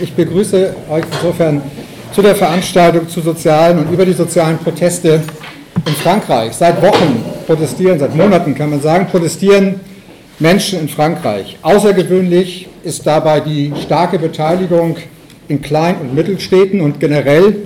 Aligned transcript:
Ich 0.00 0.12
begrüße 0.12 0.74
euch 0.90 1.04
insofern 1.12 1.60
zu 2.12 2.22
der 2.22 2.36
Veranstaltung 2.36 3.08
zu 3.08 3.20
sozialen 3.20 3.78
und 3.78 3.92
über 3.92 4.06
die 4.06 4.12
sozialen 4.12 4.58
Proteste 4.58 5.22
in 5.86 5.92
Frankreich. 5.94 6.52
Seit 6.52 6.80
Wochen 6.82 7.24
protestieren, 7.46 7.98
seit 7.98 8.14
Monaten 8.14 8.54
kann 8.54 8.70
man 8.70 8.80
sagen, 8.80 9.06
protestieren 9.06 9.80
Menschen 10.38 10.80
in 10.80 10.88
Frankreich. 10.88 11.56
Außergewöhnlich 11.62 12.68
ist 12.84 13.06
dabei 13.06 13.40
die 13.40 13.72
starke 13.82 14.18
Beteiligung 14.18 14.96
in 15.48 15.62
Klein- 15.62 15.96
und 16.00 16.14
Mittelstädten 16.14 16.80
und 16.80 17.00
generell 17.00 17.56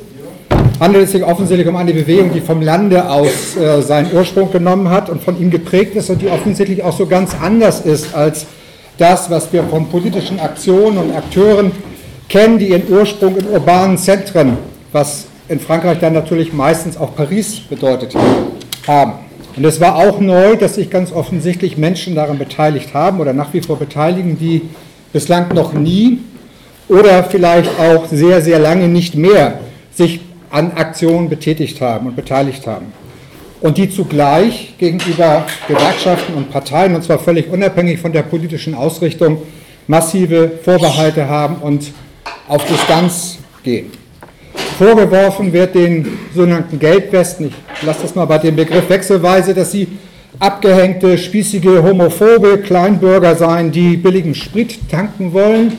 handelt 0.80 1.05
es 1.05 1.12
sich 1.12 1.25
offensichtlich 1.25 1.69
um 1.69 1.77
eine 1.77 1.93
Bewegung, 1.93 2.33
die 2.33 2.41
vom 2.41 2.62
Lande 2.62 3.09
aus 3.11 3.57
äh, 3.57 3.83
seinen 3.83 4.12
Ursprung 4.12 4.51
genommen 4.51 4.89
hat 4.89 5.11
und 5.11 5.23
von 5.23 5.39
ihm 5.41 5.51
geprägt 5.51 5.96
ist 5.96 6.09
und 6.09 6.23
die 6.23 6.29
offensichtlich 6.29 6.83
auch 6.83 6.96
so 6.96 7.07
ganz 7.07 7.37
anders 7.41 7.83
ist 7.83 8.14
als 8.14 8.46
das, 8.99 9.30
was 9.30 9.53
wir 9.53 9.64
von 9.64 9.89
politischen 9.89 10.41
Aktionen 10.41 10.99
und 10.99 11.14
Akteuren 11.14 11.73
kennen, 12.33 12.59
die 12.59 12.69
ihren 12.69 12.91
Ursprung 12.91 13.37
in 13.37 13.46
urbanen 13.46 13.99
Zentren, 13.99 14.57
was 14.90 15.27
in 15.49 15.61
Frankreich 15.61 15.99
dann 16.00 16.14
natürlich 16.14 16.53
meistens 16.53 16.96
auch 16.96 17.14
Paris 17.14 17.61
bedeutet 17.61 18.17
haben. 18.86 19.13
Und 19.54 19.64
es 19.67 19.81
war 19.82 19.96
auch 19.96 20.18
neu, 20.18 20.57
dass 20.57 20.76
sich 20.76 20.89
ganz 20.89 21.13
offensichtlich 21.13 21.76
Menschen 21.76 22.14
daran 22.14 22.39
beteiligt 22.39 22.95
haben 22.95 23.21
oder 23.21 23.35
nach 23.35 23.53
wie 23.53 23.61
vor 23.61 23.79
beteiligen, 23.79 24.39
die 24.39 24.63
bislang 25.13 25.53
noch 25.54 25.75
nie 25.75 26.21
oder 26.89 27.23
vielleicht 27.25 27.71
auch 27.79 28.07
sehr, 28.07 28.40
sehr 28.40 28.59
lange 28.59 28.89
nicht 28.89 29.14
mehr 29.14 29.61
sich 29.95 30.21
an 30.49 30.73
Aktionen 30.73 31.29
betätigt 31.29 31.82
haben 31.82 32.06
und 32.06 32.17
beteiligt 32.17 32.67
haben. 32.67 32.87
Und 33.61 33.77
die 33.77 33.91
zugleich 33.91 34.75
gegenüber 34.78 35.45
Gewerkschaften 35.69 36.33
und 36.34 36.51
Parteien, 36.51 36.95
und 36.95 37.05
zwar 37.05 37.19
völlig 37.19 37.51
unabhängig 37.53 38.01
von 38.01 38.12
der 38.12 38.23
politischen 38.23 38.75
Ausrichtung, 38.75 39.42
massive 39.87 40.51
Vorbehalte 40.64 41.28
haben 41.28 41.56
und 41.56 41.92
auf 42.52 42.66
Distanz 42.66 43.38
gehen. 43.64 43.91
Vorgeworfen 44.77 45.55
wird 45.55 45.74
den 45.74 46.19
sogenannten 46.34 46.78
Gelbwesten, 46.78 47.47
ich 47.47 47.83
lasse 47.83 48.03
das 48.03 48.14
mal 48.14 48.27
bei 48.27 48.36
dem 48.36 48.55
Begriff 48.55 48.91
wechselweise, 48.91 49.55
dass 49.55 49.72
sie 49.72 49.89
abgehängte, 50.39 51.17
spießige, 51.17 51.83
homophobe 51.83 52.59
Kleinbürger 52.59 53.36
seien, 53.36 53.72
die 53.72 53.97
billigen 53.97 54.34
Sprit 54.34 54.78
tanken 54.91 55.33
wollen, 55.33 55.78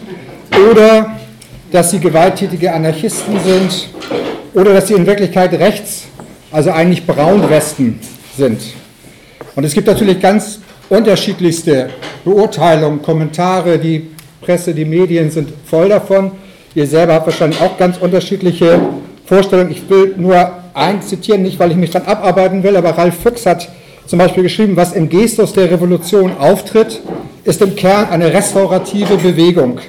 oder 0.72 1.16
dass 1.72 1.92
sie 1.92 2.00
gewalttätige 2.00 2.74
Anarchisten 2.74 3.40
sind, 3.46 3.90
oder 4.56 4.74
dass 4.74 4.88
sie 4.88 4.96
in 4.96 5.06
Wirklichkeit 5.06 5.54
rechts, 5.54 6.06
also 6.52 6.72
eigentlich 6.72 7.06
Braunwesten 7.06 8.00
sind. 8.36 8.60
Und 9.56 9.64
es 9.64 9.76
gibt 9.76 9.86
natürlich 9.86 10.20
ganz 10.20 10.60
unterschiedlichste 10.90 11.92
Beurteilungen, 12.26 13.04
Kommentare, 13.04 13.78
die 13.78 14.10
Presse, 14.42 14.74
die 14.74 14.86
Medien 14.86 15.30
sind 15.30 15.50
voll 15.68 15.90
davon. 15.90 16.32
Ihr 16.76 16.88
selber 16.88 17.14
habt 17.14 17.28
wahrscheinlich 17.28 17.62
auch 17.62 17.78
ganz 17.78 17.98
unterschiedliche 17.98 18.80
Vorstellungen. 19.26 19.72
Ich 19.72 19.88
will 19.90 20.16
nur 20.18 20.52
eins 20.74 21.08
zitieren, 21.08 21.44
nicht 21.44 21.60
weil 21.60 21.70
ich 21.70 21.78
mich 21.78 21.92
dann 21.92 22.04
abarbeiten 22.04 22.64
will, 22.64 22.76
aber 22.76 22.98
Ralf 22.98 23.16
Fuchs 23.22 23.46
hat 23.46 23.70
zum 24.08 24.20
Beispiel 24.20 24.44
geschrieben, 24.44 24.76
was 24.76 24.94
im 24.94 25.08
Gestus 25.08 25.54
der 25.54 25.70
Revolution 25.70 26.36
auftritt, 26.38 27.00
ist 27.44 27.62
im 27.62 27.76
Kern 27.76 28.10
eine 28.10 28.34
restaurative 28.34 29.18
Bewegung. 29.18 29.80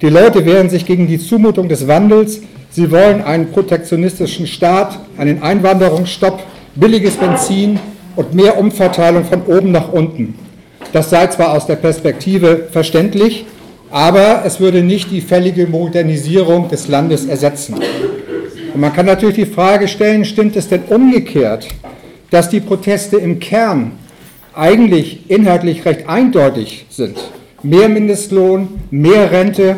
Die 0.00 0.08
Leute 0.08 0.44
wehren 0.44 0.70
sich 0.70 0.86
gegen 0.86 1.06
die 1.06 1.18
Zumutung 1.18 1.68
des 1.68 1.86
Wandels. 1.86 2.40
Sie 2.70 2.90
wollen 2.90 3.22
einen 3.22 3.52
protektionistischen 3.52 4.46
Staat, 4.46 4.98
einen 5.18 5.42
Einwanderungsstopp, 5.42 6.42
billiges 6.74 7.14
Benzin 7.16 7.78
und 8.16 8.34
mehr 8.34 8.58
Umverteilung 8.58 9.24
von 9.24 9.42
oben 9.42 9.72
nach 9.72 9.92
unten. 9.92 10.34
Das 10.92 11.10
sei 11.10 11.26
zwar 11.28 11.52
aus 11.52 11.66
der 11.66 11.76
Perspektive 11.76 12.68
verständlich, 12.70 13.44
aber 13.94 14.42
es 14.44 14.58
würde 14.58 14.82
nicht 14.82 15.12
die 15.12 15.20
fällige 15.20 15.68
Modernisierung 15.68 16.68
des 16.68 16.88
Landes 16.88 17.26
ersetzen. 17.26 17.74
Und 17.74 18.80
man 18.80 18.92
kann 18.92 19.06
natürlich 19.06 19.36
die 19.36 19.46
Frage 19.46 19.86
stellen, 19.86 20.24
stimmt 20.24 20.56
es 20.56 20.68
denn 20.68 20.82
umgekehrt, 20.88 21.68
dass 22.28 22.48
die 22.48 22.58
Proteste 22.58 23.18
im 23.18 23.38
Kern 23.38 23.92
eigentlich 24.52 25.30
inhaltlich 25.30 25.84
recht 25.84 26.08
eindeutig 26.08 26.86
sind? 26.90 27.16
Mehr 27.62 27.88
Mindestlohn, 27.88 28.80
mehr 28.90 29.30
Rente 29.30 29.76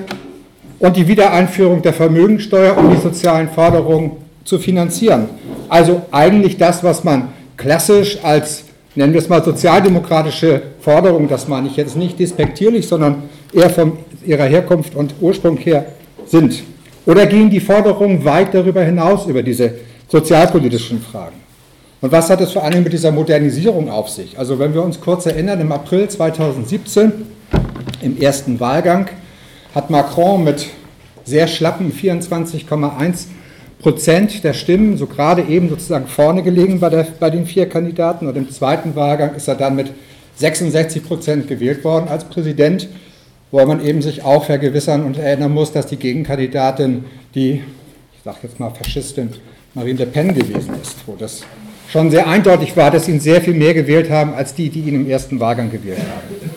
und 0.79 0.97
die 0.97 1.09
Wiedereinführung 1.09 1.83
der 1.83 1.93
Vermögensteuer, 1.93 2.79
um 2.79 2.91
die 2.91 3.01
sozialen 3.03 3.51
Forderungen 3.51 4.13
zu 4.45 4.59
finanzieren. 4.59 5.29
Also 5.69 6.07
eigentlich 6.11 6.57
das, 6.57 6.83
was 6.83 7.05
man 7.05 7.29
klassisch 7.59 8.17
als, 8.23 8.65
nennen 8.95 9.13
wir 9.13 9.21
es 9.21 9.29
mal, 9.29 9.45
sozialdemokratische 9.45 10.63
Forderung, 10.81 11.29
das 11.29 11.49
meine 11.49 11.69
ich 11.69 11.77
jetzt 11.77 11.99
nicht 11.99 12.19
despektierlich, 12.19 12.89
sondern 12.89 13.25
eher 13.53 13.69
von 13.71 13.93
ihrer 14.27 14.45
Herkunft 14.45 14.95
und 14.95 15.15
Ursprung 15.21 15.57
her 15.57 15.87
sind? 16.27 16.63
Oder 17.07 17.27
gehen 17.27 17.51
die 17.51 17.61
Forderungen 17.61 18.25
weit 18.25 18.53
darüber 18.53 18.83
hinaus, 18.83 19.27
über 19.27 19.43
diese 19.43 19.75
sozialpolitischen 20.09 21.01
Fragen? 21.01 21.37
Und 22.01 22.13
was 22.13 22.29
hat 22.29 22.41
es 22.41 22.53
vor 22.53 22.65
allem 22.65 22.83
mit 22.83 22.93
dieser 22.93 23.11
Modernisierung 23.11 23.89
auf 23.89 24.09
sich? 24.09 24.39
Also 24.39 24.59
wenn 24.59 24.75
wir 24.75 24.83
uns 24.83 25.01
kurz 25.01 25.27
erinnern, 25.27 25.61
im 25.61 25.73
April 25.73 26.09
2017, 26.09 27.13
im 28.03 28.21
ersten 28.21 28.61
Wahlgang, 28.61 29.09
hat 29.75 29.91
Macron 29.91 30.45
mit 30.45 30.67
sehr 31.25 31.49
schlappen 31.49 31.93
24,1 31.93 33.27
Prozent 33.81 34.43
der 34.43 34.53
Stimmen 34.53 34.97
so 34.97 35.07
gerade 35.07 35.43
eben 35.43 35.69
sozusagen 35.69 36.07
vorne 36.07 36.43
gelegen 36.43 36.81
bei, 36.81 36.89
der, 36.89 37.07
bei 37.19 37.31
den 37.31 37.47
vier 37.47 37.69
Kandidaten. 37.69 38.27
Und 38.27 38.37
im 38.37 38.51
zweiten 38.51 38.95
Wahlgang 38.97 39.35
ist 39.35 39.49
er 39.49 39.55
dann 39.55 39.77
mit 39.77 39.93
66 40.37 41.05
Prozent 41.05 41.49
gewählt 41.49 41.85
worden 41.85 42.09
als 42.09 42.25
Präsident 42.25 42.89
wo 43.51 43.65
man 43.65 43.85
eben 43.85 44.03
sich 44.03 44.25
auch 44.25 44.45
vergewissern 44.45 45.05
und 45.05 45.19
erinnern 45.19 45.53
muss, 45.53 45.73
dass 45.73 45.87
die 45.87 45.97
Gegenkandidatin 45.97 47.05
die, 47.35 47.63
ich 48.15 48.23
sage 48.25 48.39
jetzt 48.43 48.59
mal 48.59 48.71
Faschistin 48.71 49.31
Marine 49.75 49.99
Le 50.01 50.07
Pen 50.07 50.35
gewesen 50.35 50.75
ist, 50.81 50.97
wo 51.07 51.17
das 51.17 51.43
schon 51.91 52.11
sehr 52.11 52.27
eindeutig 52.27 52.77
war, 52.77 52.91
dass 52.91 53.07
sie 53.07 53.13
ihn 53.13 53.21
sehr 53.21 53.41
viel 53.41 53.55
mehr 53.55 53.75
gewählt 53.75 54.11
haben 54.11 54.35
als 54.35 54.55
die, 54.55 54.71
die 54.71 54.81
ihn 54.81 54.95
im 54.95 55.09
ersten 55.09 55.39
Wahlgang 55.39 55.71
gewählt 55.71 55.99
haben. 55.99 56.51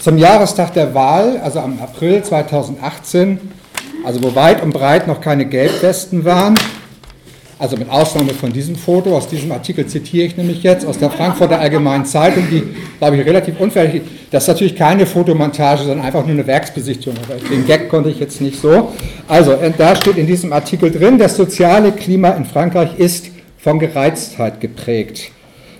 Zum 0.00 0.18
Jahrestag 0.18 0.74
der 0.74 0.94
Wahl, 0.94 1.38
also 1.38 1.60
am 1.60 1.78
April 1.80 2.22
2018, 2.22 3.38
also 4.04 4.22
wo 4.22 4.34
weit 4.34 4.62
und 4.62 4.72
breit 4.72 5.06
noch 5.06 5.20
keine 5.20 5.46
Gelbwesten 5.46 6.24
waren, 6.24 6.54
also 7.62 7.76
mit 7.76 7.88
Ausnahme 7.88 8.34
von 8.34 8.52
diesem 8.52 8.74
Foto, 8.74 9.16
aus 9.16 9.28
diesem 9.28 9.52
Artikel 9.52 9.86
zitiere 9.86 10.26
ich 10.26 10.36
nämlich 10.36 10.64
jetzt 10.64 10.84
aus 10.84 10.98
der 10.98 11.10
Frankfurter 11.10 11.60
Allgemeinen 11.60 12.04
Zeitung, 12.04 12.48
die, 12.50 12.64
glaube 12.98 13.16
ich, 13.16 13.24
relativ 13.24 13.60
ist. 13.60 14.02
Das 14.32 14.42
ist 14.42 14.48
natürlich 14.48 14.74
keine 14.74 15.06
Fotomontage, 15.06 15.84
sondern 15.84 16.04
einfach 16.04 16.22
nur 16.22 16.32
eine 16.32 16.44
Werksbesichtigung. 16.44 17.16
Aber 17.22 17.38
den 17.38 17.64
Gag 17.64 17.88
konnte 17.88 18.10
ich 18.10 18.18
jetzt 18.18 18.40
nicht 18.40 18.60
so. 18.60 18.90
Also, 19.28 19.52
äh, 19.52 19.70
da 19.78 19.94
steht 19.94 20.16
in 20.16 20.26
diesem 20.26 20.52
Artikel 20.52 20.90
drin, 20.90 21.18
das 21.18 21.36
soziale 21.36 21.92
Klima 21.92 22.30
in 22.30 22.46
Frankreich 22.46 22.98
ist 22.98 23.30
von 23.58 23.78
Gereiztheit 23.78 24.60
geprägt. 24.60 25.30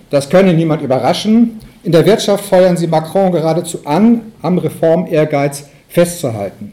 Das 0.09 0.29
könne 0.29 0.53
niemand 0.53 0.83
überraschen. 0.83 1.59
In 1.83 1.91
der 1.91 2.05
Wirtschaft 2.05 2.45
feuern 2.45 2.77
sie 2.77 2.87
Macron 2.87 3.33
geradezu 3.33 3.79
an, 3.83 4.31
am 4.41 4.57
Reformehrgeiz 4.57 5.65
festzuhalten. 5.89 6.71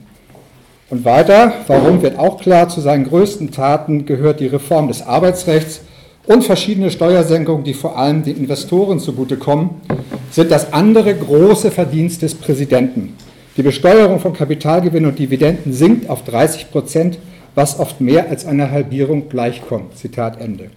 Und 0.90 1.04
weiter, 1.04 1.52
warum 1.68 2.02
wird 2.02 2.18
auch 2.18 2.40
klar, 2.40 2.68
zu 2.68 2.80
seinen 2.80 3.04
größten 3.04 3.52
Taten 3.52 4.06
gehört 4.06 4.40
die 4.40 4.48
Reform 4.48 4.88
des 4.88 5.02
Arbeitsrechts 5.02 5.82
und 6.26 6.44
verschiedene 6.44 6.90
Steuersenkungen, 6.90 7.62
die 7.62 7.74
vor 7.74 7.96
allem 7.96 8.24
den 8.24 8.36
Investoren 8.36 8.98
zugutekommen, 8.98 9.70
sind 10.32 10.50
das 10.50 10.72
andere 10.72 11.14
große 11.14 11.70
Verdienst 11.70 12.22
des 12.22 12.34
Präsidenten. 12.34 13.16
Die 13.56 13.62
Besteuerung 13.62 14.18
von 14.18 14.32
Kapitalgewinn 14.32 15.06
und 15.06 15.18
Dividenden 15.18 15.72
sinkt 15.72 16.10
auf 16.10 16.24
30 16.24 16.72
Prozent, 16.72 17.18
was 17.54 17.78
oft 17.78 18.00
mehr 18.00 18.28
als 18.28 18.44
einer 18.44 18.72
Halbierung 18.72 19.28
gleichkommt. 19.28 19.96
Zitat 19.96 20.40
Ende. 20.40 20.70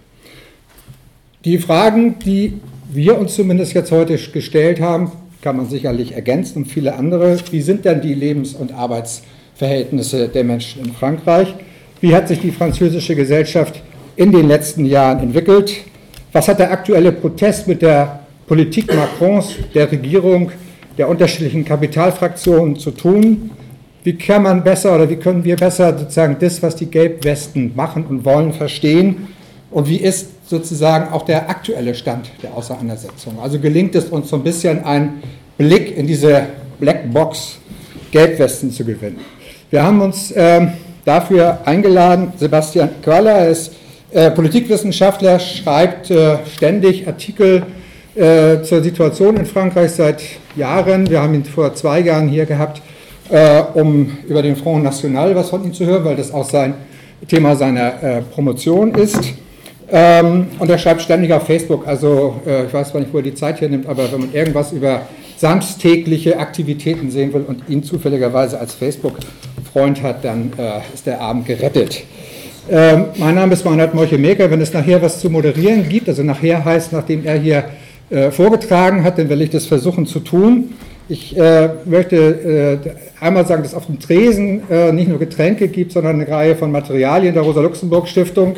Die 1.44 1.58
Fragen, 1.58 2.20
die 2.20 2.60
wir 2.88 3.18
uns 3.18 3.34
zumindest 3.34 3.74
jetzt 3.74 3.90
heute 3.90 4.16
gestellt 4.16 4.80
haben, 4.80 5.10
kann 5.42 5.56
man 5.56 5.68
sicherlich 5.68 6.12
ergänzen 6.12 6.62
und 6.62 6.64
viele 6.66 6.94
andere. 6.94 7.36
Wie 7.50 7.62
sind 7.62 7.84
denn 7.84 8.00
die 8.00 8.14
Lebens- 8.14 8.54
und 8.54 8.72
Arbeitsverhältnisse? 8.72 9.33
Verhältnisse 9.54 10.28
der 10.28 10.44
Menschen 10.44 10.84
in 10.84 10.92
Frankreich. 10.92 11.54
Wie 12.00 12.14
hat 12.14 12.28
sich 12.28 12.40
die 12.40 12.50
französische 12.50 13.14
Gesellschaft 13.14 13.82
in 14.16 14.32
den 14.32 14.48
letzten 14.48 14.84
Jahren 14.84 15.20
entwickelt? 15.20 15.74
Was 16.32 16.48
hat 16.48 16.58
der 16.58 16.72
aktuelle 16.72 17.12
Protest 17.12 17.68
mit 17.68 17.82
der 17.82 18.20
Politik 18.46 18.94
Macrons, 18.94 19.54
der 19.74 19.90
Regierung, 19.90 20.50
der 20.98 21.08
unterschiedlichen 21.08 21.64
Kapitalfraktionen 21.64 22.76
zu 22.76 22.90
tun? 22.90 23.50
Wie 24.02 24.18
kann 24.18 24.42
man 24.42 24.62
besser 24.62 24.94
oder 24.94 25.08
wie 25.08 25.16
können 25.16 25.44
wir 25.44 25.56
besser 25.56 25.96
sozusagen 25.96 26.36
das, 26.38 26.62
was 26.62 26.76
die 26.76 26.86
Gelbwesten 26.86 27.72
machen 27.74 28.04
und 28.04 28.24
wollen, 28.24 28.52
verstehen? 28.52 29.28
Und 29.70 29.88
wie 29.88 29.96
ist 29.96 30.48
sozusagen 30.48 31.12
auch 31.12 31.22
der 31.22 31.48
aktuelle 31.48 31.94
Stand 31.94 32.30
der 32.42 32.54
Auseinandersetzung? 32.54 33.38
Also 33.40 33.58
gelingt 33.58 33.94
es 33.94 34.06
uns 34.06 34.28
so 34.28 34.36
ein 34.36 34.42
bisschen 34.42 34.84
einen 34.84 35.22
Blick 35.56 35.96
in 35.96 36.06
diese 36.06 36.46
Blackbox 36.80 37.58
Gelbwesten 38.10 38.70
zu 38.70 38.84
gewinnen. 38.84 39.18
Wir 39.74 39.82
haben 39.82 40.02
uns 40.02 40.30
äh, 40.30 40.68
dafür 41.04 41.58
eingeladen, 41.64 42.32
Sebastian 42.36 42.90
Körler, 43.02 43.32
er 43.32 43.48
ist 43.48 43.72
äh, 44.12 44.30
Politikwissenschaftler, 44.30 45.40
schreibt 45.40 46.12
äh, 46.12 46.36
ständig 46.54 47.08
Artikel 47.08 47.64
äh, 48.14 48.62
zur 48.62 48.84
Situation 48.84 49.36
in 49.36 49.46
Frankreich 49.46 49.90
seit 49.90 50.22
Jahren. 50.54 51.10
Wir 51.10 51.20
haben 51.20 51.34
ihn 51.34 51.44
vor 51.44 51.74
zwei 51.74 51.98
Jahren 51.98 52.28
hier 52.28 52.46
gehabt 52.46 52.82
äh, 53.30 53.62
um 53.74 54.16
über 54.28 54.42
den 54.42 54.54
Front 54.54 54.84
National 54.84 55.34
was 55.34 55.50
von 55.50 55.64
ihm 55.64 55.74
zu 55.74 55.84
hören, 55.84 56.04
weil 56.04 56.14
das 56.14 56.32
auch 56.32 56.48
sein 56.48 56.74
Thema 57.26 57.56
seiner 57.56 58.00
äh, 58.00 58.22
Promotion 58.22 58.94
ist. 58.94 59.18
Ähm, 59.90 60.46
und 60.60 60.70
er 60.70 60.78
schreibt 60.78 61.02
ständig 61.02 61.32
auf 61.32 61.48
Facebook, 61.48 61.84
also 61.88 62.40
ich 62.46 62.72
weiß 62.72 62.90
zwar 62.90 63.00
nicht, 63.00 63.12
wo 63.12 63.16
er 63.16 63.24
die 63.24 63.34
Zeit 63.34 63.58
hier 63.58 63.68
nimmt, 63.68 63.88
aber 63.88 64.12
wenn 64.12 64.20
man 64.20 64.32
irgendwas 64.32 64.70
über 64.70 65.00
samstägliche 65.36 66.38
Aktivitäten 66.38 67.10
sehen 67.10 67.32
will 67.32 67.42
und 67.46 67.68
ihn 67.68 67.82
zufälligerweise 67.82 68.58
als 68.58 68.74
Facebook-Freund 68.74 70.02
hat, 70.02 70.24
dann 70.24 70.52
äh, 70.58 70.80
ist 70.94 71.06
der 71.06 71.20
Abend 71.20 71.46
gerettet. 71.46 72.04
Ähm, 72.70 73.06
mein 73.16 73.34
Name 73.34 73.52
ist 73.52 73.64
Meinhard 73.64 73.94
Molche-Meker. 73.94 74.50
Wenn 74.50 74.60
es 74.60 74.72
nachher 74.72 75.02
was 75.02 75.20
zu 75.20 75.28
moderieren 75.28 75.86
gibt, 75.88 76.08
also 76.08 76.22
nachher 76.22 76.64
heißt, 76.64 76.92
nachdem 76.92 77.26
er 77.26 77.38
hier 77.38 77.64
äh, 78.10 78.30
vorgetragen 78.30 79.04
hat, 79.04 79.18
dann 79.18 79.28
will 79.28 79.42
ich 79.42 79.50
das 79.50 79.66
versuchen 79.66 80.06
zu 80.06 80.20
tun. 80.20 80.74
Ich 81.08 81.36
äh, 81.36 81.68
möchte 81.84 82.16
äh, 82.16 83.22
einmal 83.22 83.46
sagen, 83.46 83.62
dass 83.62 83.74
auf 83.74 83.86
dem 83.86 84.00
Tresen 84.00 84.62
äh, 84.70 84.90
nicht 84.92 85.08
nur 85.08 85.18
Getränke 85.18 85.68
gibt, 85.68 85.92
sondern 85.92 86.20
eine 86.20 86.28
Reihe 86.28 86.56
von 86.56 86.72
Materialien 86.72 87.34
der 87.34 87.42
Rosa-Luxemburg-Stiftung, 87.42 88.56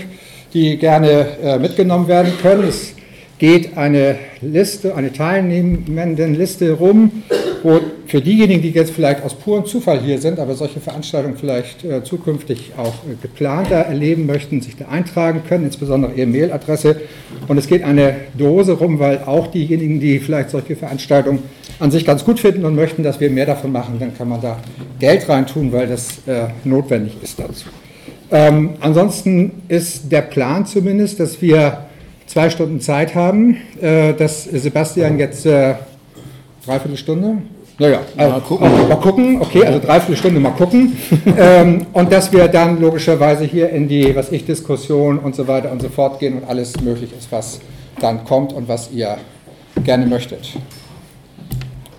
die 0.54 0.76
gerne 0.76 1.26
äh, 1.42 1.58
mitgenommen 1.58 2.06
werden 2.06 2.32
können. 2.40 2.68
Es 2.68 2.95
geht 3.38 3.76
eine 3.76 4.16
Liste, 4.40 4.94
eine 4.94 5.12
teilnehmenden 5.12 6.34
Liste 6.34 6.72
rum, 6.72 7.22
wo 7.62 7.80
für 8.06 8.20
diejenigen, 8.20 8.62
die 8.62 8.70
jetzt 8.70 8.92
vielleicht 8.92 9.22
aus 9.22 9.34
purem 9.34 9.66
Zufall 9.66 10.00
hier 10.00 10.18
sind, 10.18 10.38
aber 10.38 10.54
solche 10.54 10.80
Veranstaltungen 10.80 11.36
vielleicht 11.36 11.84
äh, 11.84 12.02
zukünftig 12.04 12.72
auch 12.76 12.94
äh, 13.04 13.16
geplanter 13.20 13.76
erleben 13.76 14.26
möchten, 14.26 14.60
sich 14.60 14.76
da 14.76 14.86
eintragen 14.86 15.42
können, 15.48 15.64
insbesondere 15.64 16.12
ihre 16.14 16.26
Mailadresse. 16.26 17.00
Und 17.48 17.58
es 17.58 17.66
geht 17.66 17.82
eine 17.82 18.16
Dose 18.38 18.72
rum, 18.72 18.98
weil 18.98 19.18
auch 19.26 19.48
diejenigen, 19.48 20.00
die 20.00 20.18
vielleicht 20.18 20.50
solche 20.50 20.76
Veranstaltungen 20.76 21.40
an 21.78 21.90
sich 21.90 22.06
ganz 22.06 22.24
gut 22.24 22.40
finden 22.40 22.64
und 22.64 22.74
möchten, 22.74 23.02
dass 23.02 23.20
wir 23.20 23.30
mehr 23.30 23.46
davon 23.46 23.72
machen, 23.72 23.96
dann 23.98 24.16
kann 24.16 24.28
man 24.28 24.40
da 24.40 24.58
Geld 24.98 25.28
reintun, 25.28 25.72
weil 25.72 25.88
das 25.88 26.26
äh, 26.26 26.48
notwendig 26.64 27.16
ist 27.22 27.38
dazu. 27.38 27.66
Ähm, 28.30 28.70
ansonsten 28.80 29.62
ist 29.68 30.10
der 30.10 30.22
Plan 30.22 30.66
zumindest, 30.66 31.20
dass 31.20 31.40
wir 31.42 31.85
zwei 32.26 32.50
Stunden 32.50 32.80
Zeit 32.80 33.14
haben, 33.14 33.56
äh, 33.80 34.14
dass 34.14 34.44
Sebastian 34.44 35.18
jetzt 35.18 35.46
äh, 35.46 35.74
dreiviertel 36.64 36.96
Stunde, 36.96 37.38
naja, 37.78 38.00
also, 38.16 38.32
mal, 38.32 38.40
gucken. 38.40 38.88
mal 38.88 38.96
gucken, 38.96 39.40
okay, 39.40 39.64
also 39.64 39.78
dreiviertel 39.78 40.16
Stunde 40.16 40.40
mal 40.40 40.50
gucken 40.50 40.96
ähm, 41.38 41.86
und 41.92 42.10
dass 42.10 42.32
wir 42.32 42.48
dann 42.48 42.80
logischerweise 42.80 43.44
hier 43.44 43.68
in 43.68 43.86
die, 43.86 44.16
was 44.16 44.32
ich, 44.32 44.46
Diskussion 44.46 45.18
und 45.18 45.36
so 45.36 45.46
weiter 45.46 45.70
und 45.70 45.82
so 45.82 45.90
fort 45.90 46.18
gehen 46.18 46.38
und 46.38 46.48
alles 46.48 46.80
möglich 46.80 47.10
ist, 47.16 47.30
was 47.30 47.60
dann 48.00 48.24
kommt 48.24 48.54
und 48.54 48.66
was 48.66 48.90
ihr 48.92 49.18
gerne 49.84 50.06
möchtet. 50.06 50.54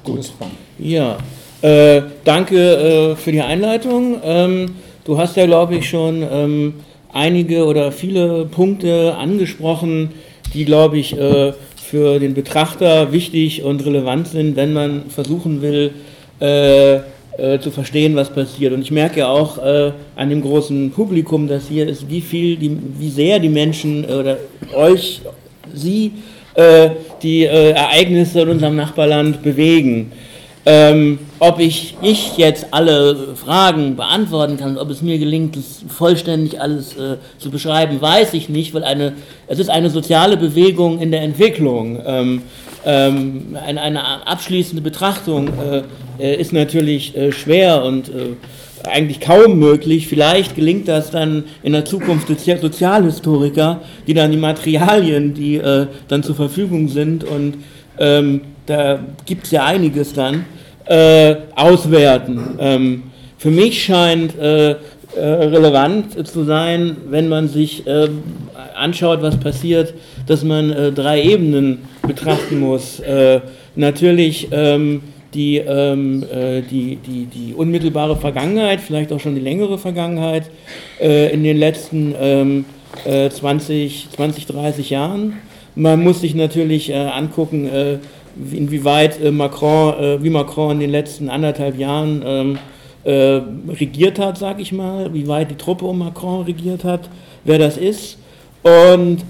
Gut. 0.04 0.34
Ja, 0.80 1.18
äh, 1.62 2.02
danke 2.24 3.12
äh, 3.12 3.16
für 3.16 3.32
die 3.32 3.42
Einleitung. 3.42 4.18
Ähm, 4.24 4.76
du 5.06 5.18
hast 5.18 5.36
ja, 5.38 5.46
glaube 5.46 5.76
ich, 5.76 5.90
schon 5.90 6.26
ähm, 6.30 6.74
einige 7.14 7.66
oder 7.66 7.92
viele 7.92 8.46
Punkte 8.46 9.16
angesprochen, 9.16 10.10
die, 10.54 10.66
glaube 10.66 10.98
ich, 10.98 11.18
äh, 11.18 11.54
für 11.76 12.20
den 12.20 12.34
Betrachter 12.34 13.12
wichtig 13.14 13.64
und 13.64 13.86
relevant 13.86 14.28
sind, 14.28 14.56
wenn 14.56 14.74
man 14.74 15.04
versuchen 15.10 15.62
will, 15.62 15.92
äh, 16.40 16.96
äh, 16.96 17.60
zu 17.60 17.72
verstehen, 17.72 18.16
was 18.16 18.30
passiert. 18.30 18.74
Und 18.74 18.82
ich 18.82 18.92
merke 18.92 19.20
ja 19.20 19.28
auch 19.28 19.60
an 20.16 20.30
dem 20.30 20.42
großen 20.42 20.92
Publikum, 20.92 21.48
das 21.48 21.68
hier 21.68 21.88
ist, 21.88 22.10
wie 22.10 22.22
viel, 22.22 22.58
wie 22.98 23.10
sehr 23.10 23.40
die 23.40 23.50
Menschen 23.50 24.06
oder 24.06 24.38
euch, 24.76 25.22
sie, 25.74 26.12
die 27.22 27.44
Ereignisse 27.44 28.42
in 28.42 28.50
unserem 28.50 28.76
Nachbarland 28.76 29.44
bewegen. 29.44 30.12
Ähm, 30.66 31.20
ob 31.40 31.60
ich, 31.60 31.96
ich 32.02 32.38
jetzt 32.38 32.68
alle 32.72 33.36
Fragen 33.36 33.96
beantworten 33.96 34.58
kann, 34.58 34.78
ob 34.78 34.90
es 34.90 35.02
mir 35.02 35.20
gelingt, 35.20 35.56
das 35.56 35.84
vollständig 35.88 36.60
alles 36.60 36.96
äh, 36.98 37.18
zu 37.38 37.52
beschreiben, 37.52 38.02
weiß 38.02 38.34
ich 38.34 38.50
nicht, 38.50 38.74
weil 38.74 38.84
eine, 38.84 39.14
es 39.48 39.60
ist 39.60 39.70
eine 39.70 39.90
soziale 39.90 40.38
Bewegung 40.38 41.00
in 41.00 41.12
der 41.12 41.22
Entwicklung. 41.22 42.00
Ähm, 42.06 42.42
ähm, 42.86 43.58
eine, 43.66 43.82
eine, 43.82 44.28
abschließende 44.28 44.82
Betrachtung 44.82 45.50
äh, 45.50 45.82
äh 46.20 46.40
ist 46.40 46.54
natürlich 46.54 47.16
äh, 47.16 47.32
schwer 47.32 47.84
und 47.84 48.10
äh, 48.10 48.36
eigentlich 48.88 49.20
kaum 49.20 49.60
möglich. 49.60 50.08
Vielleicht 50.08 50.56
gelingt 50.56 50.88
das 50.88 51.12
dann 51.12 51.44
in 51.64 51.74
der 51.74 51.86
Zukunft 51.86 52.28
Sozialhistoriker, 52.28 53.82
die 54.08 54.14
dann 54.14 54.32
die 54.32 54.38
Materialien, 54.38 55.34
die 55.34 55.58
äh, 55.58 55.88
dann 56.08 56.24
zur 56.24 56.36
Verfügung 56.36 56.88
sind 56.88 57.24
und 57.24 57.58
ähm, 58.00 58.42
da 58.66 59.00
gibt 59.26 59.46
es 59.46 59.52
ja 59.52 59.66
einiges 59.66 60.14
dann, 60.14 60.46
äh, 60.90 61.36
auswerten. 61.56 62.58
Ähm, 62.60 63.04
für 63.38 63.52
mich 63.52 63.84
scheint 63.84 64.38
äh, 64.38 64.76
äh, 65.18 65.22
relevant 65.22 66.28
zu 66.28 66.44
sein, 66.44 66.98
wenn 67.10 67.28
man 67.28 67.48
sich 67.48 67.88
äh, 67.88 68.10
anschaut, 68.76 69.22
was 69.22 69.38
passiert, 69.38 69.96
dass 70.28 70.44
man 70.44 70.72
äh, 70.72 70.92
drei 70.92 71.24
Ebenen 71.24 71.80
betrachten 72.06 72.60
muss. 72.60 73.00
Äh, 73.00 73.40
natürlich 73.76 74.50
ähm, 74.52 75.02
die, 75.34 75.58
ähm, 75.58 76.24
die, 76.70 76.98
die, 76.98 77.26
die 77.26 77.54
unmittelbare 77.54 78.16
Vergangenheit, 78.16 78.80
vielleicht 78.80 79.12
auch 79.12 79.20
schon 79.20 79.36
die 79.36 79.42
längere 79.42 79.78
Vergangenheit 79.78 80.50
in 81.00 81.44
den 81.44 81.58
letzten 81.58 82.16
20, 83.06 84.08
20, 84.16 84.46
30 84.48 84.90
Jahren. 84.90 85.34
Man 85.76 86.02
muss 86.02 86.22
sich 86.22 86.34
natürlich 86.34 86.96
angucken, 86.96 87.70
inwieweit 88.52 89.22
äh, 89.22 89.32
Macron, 89.32 89.94
äh, 89.94 90.24
wie 90.24 90.30
Macron 90.30 90.72
in 90.72 90.80
den 90.80 90.90
letzten 90.92 91.30
anderthalb 91.30 91.78
Jahren 91.78 92.24
ähm, 92.26 92.60
äh, 93.04 93.42
regiert 93.72 94.20
hat, 94.20 94.38
sag 94.38 94.60
ich 94.60 94.72
mal, 94.72 95.14
wie 95.14 95.28
weit 95.28 95.52
die 95.52 95.56
Truppe 95.56 95.86
um 95.86 96.00
Macron 96.00 96.44
regiert 96.46 96.84
hat, 96.84 97.10
wer 97.44 97.58
das 97.60 97.78
ist. 97.78 98.18
Und 98.64 99.30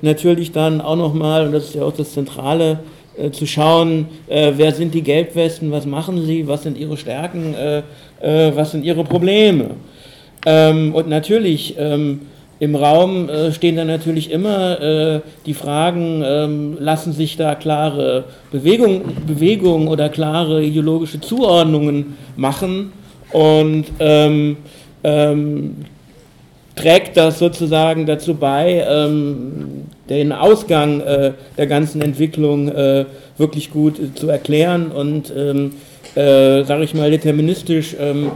natürlich 0.00 0.52
dann 0.52 0.80
auch 0.80 0.96
nochmal, 0.96 1.44
und 1.44 1.52
das 1.52 1.64
ist 1.64 1.74
ja 1.74 1.82
auch 1.82 1.92
das 1.92 2.12
Zentrale, 2.12 2.78
zu 3.32 3.44
schauen, 3.44 4.06
wer 4.26 4.72
sind 4.72 4.94
die 4.94 5.02
Gelbwesten, 5.02 5.70
was 5.70 5.84
machen 5.84 6.24
sie, 6.24 6.48
was 6.48 6.62
sind 6.62 6.78
ihre 6.78 6.96
Stärken, 6.96 7.54
was 8.22 8.70
sind 8.70 8.86
ihre 8.86 9.04
Probleme. 9.04 9.72
Ähm, 10.46 10.94
und 10.94 11.08
natürlich 11.08 11.74
ähm, 11.78 12.22
im 12.60 12.76
Raum 12.76 13.28
äh, 13.28 13.52
stehen 13.52 13.76
dann 13.76 13.88
natürlich 13.88 14.30
immer 14.30 14.80
äh, 14.80 15.20
die 15.46 15.54
Fragen, 15.54 16.22
ähm, 16.24 16.76
lassen 16.78 17.12
sich 17.12 17.36
da 17.36 17.54
klare 17.54 18.24
Bewegung, 18.52 19.02
Bewegungen 19.26 19.88
oder 19.88 20.10
klare 20.10 20.62
ideologische 20.62 21.20
Zuordnungen 21.20 22.18
machen 22.36 22.92
und 23.32 23.86
ähm, 23.98 24.58
ähm, 25.02 25.76
trägt 26.76 27.16
das 27.16 27.38
sozusagen 27.38 28.04
dazu 28.04 28.34
bei, 28.34 28.84
ähm, 28.86 29.86
den 30.10 30.32
Ausgang 30.32 31.00
äh, 31.00 31.32
der 31.56 31.66
ganzen 31.66 32.02
Entwicklung 32.02 32.68
äh, 32.68 33.06
wirklich 33.38 33.70
gut 33.70 33.98
zu 34.16 34.28
erklären 34.28 34.90
und, 34.92 35.32
ähm, 35.34 35.72
äh, 36.14 36.62
sage 36.64 36.84
ich 36.84 36.94
mal, 36.94 37.10
deterministisch 37.10 37.96
ähm, 37.98 38.24
mit 38.24 38.32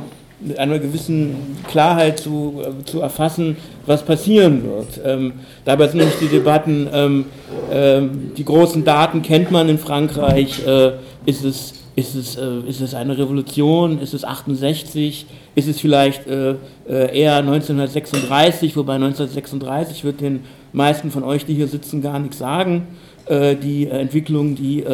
einer 0.59 0.79
gewissen 0.79 1.57
Klarheit 1.69 2.21
zu, 2.21 2.63
äh, 2.63 2.85
zu 2.85 3.01
erfassen, 3.01 3.57
was 3.87 4.03
passieren 4.03 4.65
wird. 4.65 5.01
Ähm, 5.05 5.33
dabei 5.65 5.89
sind 5.89 5.99
nämlich 5.99 6.19
die 6.19 6.29
Debatten, 6.29 6.89
ähm, 6.93 7.27
äh, 7.71 8.03
die 8.37 8.45
großen 8.45 8.85
Daten 8.85 9.23
kennt 9.23 9.51
man 9.51 9.69
in 9.69 9.79
Frankreich, 9.79 10.67
äh, 10.67 10.93
ist, 11.27 11.45
es, 11.45 11.75
ist, 11.97 12.15
es, 12.15 12.37
äh, 12.37 12.61
ist 12.69 12.81
es 12.81 12.95
eine 12.95 13.17
Revolution, 13.17 14.01
ist 14.01 14.15
es 14.15 14.25
68, 14.25 15.27
ist 15.55 15.69
es 15.69 15.81
vielleicht 15.81 16.27
äh, 16.27 16.57
äh, 16.89 17.19
eher 17.19 17.37
1936, 17.37 18.77
wobei 18.77 18.95
1936 18.95 20.05
wird 20.05 20.21
den 20.21 20.41
meisten 20.73 21.11
von 21.11 21.23
euch, 21.25 21.47
die 21.47 21.55
hier 21.55 21.69
sitzen, 21.69 22.03
gar 22.03 22.19
nichts 22.19 22.39
sagen. 22.39 22.89
die 23.27 23.87
Entwicklung, 23.87 24.55
die 24.55 24.85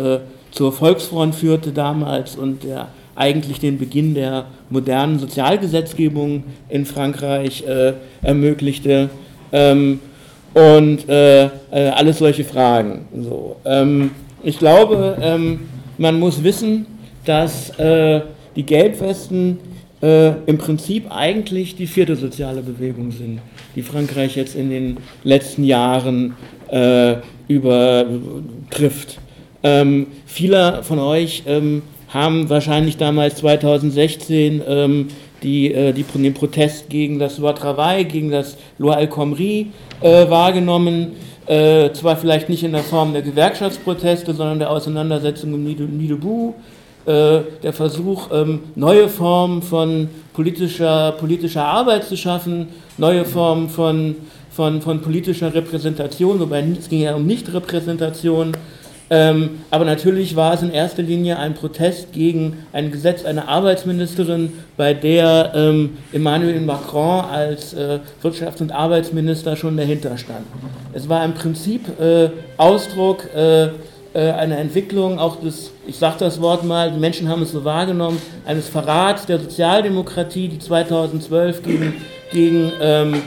zur 0.52 0.72
Volksfront 0.72 1.34
führte 1.34 1.72
damals 1.72 2.36
und 2.36 2.62
der 2.62 2.88
eigentlich 3.20 3.60
den 3.60 3.78
Beginn 3.78 4.14
der 4.14 4.46
modernen 4.70 5.18
Sozialgesetzgebung 5.18 6.44
in 6.68 6.86
Frankreich 6.86 7.64
äh, 7.66 7.92
ermöglichte. 8.22 9.10
Ähm, 9.52 10.00
und 10.54 11.08
äh, 11.08 11.44
äh, 11.44 11.50
alles 11.94 12.18
solche 12.18 12.44
Fragen. 12.44 13.06
So, 13.14 13.56
ähm, 13.64 14.10
ich 14.42 14.58
glaube, 14.58 15.16
ähm, 15.20 15.60
man 15.98 16.18
muss 16.18 16.42
wissen, 16.42 16.86
dass 17.24 17.78
äh, 17.78 18.22
die 18.56 18.64
Gelbwesten 18.64 19.58
äh, 20.02 20.30
im 20.46 20.58
Prinzip 20.58 21.14
eigentlich 21.14 21.76
die 21.76 21.86
vierte 21.86 22.16
soziale 22.16 22.62
Bewegung 22.62 23.12
sind, 23.12 23.40
die 23.76 23.82
Frankreich 23.82 24.34
jetzt 24.34 24.56
in 24.56 24.70
den 24.70 24.96
letzten 25.22 25.62
Jahren 25.62 26.34
äh, 26.68 27.16
übertrifft. 27.48 29.18
Ähm, 29.62 30.06
viele 30.26 30.82
von 30.82 30.98
euch 30.98 31.42
ähm, 31.46 31.82
haben 32.12 32.50
wahrscheinlich 32.50 32.96
damals 32.96 33.36
2016 33.36 34.62
ähm, 34.66 35.08
die, 35.42 35.72
äh, 35.72 35.92
die, 35.92 36.02
den 36.02 36.34
Protest 36.34 36.90
gegen 36.90 37.18
das 37.18 37.38
Loi 37.38 37.52
Travail, 37.52 38.04
gegen 38.04 38.30
das 38.30 38.56
Loi 38.78 38.94
El 38.94 39.08
Khomri 39.08 39.68
äh, 40.00 40.28
wahrgenommen. 40.28 41.12
Äh, 41.46 41.92
zwar 41.92 42.16
vielleicht 42.16 42.48
nicht 42.48 42.62
in 42.62 42.72
der 42.72 42.82
Form 42.82 43.12
der 43.12 43.22
Gewerkschaftsproteste, 43.22 44.34
sondern 44.34 44.58
der 44.58 44.70
Auseinandersetzung 44.70 45.54
im 45.54 45.64
Nidebu. 45.64 46.54
äh, 47.06 47.40
der 47.62 47.72
Versuch, 47.72 48.28
ähm, 48.32 48.60
neue 48.74 49.08
Formen 49.08 49.62
von 49.62 50.08
politischer, 50.32 51.12
politischer 51.12 51.64
Arbeit 51.64 52.04
zu 52.04 52.16
schaffen, 52.16 52.68
neue 52.98 53.24
Formen 53.24 53.68
von, 53.68 54.16
von, 54.50 54.82
von 54.82 55.00
politischer 55.00 55.52
Repräsentation, 55.52 56.38
wobei 56.40 56.64
es 56.78 56.88
ging 56.88 57.00
ja 57.00 57.14
um 57.14 57.26
Nichtrepräsentation. 57.26 58.52
Ähm, 59.12 59.62
aber 59.72 59.84
natürlich 59.84 60.36
war 60.36 60.54
es 60.54 60.62
in 60.62 60.70
erster 60.70 61.02
Linie 61.02 61.36
ein 61.36 61.54
Protest 61.54 62.12
gegen 62.12 62.58
ein 62.72 62.92
Gesetz 62.92 63.24
einer 63.24 63.48
Arbeitsministerin, 63.48 64.52
bei 64.76 64.94
der 64.94 65.52
ähm, 65.54 65.98
Emmanuel 66.12 66.60
Macron 66.60 67.24
als 67.24 67.74
äh, 67.74 67.98
Wirtschafts- 68.22 68.62
und 68.62 68.70
Arbeitsminister 68.70 69.56
schon 69.56 69.76
dahinter 69.76 70.16
stand. 70.16 70.46
Es 70.92 71.08
war 71.08 71.24
im 71.24 71.34
Prinzip 71.34 72.00
äh, 72.00 72.30
Ausdruck 72.56 73.28
äh, 73.34 73.64
äh, 73.64 74.30
eine 74.32 74.56
Entwicklung 74.58 75.18
auch 75.18 75.40
des, 75.40 75.72
ich 75.88 75.96
sage 75.96 76.16
das 76.20 76.40
Wort 76.40 76.64
mal, 76.64 76.92
die 76.92 77.00
Menschen 77.00 77.28
haben 77.28 77.42
es 77.42 77.50
so 77.50 77.64
wahrgenommen, 77.64 78.22
eines 78.46 78.68
Verrats 78.68 79.26
der 79.26 79.40
Sozialdemokratie, 79.40 80.46
die 80.46 80.58
2012 80.60 81.64
gegen, 81.64 81.94
gegen 82.32 82.72
ähm, 82.80 83.22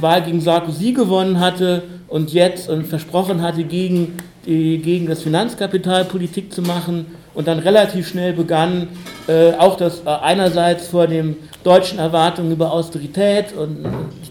Wahl 0.00 0.22
gegen 0.22 0.40
Sarkozy 0.40 0.92
gewonnen 0.92 1.40
hatte 1.40 1.82
und 2.08 2.32
jetzt 2.32 2.68
und 2.68 2.86
versprochen 2.86 3.42
hatte, 3.42 3.64
gegen, 3.64 4.16
die, 4.46 4.78
gegen 4.78 5.06
das 5.06 5.22
Finanzkapital 5.22 6.04
Politik 6.04 6.52
zu 6.52 6.62
machen 6.62 7.06
und 7.34 7.48
dann 7.48 7.58
relativ 7.58 8.08
schnell 8.08 8.32
begann, 8.32 8.88
äh, 9.28 9.52
auch 9.52 9.76
das 9.76 10.00
äh, 10.06 10.08
einerseits 10.08 10.88
vor 10.88 11.06
den 11.06 11.36
deutschen 11.64 11.98
Erwartungen 11.98 12.52
über 12.52 12.72
Austerität 12.72 13.52
und 13.52 13.84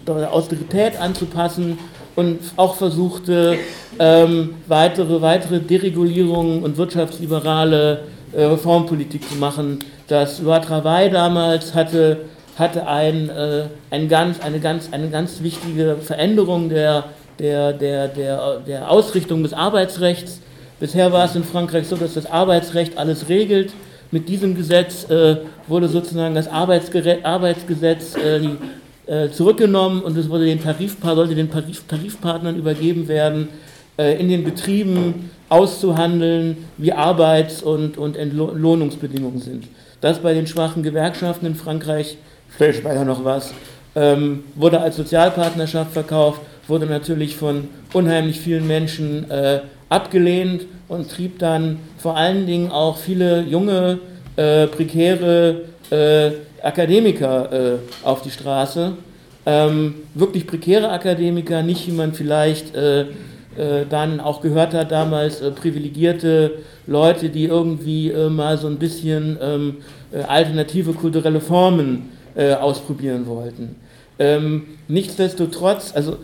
äh, 0.08 0.26
Austerität 0.26 1.00
anzupassen 1.00 1.78
und 2.16 2.40
auch 2.56 2.76
versuchte, 2.76 3.58
ähm, 4.00 4.56
weitere, 4.68 5.22
weitere 5.22 5.60
Deregulierungen 5.60 6.64
und 6.64 6.78
wirtschaftsliberale 6.78 8.04
äh, 8.32 8.44
Reformpolitik 8.44 9.28
zu 9.28 9.36
machen. 9.36 9.80
Das 10.08 10.38
Travail 10.38 11.10
damals 11.10 11.74
hatte, 11.74 12.26
hatte 12.58 12.88
ein, 12.88 13.30
äh, 13.30 13.66
ein 13.92 14.08
ganz, 14.08 14.40
eine, 14.42 14.60
ganz, 14.60 14.90
eine 14.92 15.10
ganz 15.10 15.42
wichtige 15.42 15.98
Veränderung 16.02 16.70
der, 16.70 17.06
der, 17.40 17.74
der, 17.74 18.08
der, 18.08 18.60
der 18.60 18.92
Ausrichtung 18.92 19.44
des 19.44 19.54
Arbeitsrechts. 19.54 20.40
Bisher 20.80 21.12
war 21.12 21.26
es 21.26 21.36
in 21.36 21.44
Frankreich 21.44 21.88
so, 21.88 21.96
dass 21.96 22.14
das 22.14 22.26
Arbeitsrecht 22.26 22.98
alles 22.98 23.30
regelt. 23.30 23.74
Mit 24.12 24.30
diesem 24.30 24.56
Gesetz 24.56 25.10
äh, 25.10 25.38
wurde 25.68 25.88
sozusagen 25.88 26.36
das 26.36 26.48
Arbeitsgesetz, 26.48 28.16
äh, 28.16 28.50
äh, 29.08 29.30
zurückgenommen 29.30 30.02
und 30.02 30.18
es 30.18 30.30
wurde 30.30 30.46
den 30.46 30.62
Tarifpa 30.62 31.16
sollte 31.16 31.36
den 31.36 31.50
Tarifpartnern 31.52 32.56
übergeben 32.56 33.08
werden, 33.08 33.50
äh, 33.98 34.20
in 34.20 34.30
den 34.30 34.44
Betrieben 34.44 35.30
auszuhandeln, 35.48 36.58
wie 36.78 36.92
Arbeits- 36.92 37.62
und, 37.62 37.98
und 37.98 38.18
Entlohnungsbedingungen 38.18 39.40
sind. 39.40 39.66
Das 40.02 40.20
bei 40.20 40.34
den 40.34 40.48
schwachen 40.48 40.82
Gewerkschaften 40.82 41.46
in 41.46 41.56
Frankreich, 41.56 42.18
später 42.58 43.06
noch 43.06 43.24
was, 43.24 43.54
ähm, 43.96 44.44
wurde 44.56 44.82
als 44.82 44.96
Sozialpartnerschaft 44.98 45.92
verkauft, 45.92 46.42
wurde 46.68 46.86
natürlich 46.86 47.36
von 47.36 47.68
unheimlich 47.94 48.40
vielen 48.40 48.68
Menschen 48.68 49.30
äh, 49.30 49.62
abgelehnt 49.90 50.66
und 50.88 51.10
trieb 51.10 51.40
dann 51.40 51.80
vor 51.98 52.18
allen 52.18 52.46
Dingen 52.46 52.72
auch 52.72 52.98
viele 52.98 53.42
junge, 53.42 54.00
äh, 54.36 54.68
prekäre 54.68 55.62
äh, 55.90 56.32
Akademiker 56.62 57.52
äh, 57.52 57.78
auf 58.04 58.22
die 58.22 58.32
Straße. 58.32 58.94
Ähm, 59.46 59.96
wirklich 60.16 60.48
prekäre 60.48 60.90
Akademiker, 60.90 61.62
nicht 61.62 61.88
wie 61.88 61.92
man 61.92 62.14
vielleicht 62.14 62.76
äh, 62.76 63.06
dann 63.90 64.20
auch 64.20 64.42
gehört 64.42 64.74
hat 64.74 64.92
damals, 64.92 65.42
privilegierte 65.56 66.56
Leute, 66.88 67.30
die 67.30 67.46
irgendwie 67.46 68.12
mal 68.30 68.58
so 68.58 68.68
ein 68.68 68.78
bisschen 68.78 69.38
ähm, 69.42 69.78
äh, 70.12 70.24
alternative 70.24 70.92
kulturelle 70.92 71.40
Formen 71.40 72.10
ausprobieren 72.36 73.28
wollten. 73.28 73.78
Ähm, 74.20 74.64
nichtsdestotrotz, 74.90 75.94
also 75.96 76.18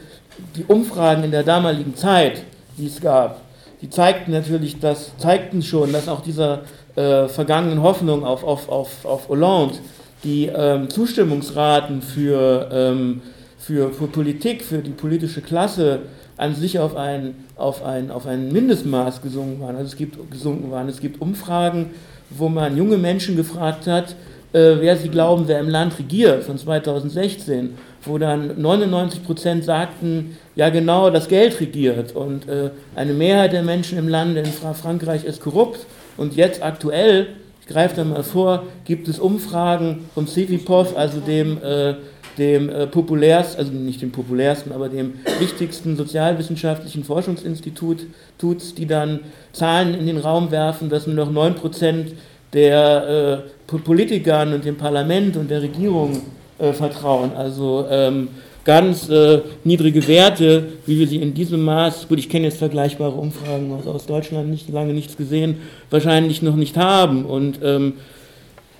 die 0.55 0.65
Umfragen 0.65 1.23
in 1.23 1.31
der 1.31 1.43
damaligen 1.43 1.95
Zeit, 1.95 2.43
die 2.77 2.87
es 2.87 3.01
gab, 3.01 3.41
die 3.81 3.89
zeigten 3.89 4.31
natürlich, 4.31 4.79
dass, 4.79 5.17
zeigten 5.17 5.61
schon, 5.61 5.91
dass 5.91 6.07
auch 6.07 6.21
dieser 6.21 6.61
vergangenen 6.93 7.81
Hoffnung 7.81 8.25
auf, 8.25 8.43
auf, 8.43 8.67
auf, 8.67 9.05
auf 9.05 9.29
Hollande 9.29 9.75
die 10.23 10.47
ähm, 10.47 10.89
Zustimmungsraten 10.89 12.01
für, 12.01 12.69
ähm, 12.71 13.21
für, 13.57 13.91
für, 13.91 14.07
Politik, 14.07 14.63
für 14.63 14.79
die 14.79 14.91
politische 14.91 15.41
Klasse 15.41 15.99
an 16.37 16.55
sich 16.55 16.79
auf 16.79 16.95
ein, 16.95 17.35
auf 17.55 17.83
ein, 17.83 18.11
auf 18.11 18.25
ein 18.27 18.51
Mindestmaß 18.51 19.21
gesunken 19.21 19.61
waren. 19.61 19.75
Also 19.75 19.87
es 19.87 19.95
gibt, 19.95 20.31
gesunken 20.31 20.71
waren. 20.71 20.89
Es 20.89 20.99
gibt 20.99 21.21
Umfragen, 21.21 21.91
wo 22.29 22.49
man 22.49 22.77
junge 22.77 22.97
Menschen 22.97 23.35
gefragt 23.35 23.87
hat, 23.87 24.15
äh, 24.53 24.77
wer 24.79 24.97
sie 24.97 25.09
glauben, 25.09 25.43
wer 25.47 25.59
im 25.59 25.69
Land 25.69 25.97
regiert, 25.99 26.43
von 26.43 26.57
2016, 26.57 27.75
wo 28.03 28.17
dann 28.17 28.59
99 28.61 29.23
Prozent 29.23 29.63
sagten, 29.63 30.37
ja 30.55 30.69
genau, 30.69 31.09
das 31.09 31.27
Geld 31.27 31.59
regiert. 31.59 32.15
Und 32.15 32.47
äh, 32.47 32.71
eine 32.95 33.13
Mehrheit 33.13 33.53
der 33.53 33.63
Menschen 33.63 33.97
im 33.97 34.07
Lande 34.07 34.41
in 34.41 34.73
Frankreich 34.73 35.23
ist 35.23 35.41
korrupt. 35.41 35.85
Und 36.17 36.35
jetzt 36.35 36.63
aktuell 36.63 37.27
greife 37.67 37.95
da 37.95 38.03
mal 38.03 38.23
vor, 38.23 38.63
gibt 38.85 39.07
es 39.07 39.19
Umfragen 39.19 40.05
vom 40.13 40.27
CIVIPOV, 40.27 40.97
also 40.97 41.19
dem, 41.19 41.57
äh, 41.63 41.95
dem 42.37 42.69
äh, 42.69 42.87
populärsten, 42.87 43.59
also 43.59 43.71
nicht 43.71 44.01
dem 44.01 44.11
populärsten, 44.11 44.71
aber 44.71 44.89
dem 44.89 45.13
wichtigsten 45.39 45.95
sozialwissenschaftlichen 45.95 47.03
Forschungsinstitut, 47.03 48.07
die 48.41 48.85
dann 48.85 49.21
Zahlen 49.53 49.93
in 49.93 50.05
den 50.05 50.17
Raum 50.17 50.51
werfen, 50.51 50.89
dass 50.89 51.07
nur 51.07 51.15
noch 51.15 51.31
9% 51.31 52.13
der 52.53 53.43
äh, 53.69 53.77
Politikern 53.77 54.53
und 54.53 54.65
dem 54.65 54.77
Parlament 54.77 55.37
und 55.37 55.49
der 55.49 55.61
Regierung 55.61 56.21
äh, 56.61 56.73
vertrauen. 56.73 57.31
Also 57.35 57.85
ähm, 57.89 58.29
ganz 58.63 59.09
äh, 59.09 59.41
niedrige 59.63 60.07
Werte, 60.07 60.67
wie 60.85 60.99
wir 60.99 61.07
sie 61.07 61.17
in 61.17 61.33
diesem 61.33 61.63
Maß, 61.63 62.07
gut, 62.07 62.19
ich 62.19 62.29
kenne 62.29 62.45
jetzt 62.45 62.59
vergleichbare 62.59 63.13
Umfragen 63.13 63.73
aus, 63.73 63.87
aus 63.87 64.05
Deutschland, 64.05 64.49
nicht 64.49 64.69
lange 64.69 64.93
nichts 64.93 65.17
gesehen, 65.17 65.57
wahrscheinlich 65.89 66.41
noch 66.41 66.55
nicht 66.55 66.77
haben. 66.77 67.25
Und 67.25 67.59
ähm, 67.63 67.93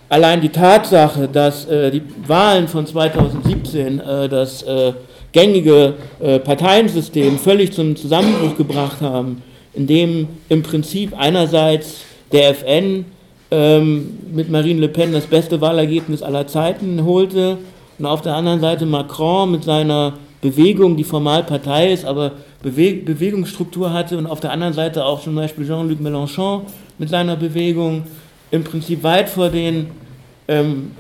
allein 0.10 0.42
die 0.42 0.50
Tatsache, 0.50 1.28
dass 1.28 1.66
äh, 1.66 1.90
die 1.90 2.04
Wahlen 2.28 2.68
von 2.68 2.86
2017 2.86 4.00
äh, 4.00 4.30
das 4.30 4.62
äh, 4.64 4.94
gängige 5.32 5.94
Parteiensystem 6.44 7.40
völlig 7.40 7.72
zum 7.72 7.96
Zusammenbruch 7.96 8.58
gebracht 8.58 9.00
haben, 9.00 9.42
indem 9.74 10.28
im 10.50 10.62
Prinzip 10.62 11.14
einerseits 11.18 12.02
der 12.34 12.50
FN 12.50 13.06
ähm, 13.50 14.18
mit 14.30 14.50
Marine 14.50 14.82
Le 14.82 14.88
Pen 14.90 15.14
das 15.14 15.28
beste 15.28 15.62
Wahlergebnis 15.62 16.22
aller 16.22 16.48
Zeiten 16.48 17.06
holte, 17.06 17.60
und 18.02 18.08
auf 18.08 18.24
der 18.24 18.36
anderen 18.36 18.60
Seite 18.60 18.88
Macron 18.88 19.52
mit 19.52 19.64
seiner 19.64 20.14
Bewegung, 20.42 20.98
die 20.98 21.04
formal 21.04 21.44
Partei 21.44 21.94
ist, 21.94 22.04
aber 22.04 22.32
Bewe 22.64 22.94
Bewegungsstruktur 22.94 23.94
hatte. 23.94 24.18
Und 24.18 24.26
auf 24.26 24.40
der 24.40 24.52
anderen 24.52 24.74
Seite 24.74 25.06
auch 25.06 25.22
zum 25.22 25.36
Beispiel 25.36 25.68
Jean-Luc 25.68 26.00
Mélenchon 26.00 26.62
mit 26.98 27.10
seiner 27.10 27.36
Bewegung. 27.36 28.06
Im 28.50 28.64
Prinzip 28.64 29.04
weit 29.04 29.30
vor 29.30 29.50
den, 29.50 29.92
ähm, 30.48 30.94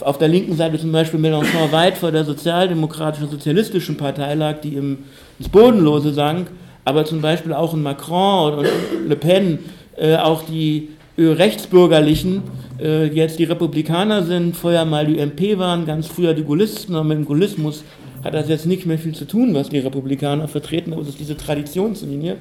auf 0.00 0.18
der 0.18 0.26
linken 0.26 0.56
Seite 0.56 0.80
zum 0.80 0.90
Beispiel 0.90 1.20
Mélenchon 1.20 1.70
weit 1.70 1.96
vor 1.96 2.10
der 2.10 2.24
sozialdemokratischen, 2.24 3.30
sozialistischen 3.30 3.96
Partei 3.96 4.34
lag, 4.34 4.60
die 4.60 4.74
im, 4.74 4.98
ins 5.38 5.48
Bodenlose 5.48 6.12
sank, 6.12 6.50
aber 6.84 7.04
zum 7.04 7.20
Beispiel 7.20 7.52
auch 7.52 7.72
in 7.72 7.84
Macron 7.84 8.54
und 8.54 8.66
Le 9.06 9.14
Pen 9.14 9.60
äh, 9.96 10.16
auch 10.16 10.42
die 10.42 10.88
rechtsbürgerlichen 11.26 12.42
äh, 12.80 13.06
jetzt 13.06 13.38
die 13.38 13.44
Republikaner 13.44 14.22
sind, 14.22 14.56
vorher 14.56 14.84
mal 14.84 15.06
die 15.06 15.18
UMP 15.18 15.58
waren, 15.58 15.84
ganz 15.84 16.06
früher 16.06 16.34
die 16.34 16.44
Gullisten, 16.44 16.94
aber 16.94 17.04
mit 17.04 17.18
dem 17.18 17.24
Gullismus 17.24 17.84
hat 18.24 18.34
das 18.34 18.48
jetzt 18.48 18.66
nicht 18.66 18.86
mehr 18.86 18.98
viel 18.98 19.14
zu 19.14 19.24
tun, 19.24 19.54
was 19.54 19.68
die 19.68 19.78
Republikaner 19.78 20.48
vertreten, 20.48 20.92
aber 20.92 21.02
es 21.02 21.08
ist 21.08 21.20
diese 21.20 21.36
Traditionslinie, 21.36 22.36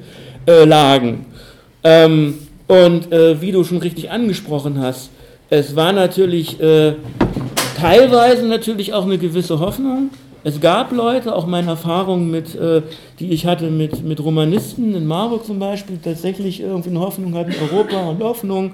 äh, 0.47 0.65
lagen. 0.65 1.25
Ähm, 1.83 2.35
und 2.67 3.11
äh, 3.11 3.41
wie 3.41 3.51
du 3.51 3.63
schon 3.63 3.77
richtig 3.77 4.09
angesprochen 4.11 4.79
hast, 4.79 5.09
es 5.49 5.75
war 5.75 5.93
natürlich 5.93 6.59
äh, 6.59 6.93
teilweise 7.79 8.45
natürlich 8.45 8.93
auch 8.93 9.05
eine 9.05 9.17
gewisse 9.17 9.59
Hoffnung. 9.59 10.09
Es 10.47 10.61
gab 10.61 10.93
Leute, 10.93 11.35
auch 11.35 11.45
meine 11.45 11.71
Erfahrungen 11.71 12.31
mit, 12.31 12.55
äh, 12.55 12.81
die 13.19 13.31
ich 13.31 13.45
hatte 13.45 13.69
mit, 13.69 14.05
mit 14.05 14.23
Romanisten 14.23 14.95
in 14.95 15.05
Marburg 15.05 15.43
zum 15.43 15.59
Beispiel, 15.59 15.99
tatsächlich 16.01 16.61
irgendwie 16.61 16.89
eine 16.89 17.01
Hoffnung 17.01 17.35
hatten, 17.35 17.53
Europa 17.69 17.97
und 18.07 18.23
Hoffnung, 18.23 18.71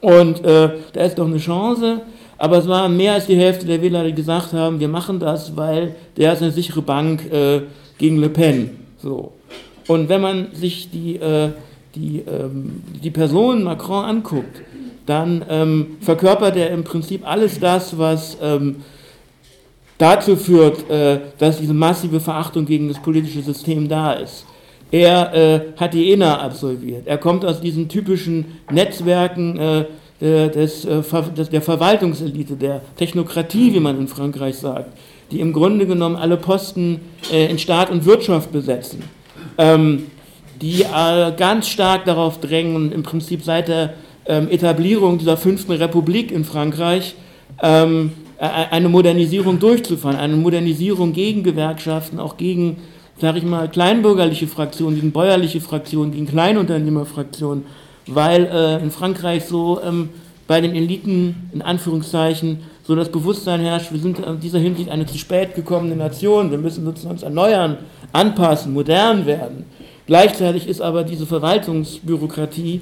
und 0.00 0.44
äh, 0.44 0.70
da 0.92 1.00
ist 1.00 1.18
doch 1.18 1.26
eine 1.26 1.38
Chance. 1.38 2.02
Aber 2.38 2.58
es 2.58 2.68
waren 2.68 2.96
mehr 2.96 3.14
als 3.14 3.26
die 3.26 3.34
Hälfte 3.34 3.66
der 3.66 3.82
Wähler, 3.82 4.04
die 4.04 4.14
gesagt 4.14 4.52
haben, 4.52 4.78
wir 4.78 4.86
machen 4.86 5.18
das, 5.18 5.56
weil 5.56 5.96
der 6.16 6.34
ist 6.34 6.42
eine 6.42 6.52
sichere 6.52 6.82
Bank 6.82 7.28
äh, 7.32 7.62
gegen 7.98 8.18
Le 8.18 8.28
Pen. 8.28 8.70
So. 8.98 9.32
Und 9.88 10.08
wenn 10.08 10.20
man 10.20 10.54
sich 10.54 10.88
die, 10.88 11.16
äh, 11.16 11.48
die, 11.96 12.20
ähm, 12.20 12.80
die 13.02 13.10
Person 13.10 13.64
Macron 13.64 14.04
anguckt, 14.04 14.62
dann 15.06 15.44
ähm, 15.48 15.96
verkörpert 16.00 16.56
er 16.56 16.70
im 16.70 16.84
Prinzip 16.84 17.28
alles 17.28 17.58
das, 17.58 17.98
was 17.98 18.38
ähm, 18.40 18.76
dazu 20.02 20.36
führt, 20.36 20.90
äh, 20.90 21.20
dass 21.38 21.58
diese 21.58 21.72
massive 21.72 22.18
Verachtung 22.18 22.66
gegen 22.66 22.88
das 22.88 23.00
politische 23.00 23.40
System 23.40 23.88
da 23.88 24.14
ist. 24.14 24.44
Er 24.90 25.32
äh, 25.32 25.60
hat 25.76 25.94
die 25.94 26.12
ENA 26.12 26.40
absolviert. 26.40 27.06
Er 27.06 27.18
kommt 27.18 27.44
aus 27.44 27.60
diesen 27.60 27.88
typischen 27.88 28.58
Netzwerken, 28.70 29.58
äh, 29.58 29.84
der, 30.20 30.48
des, 30.50 30.86
der 30.86 31.62
Verwaltungselite, 31.62 32.54
der 32.54 32.80
Technokratie, 32.96 33.74
wie 33.74 33.80
man 33.80 33.98
in 33.98 34.06
Frankreich 34.06 34.56
sagt, 34.56 34.96
die 35.32 35.40
im 35.40 35.52
Grunde 35.52 35.84
genommen 35.84 36.14
alle 36.14 36.36
Posten 36.36 37.00
in 37.32 37.58
Staat 37.58 37.90
und 37.90 38.04
Wirtschaft 38.04 38.52
besetzen, 38.52 39.02
ähm, 39.58 40.06
die 40.60 40.84
ganz 41.36 41.66
stark 41.66 42.04
darauf 42.04 42.38
drängen, 42.38 42.92
im 42.92 43.02
Prinzip 43.02 43.42
seit 43.42 43.66
der 43.66 43.94
ähm, 44.26 44.48
Etablierung 44.48 45.18
dieser 45.18 45.36
fünften 45.36 45.72
Republik 45.72 46.30
in 46.30 46.44
Frankreich 46.44 47.16
ähm, 47.60 48.12
eine 48.50 48.88
Modernisierung 48.88 49.58
durchzufahren, 49.58 50.18
eine 50.18 50.36
Modernisierung 50.36 51.12
gegen 51.12 51.42
Gewerkschaften, 51.42 52.18
auch 52.18 52.36
gegen, 52.36 52.78
sage 53.20 53.38
ich 53.38 53.44
mal, 53.44 53.68
kleinbürgerliche 53.68 54.48
Fraktionen, 54.48 54.96
gegen 54.96 55.12
bäuerliche 55.12 55.60
Fraktionen, 55.60 56.12
gegen 56.12 56.26
Kleinunternehmerfraktionen 56.26 57.64
weil 58.06 58.46
äh, 58.46 58.82
in 58.82 58.90
Frankreich 58.90 59.44
so 59.44 59.80
ähm, 59.82 60.10
bei 60.46 60.60
den 60.60 60.74
Eliten, 60.74 61.48
in 61.52 61.62
Anführungszeichen, 61.62 62.58
so 62.84 62.96
das 62.96 63.10
Bewusstsein 63.10 63.60
herrscht, 63.60 63.92
wir 63.92 64.00
sind 64.00 64.18
in 64.18 64.40
dieser 64.40 64.58
Hinsicht 64.58 64.90
eine 64.90 65.06
zu 65.06 65.16
spät 65.16 65.54
gekommene 65.54 65.94
Nation, 65.94 66.50
wir 66.50 66.58
müssen 66.58 66.86
uns 66.86 67.22
erneuern, 67.22 67.78
anpassen, 68.12 68.72
modern 68.72 69.24
werden. 69.24 69.64
Gleichzeitig 70.06 70.66
ist 70.66 70.80
aber 70.80 71.04
diese 71.04 71.26
Verwaltungsbürokratie 71.26 72.80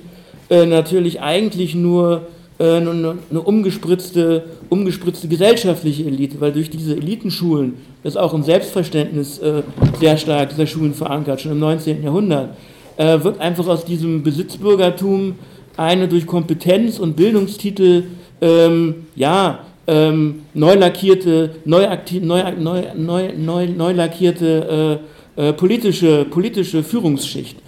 äh, 0.48 0.64
natürlich 0.64 1.20
eigentlich 1.20 1.74
nur 1.74 2.16
äh, 2.16 2.39
eine, 2.64 3.18
eine 3.30 3.40
umgespritzte, 3.40 4.44
umgespritzte 4.68 5.28
gesellschaftliche 5.28 6.04
Elite, 6.04 6.40
weil 6.40 6.52
durch 6.52 6.70
diese 6.70 6.96
Elitenschulen 6.96 7.74
ist 8.02 8.18
auch 8.18 8.34
ein 8.34 8.42
Selbstverständnis 8.42 9.38
äh, 9.38 9.62
sehr 9.98 10.16
stark 10.16 10.50
dieser 10.50 10.66
Schulen 10.66 10.94
verankert, 10.94 11.40
schon 11.40 11.52
im 11.52 11.58
19. 11.58 12.02
Jahrhundert 12.02 12.56
äh, 12.96 13.22
wird 13.24 13.40
einfach 13.40 13.66
aus 13.66 13.84
diesem 13.84 14.22
Besitzbürgertum 14.22 15.36
eine 15.76 16.08
durch 16.08 16.26
Kompetenz 16.26 16.98
und 16.98 17.16
Bildungstitel 17.16 18.04
ähm, 18.42 19.06
ja, 19.16 19.60
ähm, 19.86 20.42
neu 20.54 20.74
lackierte, 20.74 21.56
neu, 21.64 21.86
neu, 22.20 22.42
neu, 22.58 22.82
neu, 22.96 23.32
neu, 23.36 23.66
neu 23.66 23.92
lackierte 23.92 25.00
äh, 25.36 25.48
äh, 25.48 25.52
politische, 25.54 26.26
politische 26.26 26.82
Führungsschicht. 26.82 27.58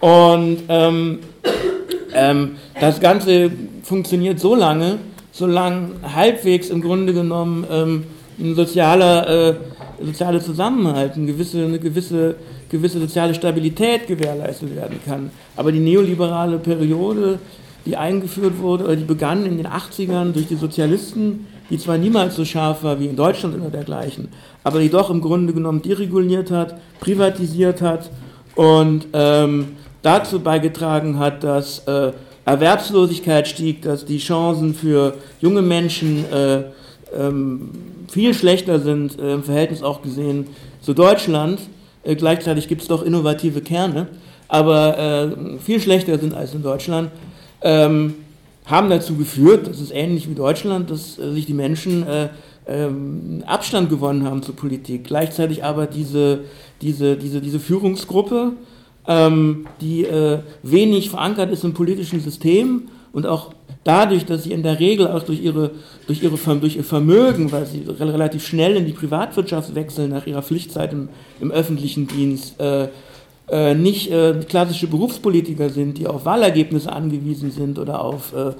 Und 0.00 0.58
ähm, 0.68 1.20
ähm, 2.14 2.56
das 2.80 3.00
Ganze 3.00 3.50
funktioniert 3.82 4.40
so 4.40 4.54
lange, 4.54 4.98
solange 5.32 5.90
halbwegs 6.14 6.70
im 6.70 6.80
Grunde 6.80 7.12
genommen 7.12 7.66
ähm, 7.70 8.04
ein 8.38 8.54
sozialer, 8.54 9.50
äh, 9.50 9.54
sozialer 10.04 10.40
Zusammenhalt, 10.40 11.14
eine 11.14 11.26
gewisse, 11.26 11.64
eine 11.64 11.78
gewisse 11.78 12.36
gewisse 12.74 12.98
soziale 12.98 13.34
Stabilität 13.34 14.08
gewährleistet 14.08 14.74
werden 14.74 14.98
kann. 15.04 15.30
Aber 15.56 15.70
die 15.70 15.78
neoliberale 15.78 16.58
Periode, 16.58 17.38
die 17.86 17.96
eingeführt 17.96 18.58
wurde, 18.58 18.84
oder 18.84 18.96
die 18.96 19.04
begann 19.04 19.46
in 19.46 19.58
den 19.58 19.68
80ern 19.68 20.32
durch 20.32 20.48
die 20.48 20.56
Sozialisten, 20.56 21.46
die 21.70 21.78
zwar 21.78 21.98
niemals 21.98 22.34
so 22.34 22.44
scharf 22.44 22.82
war 22.82 22.98
wie 22.98 23.06
in 23.06 23.14
Deutschland 23.14 23.54
oder 23.54 23.70
dergleichen, 23.70 24.28
aber 24.64 24.80
die 24.80 24.90
doch 24.90 25.08
im 25.08 25.20
Grunde 25.20 25.52
genommen 25.52 25.82
dereguliert 25.82 26.50
hat, 26.50 26.80
privatisiert 26.98 27.80
hat 27.80 28.10
und 28.56 29.06
ähm, 29.12 29.68
dazu 30.04 30.38
beigetragen 30.38 31.18
hat, 31.18 31.42
dass 31.42 31.80
äh, 31.88 32.12
Erwerbslosigkeit 32.44 33.48
stieg, 33.48 33.82
dass 33.82 34.04
die 34.04 34.18
Chancen 34.18 34.74
für 34.74 35.14
junge 35.40 35.62
Menschen 35.62 36.30
äh, 36.30 36.64
ähm, 37.18 37.70
viel 38.08 38.34
schlechter 38.34 38.78
sind, 38.80 39.18
äh, 39.18 39.34
im 39.34 39.42
Verhältnis 39.42 39.82
auch 39.82 40.02
gesehen 40.02 40.46
zu 40.82 40.92
Deutschland. 40.92 41.58
Äh, 42.02 42.16
gleichzeitig 42.16 42.68
gibt 42.68 42.82
es 42.82 42.88
doch 42.88 43.02
innovative 43.02 43.62
Kerne, 43.62 44.08
aber 44.46 44.98
äh, 44.98 45.58
viel 45.58 45.80
schlechter 45.80 46.18
sind 46.18 46.34
als 46.34 46.52
in 46.54 46.62
Deutschland, 46.62 47.10
ähm, 47.62 48.14
haben 48.66 48.90
dazu 48.90 49.16
geführt, 49.16 49.66
das 49.66 49.80
ist 49.80 49.92
ähnlich 49.92 50.28
wie 50.28 50.34
Deutschland, 50.34 50.90
dass 50.90 51.18
äh, 51.18 51.32
sich 51.32 51.46
die 51.46 51.54
Menschen 51.54 52.06
äh, 52.06 52.28
ähm, 52.66 53.42
Abstand 53.46 53.88
gewonnen 53.88 54.24
haben 54.24 54.42
zur 54.42 54.54
Politik. 54.54 55.04
Gleichzeitig 55.04 55.64
aber 55.64 55.86
diese, 55.86 56.40
diese, 56.82 57.16
diese, 57.16 57.40
diese 57.40 57.60
Führungsgruppe, 57.60 58.52
ähm, 59.06 59.66
die 59.80 60.04
äh, 60.04 60.38
wenig 60.62 61.10
verankert 61.10 61.50
ist 61.50 61.64
im 61.64 61.74
politischen 61.74 62.20
System 62.20 62.88
und 63.12 63.26
auch 63.26 63.52
dadurch, 63.84 64.24
dass 64.24 64.44
sie 64.44 64.52
in 64.52 64.62
der 64.62 64.80
Regel 64.80 65.08
auch 65.08 65.22
durch, 65.22 65.42
ihre, 65.42 65.72
durch, 66.06 66.22
ihre, 66.22 66.36
durch 66.58 66.76
ihr 66.76 66.84
Vermögen, 66.84 67.52
weil 67.52 67.66
sie 67.66 67.84
relativ 68.00 68.46
schnell 68.46 68.76
in 68.76 68.86
die 68.86 68.92
Privatwirtschaft 68.92 69.74
wechseln 69.74 70.10
nach 70.10 70.26
ihrer 70.26 70.42
Pflichtzeit 70.42 70.92
im, 70.92 71.08
im 71.40 71.50
öffentlichen 71.50 72.06
Dienst, 72.06 72.58
äh, 72.60 72.88
äh, 73.50 73.74
nicht 73.74 74.10
äh, 74.10 74.40
klassische 74.48 74.86
Berufspolitiker 74.86 75.68
sind, 75.68 75.98
die 75.98 76.06
auf 76.06 76.24
Wahlergebnisse 76.24 76.90
angewiesen 76.90 77.50
sind 77.50 77.78
oder 77.78 78.02
auf 78.02 78.32
äh, 78.32 78.52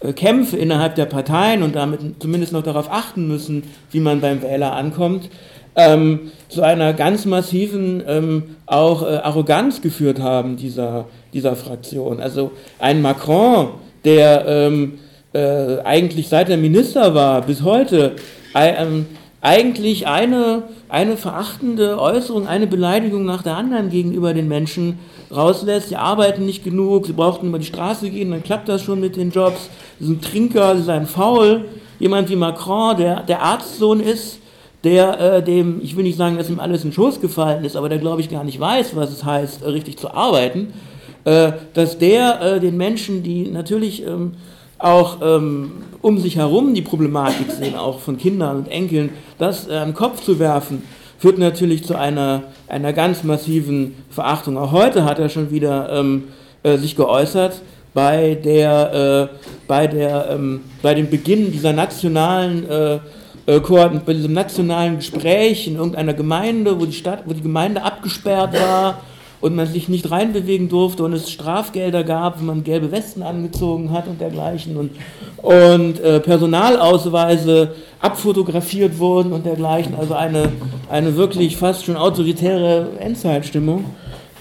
äh, 0.00 0.14
Kämpfe 0.14 0.56
innerhalb 0.56 0.94
der 0.94 1.04
Parteien 1.04 1.62
und 1.62 1.76
damit 1.76 2.00
zumindest 2.20 2.52
noch 2.52 2.62
darauf 2.62 2.90
achten 2.90 3.28
müssen, 3.28 3.64
wie 3.90 4.00
man 4.00 4.20
beim 4.20 4.42
Wähler 4.42 4.74
ankommt, 4.74 5.28
ähm, 5.76 6.32
zu 6.48 6.62
einer 6.62 6.92
ganz 6.92 7.26
massiven 7.26 8.02
ähm, 8.06 8.56
auch 8.66 9.02
äh, 9.02 9.16
Arroganz 9.16 9.80
geführt 9.80 10.20
haben 10.20 10.56
dieser, 10.56 11.06
dieser 11.32 11.56
Fraktion. 11.56 12.20
Also 12.20 12.52
ein 12.78 13.02
Macron, 13.02 13.70
der 14.04 14.46
ähm, 14.46 14.98
äh, 15.32 15.78
eigentlich 15.84 16.28
seit 16.28 16.50
er 16.50 16.56
Minister 16.56 17.14
war 17.14 17.42
bis 17.42 17.62
heute 17.62 18.16
ähm, 18.54 19.06
eigentlich 19.40 20.06
eine, 20.06 20.64
eine 20.88 21.16
verachtende 21.16 21.98
Äußerung, 21.98 22.46
eine 22.46 22.66
Beleidigung 22.66 23.24
nach 23.24 23.42
der 23.42 23.56
anderen 23.56 23.88
gegenüber 23.88 24.34
den 24.34 24.48
Menschen 24.48 24.98
rauslässt. 25.34 25.88
Sie 25.88 25.96
arbeiten 25.96 26.44
nicht 26.44 26.64
genug, 26.64 27.06
sie 27.06 27.12
brauchten 27.12 27.48
über 27.48 27.58
die 27.58 27.64
Straße 27.64 28.10
gehen, 28.10 28.32
dann 28.32 28.42
klappt 28.42 28.68
das 28.68 28.82
schon 28.82 29.00
mit 29.00 29.16
den 29.16 29.30
Jobs. 29.30 29.70
Sie 29.98 30.06
sind 30.06 30.24
Trinker, 30.24 30.76
sie 30.76 30.82
seien 30.82 31.06
faul. 31.06 31.66
Jemand 31.98 32.28
wie 32.28 32.36
Macron, 32.36 32.96
der 32.96 33.22
der 33.22 33.42
Arztsohn 33.42 34.00
ist, 34.00 34.39
der 34.84 35.20
äh, 35.20 35.42
dem, 35.42 35.80
ich 35.82 35.96
will 35.96 36.04
nicht 36.04 36.16
sagen, 36.16 36.36
dass 36.36 36.50
ihm 36.50 36.60
alles 36.60 36.84
in 36.84 36.92
Schoß 36.92 37.20
gefallen 37.20 37.64
ist, 37.64 37.76
aber 37.76 37.88
der 37.88 37.98
glaube 37.98 38.20
ich 38.20 38.30
gar 38.30 38.44
nicht 38.44 38.58
weiß, 38.58 38.96
was 38.96 39.10
es 39.10 39.24
heißt, 39.24 39.62
äh, 39.62 39.68
richtig 39.68 39.98
zu 39.98 40.12
arbeiten 40.12 40.68
äh, 41.24 41.52
dass 41.74 41.98
der 41.98 42.40
äh, 42.40 42.60
den 42.60 42.76
Menschen, 42.76 43.22
die 43.22 43.50
natürlich 43.50 44.06
ähm, 44.06 44.32
auch 44.78 45.18
ähm, 45.22 45.72
um 46.00 46.18
sich 46.18 46.36
herum 46.36 46.72
die 46.74 46.82
Problematik 46.82 47.50
sehen, 47.50 47.74
auch 47.74 47.98
von 47.98 48.16
Kindern 48.16 48.56
und 48.56 48.68
Enkeln, 48.68 49.10
das 49.38 49.66
äh, 49.66 49.84
den 49.84 49.94
Kopf 49.94 50.22
zu 50.22 50.38
werfen, 50.38 50.82
führt 51.18 51.38
natürlich 51.38 51.84
zu 51.84 51.94
einer, 51.94 52.44
einer 52.68 52.94
ganz 52.94 53.22
massiven 53.22 53.94
Verachtung. 54.08 54.56
Auch 54.56 54.72
heute 54.72 55.04
hat 55.04 55.18
er 55.18 55.28
schon 55.28 55.50
wieder 55.50 55.90
ähm, 55.92 56.24
äh, 56.62 56.78
sich 56.78 56.96
geäußert 56.96 57.60
bei, 57.92 58.38
der, 58.42 59.28
äh, 59.30 59.36
bei, 59.66 59.86
der, 59.86 60.30
ähm, 60.30 60.60
bei 60.80 60.94
dem 60.94 61.10
Beginn 61.10 61.52
dieser 61.52 61.74
nationalen 61.74 62.64
äh, 63.46 63.60
bei 63.60 64.12
diesem 64.12 64.32
nationalen 64.32 64.96
Gespräch 64.96 65.66
in 65.66 65.76
irgendeiner 65.76 66.14
Gemeinde, 66.14 66.80
wo 66.80 66.86
die 66.86 66.92
Stadt, 66.92 67.22
wo 67.26 67.32
die 67.32 67.42
Gemeinde 67.42 67.82
abgesperrt 67.82 68.54
war 68.54 69.00
und 69.40 69.56
man 69.56 69.66
sich 69.66 69.88
nicht 69.88 70.10
reinbewegen 70.10 70.68
durfte 70.68 71.02
und 71.02 71.12
es 71.12 71.30
Strafgelder 71.30 72.04
gab, 72.04 72.38
wenn 72.38 72.46
man 72.46 72.64
gelbe 72.64 72.92
Westen 72.92 73.22
angezogen 73.22 73.90
hat 73.90 74.06
und 74.06 74.20
dergleichen 74.20 74.76
und, 74.76 74.90
und 75.38 76.00
äh, 76.00 76.20
Personalausweise 76.20 77.74
abfotografiert 78.00 78.98
wurden 78.98 79.32
und 79.32 79.46
dergleichen, 79.46 79.94
also 79.94 80.14
eine, 80.14 80.50
eine 80.90 81.16
wirklich 81.16 81.56
fast 81.56 81.84
schon 81.84 81.96
autoritäre 81.96 82.88
Endzeitstimmung. 82.98 83.84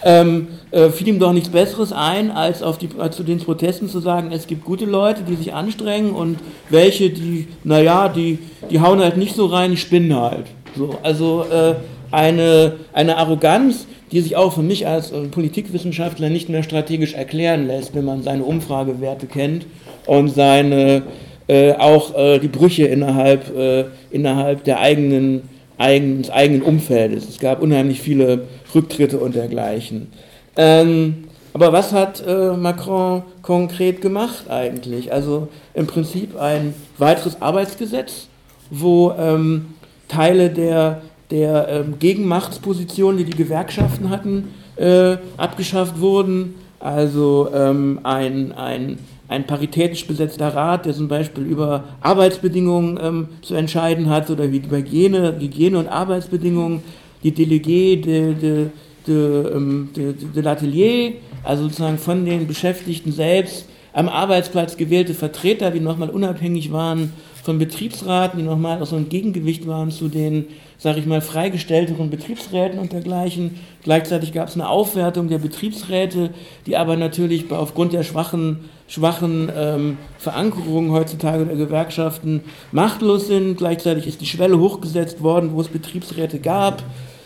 Ähm, 0.03 0.47
äh, 0.71 0.89
fiel 0.89 1.09
ihm 1.09 1.19
doch 1.19 1.33
nichts 1.33 1.49
Besseres 1.49 1.91
ein, 1.91 2.31
als, 2.31 2.63
auf 2.63 2.77
die, 2.77 2.89
als 2.97 3.17
zu 3.17 3.23
den 3.23 3.39
Protesten 3.39 3.89
zu 3.89 3.99
sagen, 3.99 4.31
es 4.31 4.47
gibt 4.47 4.63
gute 4.63 4.85
Leute, 4.85 5.23
die 5.23 5.35
sich 5.35 5.53
anstrengen 5.53 6.11
und 6.11 6.37
welche, 6.69 7.09
die, 7.09 7.47
naja, 7.63 8.07
die, 8.07 8.39
die 8.69 8.79
hauen 8.79 8.99
halt 8.99 9.17
nicht 9.17 9.35
so 9.35 9.47
rein, 9.47 9.71
die 9.71 9.77
spinnen 9.77 10.15
halt. 10.15 10.45
So, 10.77 10.95
also 11.03 11.45
äh, 11.51 11.75
eine, 12.11 12.77
eine 12.93 13.17
Arroganz, 13.17 13.87
die 14.11 14.21
sich 14.21 14.35
auch 14.35 14.53
für 14.53 14.61
mich 14.61 14.87
als 14.87 15.11
äh, 15.11 15.23
Politikwissenschaftler 15.23 16.29
nicht 16.29 16.49
mehr 16.49 16.63
strategisch 16.63 17.13
erklären 17.13 17.67
lässt, 17.67 17.93
wenn 17.95 18.05
man 18.05 18.23
seine 18.23 18.43
Umfragewerte 18.43 19.27
kennt 19.27 19.65
und 20.05 20.29
seine 20.29 21.03
äh, 21.47 21.73
auch 21.73 22.15
äh, 22.15 22.39
die 22.39 22.47
Brüche 22.47 22.85
innerhalb, 22.85 23.55
äh, 23.55 23.85
innerhalb 24.11 24.63
der 24.63 24.79
eigenen, 24.79 25.49
eigen, 25.79 26.21
des 26.21 26.29
eigenen 26.29 26.61
Umfeldes. 26.61 27.27
Es 27.27 27.39
gab 27.39 27.61
unheimlich 27.61 28.01
viele 28.01 28.45
Rücktritte 28.75 29.17
und 29.17 29.33
dergleichen. 29.33 30.07
Ähm, 30.55 31.25
aber 31.53 31.73
was 31.73 31.91
hat 31.91 32.23
äh, 32.25 32.55
Macron 32.55 33.23
konkret 33.41 34.01
gemacht 34.01 34.49
eigentlich? 34.49 35.11
Also 35.11 35.47
im 35.73 35.87
Prinzip 35.87 36.39
ein 36.39 36.75
weiteres 36.99 37.41
Arbeitsgesetz, 37.41 38.27
wo 38.69 39.11
ähm, 39.17 39.73
Teile 40.07 40.51
der 40.51 41.01
der 41.31 41.67
ähm, 41.69 41.99
Gegenmachtspositionen, 41.99 43.17
die 43.17 43.25
die 43.25 43.37
Gewerkschaften 43.37 44.09
hatten, 44.09 44.53
äh, 44.77 45.17
abgeschafft 45.37 45.99
wurden. 45.99 46.55
Also 46.79 47.49
ähm, 47.53 47.99
ein, 48.03 48.51
ein, 48.53 48.97
ein 49.29 49.45
paritätisch 49.45 50.07
besetzter 50.07 50.55
Rat, 50.55 50.85
der 50.85 50.93
zum 50.93 51.07
Beispiel 51.07 51.45
über 51.45 51.83
Arbeitsbedingungen 52.01 52.99
ähm, 53.01 53.27
zu 53.41 53.53
entscheiden 53.53 54.09
hat 54.09 54.29
oder 54.29 54.45
über 54.45 54.77
Hygiene, 54.77 55.37
Hygiene 55.39 55.77
und 55.77 55.87
Arbeitsbedingungen, 55.87 56.81
die 57.23 57.31
Delegé 57.31 58.01
de, 58.01 58.33
de, 58.33 58.65
de, 59.05 59.53
ähm, 59.53 59.89
de, 59.95 60.13
de, 60.13 60.41
l'Atelier, 60.41 61.13
also 61.43 61.63
sozusagen 61.63 61.99
von 61.99 62.25
den 62.25 62.47
Beschäftigten 62.47 63.11
selbst 63.11 63.67
am 63.93 64.09
Arbeitsplatz 64.09 64.77
gewählte 64.77 65.13
Vertreter, 65.13 65.71
die 65.71 65.79
nochmal 65.79 66.09
unabhängig 66.09 66.71
waren 66.71 67.13
von 67.43 67.59
Betriebsraten, 67.59 68.39
die 68.39 68.45
nochmal 68.45 68.81
auch 68.81 68.85
so 68.85 68.95
ein 68.95 69.09
Gegengewicht 69.09 69.67
waren 69.67 69.91
zu 69.91 70.07
den, 70.07 70.45
sage 70.77 70.99
ich 70.99 71.05
mal, 71.05 71.21
freigestellteren 71.21 72.09
Betriebsräten 72.09 72.79
und 72.79 72.93
dergleichen. 72.93 73.59
Gleichzeitig 73.83 74.33
gab 74.33 74.47
es 74.47 74.55
eine 74.55 74.69
Aufwertung 74.69 75.27
der 75.27 75.39
Betriebsräte, 75.39 76.31
die 76.65 76.77
aber 76.77 76.95
natürlich 76.95 77.51
aufgrund 77.51 77.93
der 77.93 78.03
schwachen, 78.03 78.69
schwachen 78.89 79.49
ähm, 79.55 79.97
Verankerung 80.17 80.91
heutzutage 80.91 81.45
der 81.45 81.55
Gewerkschaften 81.55 82.41
machtlos 82.71 83.27
sind. 83.27 83.57
Gleichzeitig 83.57 84.07
ist 84.07 84.19
die 84.19 84.25
Schwelle 84.25 84.59
hochgesetzt 84.59 85.23
worden, 85.23 85.51
wo 85.53 85.61
es 85.61 85.69
Betriebsräte 85.69 86.39
gab. 86.39 86.83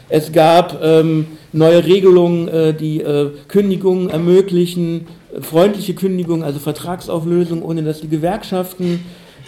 Es 0.10 0.32
gab 0.32 0.84
ähm, 0.84 1.26
neue 1.54 1.84
Regelungen, 1.86 2.50
äh, 2.50 2.74
die 2.74 3.02
äh, 3.02 3.32
Kündigungen 3.48 4.10
ermöglichen, 4.10 5.08
freundliche 5.42 5.96
Kündigungen, 5.96 6.44
also 6.44 6.60
Vertragsauflösung, 6.60 7.64
ohne 7.64 7.82
dass 7.82 8.02
die 8.02 8.10
Gewerkschaften 8.10 9.04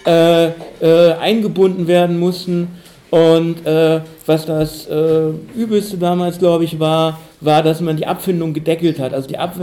äh, 0.06 0.48
äh, 0.48 1.14
eingebunden 1.20 1.88
werden 1.88 2.18
mussten. 2.18 2.70
Und 3.12 3.66
äh, 3.66 4.02
was 4.26 4.46
das 4.46 4.88
äh, 4.88 5.30
Übelste 5.56 5.98
damals, 5.98 6.40
glaube 6.40 6.64
ich, 6.64 6.80
war, 6.80 7.20
war, 7.42 7.62
dass 7.62 7.82
man 7.82 7.98
die 7.98 8.08
Abfindung 8.08 8.54
gedeckelt 8.54 9.00
hat, 9.00 9.14
also 9.14 9.28
die 9.28 9.38
Ab 9.38 9.56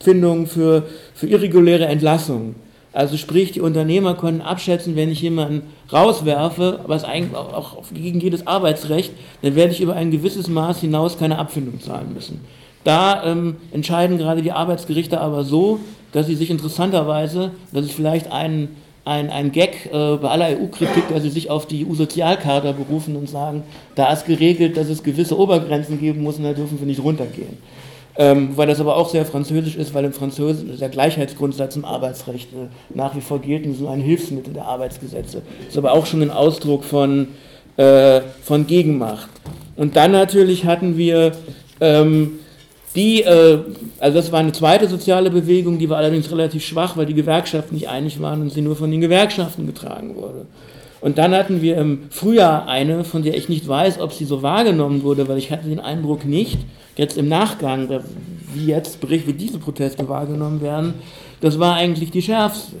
Abfindung 0.00 0.46
für, 0.46 0.84
für 1.14 1.26
irreguläre 1.26 1.84
Entlassungen. 1.84 2.54
Also 2.92 3.18
sprich, 3.18 3.52
die 3.52 3.60
Unternehmer 3.60 4.14
konnten 4.14 4.40
abschätzen, 4.40 4.96
wenn 4.96 5.10
ich 5.10 5.20
jemanden 5.20 5.62
rauswerfe, 5.92 6.80
was 6.86 7.04
eigentlich 7.04 7.36
auch, 7.36 7.84
gegen 7.92 8.18
jedes 8.18 8.46
Arbeitsrecht, 8.46 9.12
dann 9.42 9.54
werde 9.54 9.72
ich 9.72 9.80
über 9.82 9.94
ein 9.94 10.10
gewisses 10.10 10.48
Maß 10.48 10.80
hinaus 10.80 11.18
keine 11.18 11.38
Abfindung 11.38 11.80
zahlen 11.80 12.14
müssen. 12.14 12.40
Da 12.82 13.22
ähm, 13.24 13.56
entscheiden 13.72 14.16
gerade 14.16 14.40
die 14.40 14.52
Arbeitsgerichte 14.52 15.20
aber 15.20 15.44
so, 15.44 15.80
dass 16.12 16.26
sie 16.26 16.34
sich 16.34 16.48
interessanterweise, 16.50 17.50
dass 17.72 17.84
ich 17.84 17.94
vielleicht 17.94 18.32
einen 18.32 18.76
ein, 19.04 19.30
ein 19.30 19.50
Gag 19.50 19.86
äh, 19.86 20.16
bei 20.16 20.28
aller 20.28 20.60
EU-Kritik, 20.60 21.08
dass 21.08 21.22
sie 21.22 21.30
sich 21.30 21.50
auf 21.50 21.66
die 21.66 21.86
EU-Sozialkarte 21.86 22.74
berufen 22.74 23.16
und 23.16 23.28
sagen, 23.28 23.62
da 23.94 24.12
ist 24.12 24.26
geregelt, 24.26 24.76
dass 24.76 24.88
es 24.88 25.02
gewisse 25.02 25.38
Obergrenzen 25.38 25.98
geben 25.98 26.22
muss 26.22 26.36
und 26.36 26.44
da 26.44 26.52
dürfen 26.52 26.78
wir 26.78 26.86
nicht 26.86 27.02
runtergehen. 27.02 27.56
Ähm, 28.20 28.50
weil 28.54 28.66
das 28.66 28.80
aber 28.80 28.98
auch 28.98 29.08
sehr 29.08 29.24
französisch 29.24 29.76
ist, 29.76 29.94
weil 29.94 30.04
im 30.04 30.12
Französischen 30.12 30.78
der 30.78 30.90
Gleichheitsgrundsatz 30.90 31.76
im 31.76 31.86
Arbeitsrecht 31.86 32.52
äh, 32.52 32.66
nach 32.94 33.16
wie 33.16 33.22
vor 33.22 33.38
gilt 33.38 33.64
und 33.64 33.72
so 33.78 33.88
ein 33.88 34.02
Hilfsmittel 34.02 34.52
der 34.52 34.66
Arbeitsgesetze. 34.66 35.40
Das 35.60 35.68
ist 35.68 35.78
aber 35.78 35.92
auch 35.92 36.04
schon 36.04 36.20
ein 36.20 36.30
Ausdruck 36.30 36.84
von, 36.84 37.28
äh, 37.78 38.20
von 38.42 38.66
Gegenmacht. 38.66 39.30
Und 39.74 39.96
dann 39.96 40.12
natürlich 40.12 40.66
hatten 40.66 40.98
wir 40.98 41.32
ähm, 41.80 42.40
die, 42.94 43.22
äh, 43.22 43.60
also 43.98 44.18
das 44.18 44.30
war 44.30 44.40
eine 44.40 44.52
zweite 44.52 44.86
soziale 44.86 45.30
Bewegung, 45.30 45.78
die 45.78 45.88
war 45.88 45.96
allerdings 45.96 46.30
relativ 46.30 46.62
schwach, 46.62 46.98
weil 46.98 47.06
die 47.06 47.14
Gewerkschaften 47.14 47.74
nicht 47.74 47.88
einig 47.88 48.20
waren 48.20 48.42
und 48.42 48.52
sie 48.52 48.60
nur 48.60 48.76
von 48.76 48.90
den 48.90 49.00
Gewerkschaften 49.00 49.66
getragen 49.66 50.14
wurde. 50.14 50.44
Und 51.00 51.16
dann 51.18 51.34
hatten 51.34 51.62
wir 51.62 51.78
im 51.78 52.10
Frühjahr 52.10 52.68
eine, 52.68 53.04
von 53.04 53.22
der 53.22 53.36
ich 53.36 53.48
nicht 53.48 53.66
weiß, 53.66 54.00
ob 54.00 54.12
sie 54.12 54.26
so 54.26 54.42
wahrgenommen 54.42 55.02
wurde, 55.02 55.28
weil 55.28 55.38
ich 55.38 55.50
hatte 55.50 55.68
den 55.68 55.80
Eindruck 55.80 56.24
nicht, 56.24 56.58
jetzt 56.96 57.16
im 57.16 57.28
Nachgang, 57.28 57.88
wie 58.52 58.66
jetzt 58.66 59.00
Bericht, 59.00 59.26
wie 59.26 59.32
diese 59.32 59.58
Proteste 59.58 60.08
wahrgenommen 60.08 60.60
werden, 60.60 60.94
das 61.40 61.58
war 61.58 61.74
eigentlich 61.74 62.10
die 62.10 62.20
schärfste. 62.20 62.76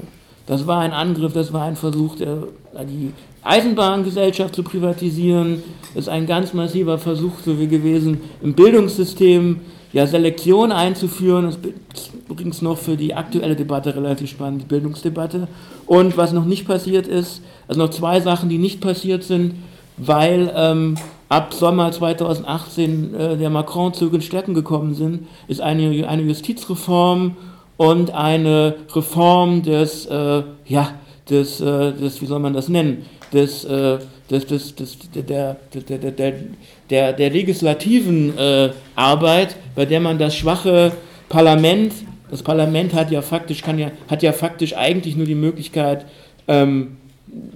Das 0.46 0.66
war 0.66 0.80
ein 0.80 0.92
Angriff, 0.92 1.32
das 1.32 1.52
war 1.52 1.64
ein 1.64 1.76
Versuch, 1.76 2.16
die 2.16 3.12
Eisenbahngesellschaft 3.42 4.54
zu 4.54 4.62
privatisieren. 4.62 5.62
Das 5.94 6.04
ist 6.04 6.08
ein 6.08 6.26
ganz 6.26 6.52
massiver 6.52 6.98
Versuch 6.98 7.34
so 7.44 7.58
wie 7.58 7.68
gewesen, 7.68 8.20
im 8.42 8.54
Bildungssystem 8.54 9.60
ja, 9.92 10.06
Selektion 10.06 10.72
einzuführen. 10.72 11.46
Das 11.46 11.56
ist 12.00 12.12
übrigens 12.28 12.62
noch 12.62 12.78
für 12.78 12.96
die 12.96 13.14
aktuelle 13.14 13.56
Debatte 13.56 13.94
relativ 13.94 14.30
spannend, 14.30 14.62
die 14.62 14.66
Bildungsdebatte. 14.66 15.48
Und 15.86 16.16
was 16.16 16.32
noch 16.32 16.44
nicht 16.44 16.66
passiert 16.66 17.06
ist, 17.06 17.42
also 17.66 17.80
noch 17.80 17.90
zwei 17.90 18.20
Sachen, 18.20 18.48
die 18.48 18.58
nicht 18.58 18.80
passiert 18.80 19.24
sind, 19.24 19.54
weil 19.96 20.52
ähm, 20.54 20.96
ab 21.28 21.54
Sommer 21.54 21.92
2018 21.92 23.14
äh, 23.14 23.36
der 23.36 23.50
Macron-Zug 23.50 24.14
in 24.14 24.22
Städten 24.22 24.54
gekommen 24.54 24.94
sind, 24.94 25.26
ist 25.48 25.60
eine, 25.60 26.08
eine 26.08 26.22
Justizreform 26.22 27.36
und 27.76 28.12
eine 28.12 28.74
Reform 28.94 29.62
des, 29.62 30.06
äh, 30.06 30.42
ja, 30.66 30.94
des, 31.28 31.60
äh, 31.60 31.92
des, 31.92 32.20
wie 32.20 32.26
soll 32.26 32.40
man 32.40 32.52
das 32.52 32.68
nennen, 32.68 33.06
des, 33.32 33.64
äh, 33.64 33.98
des, 34.30 34.46
des, 34.46 34.74
des, 34.74 34.98
der, 35.14 35.22
der, 35.72 35.98
der, 35.98 36.10
der, 36.10 36.32
der, 36.90 37.12
der 37.12 37.30
legislativen 37.30 38.36
äh, 38.36 38.70
Arbeit, 38.94 39.56
bei 39.74 39.86
der 39.86 40.00
man 40.00 40.18
das 40.18 40.34
schwache 40.34 40.92
Parlament, 41.28 41.92
das 42.30 42.42
Parlament 42.42 42.94
hat 42.94 43.10
ja 43.10 43.22
faktisch, 43.22 43.62
kann 43.62 43.78
ja, 43.78 43.90
hat 44.08 44.22
ja 44.22 44.32
faktisch 44.32 44.76
eigentlich 44.76 45.16
nur 45.16 45.26
die 45.26 45.34
Möglichkeit, 45.34 46.06
ähm, 46.48 46.96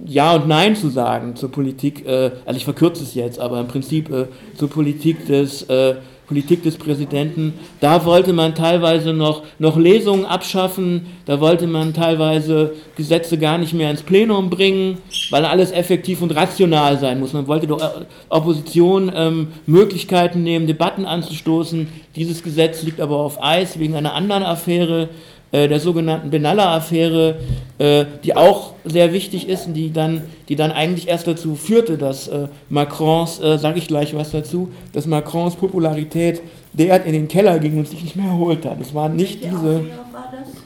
ja 0.05 0.33
und 0.35 0.47
Nein 0.47 0.75
zu 0.75 0.89
sagen 0.89 1.35
zur 1.35 1.51
Politik, 1.51 2.05
äh, 2.05 2.31
also 2.45 2.57
ich 2.57 2.63
verkürze 2.63 3.03
es 3.03 3.13
jetzt, 3.13 3.39
aber 3.39 3.59
im 3.59 3.67
Prinzip 3.67 4.09
äh, 4.09 4.27
zur 4.55 4.69
Politik 4.69 5.25
des 5.27 5.63
äh, 5.63 5.95
Politik 6.27 6.63
des 6.63 6.77
Präsidenten. 6.77 7.53
Da 7.79 8.05
wollte 8.05 8.33
man 8.33 8.55
teilweise 8.55 9.13
noch, 9.13 9.43
noch 9.59 9.77
Lesungen 9.77 10.25
abschaffen, 10.25 11.05
da 11.25 11.39
wollte 11.39 11.67
man 11.67 11.93
teilweise 11.93 12.73
Gesetze 12.95 13.37
gar 13.37 13.57
nicht 13.57 13.73
mehr 13.73 13.91
ins 13.91 14.03
Plenum 14.03 14.49
bringen, 14.49 14.97
weil 15.29 15.45
alles 15.45 15.71
effektiv 15.71 16.21
und 16.21 16.35
rational 16.35 16.99
sein 16.99 17.19
muss. 17.19 17.33
Man 17.33 17.47
wollte 17.47 17.67
der 17.67 18.05
Opposition 18.29 19.11
ähm, 19.15 19.47
Möglichkeiten 19.65 20.43
nehmen, 20.43 20.67
Debatten 20.67 21.05
anzustoßen. 21.05 21.87
Dieses 22.15 22.43
Gesetz 22.43 22.83
liegt 22.83 23.01
aber 23.01 23.17
auf 23.17 23.43
Eis 23.43 23.77
wegen 23.79 23.95
einer 23.95 24.13
anderen 24.13 24.43
Affäre, 24.43 25.03
äh, 25.03 25.07
der 25.51 25.79
sogenannten 25.79 26.29
Benalla-Affäre, 26.29 27.37
äh, 27.77 28.05
die 28.23 28.35
auch 28.35 28.73
sehr 28.83 29.13
wichtig 29.13 29.49
ist 29.49 29.67
und 29.67 29.73
die 29.73 29.91
dann, 29.91 30.21
die 30.49 30.55
dann 30.55 30.71
eigentlich 30.71 31.07
erst 31.07 31.27
dazu 31.27 31.55
führte, 31.55 31.97
dass 31.97 32.27
äh, 32.27 32.47
Macrons, 32.69 33.39
äh, 33.39 33.57
sage 33.57 33.79
ich 33.79 33.87
gleich 33.87 34.15
was 34.15 34.31
dazu, 34.31 34.69
dass 34.93 35.05
Macrons 35.07 35.55
Popularität 35.55 36.41
derart 36.73 37.05
in 37.05 37.13
den 37.13 37.27
Keller 37.27 37.59
ging 37.59 37.77
und 37.77 37.87
sich 37.87 38.03
nicht 38.03 38.15
mehr 38.15 38.27
erholt 38.27 38.65
hat. 38.65 38.79
Es 38.81 38.93
waren 38.93 39.15
nicht 39.15 39.43
diese. 39.43 39.85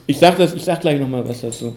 Ich 0.06 0.18
sage 0.18 0.36
das, 0.38 0.54
ich 0.54 0.64
sag 0.64 0.80
gleich 0.80 1.00
nochmal 1.00 1.28
was 1.28 1.40
dazu. 1.40 1.76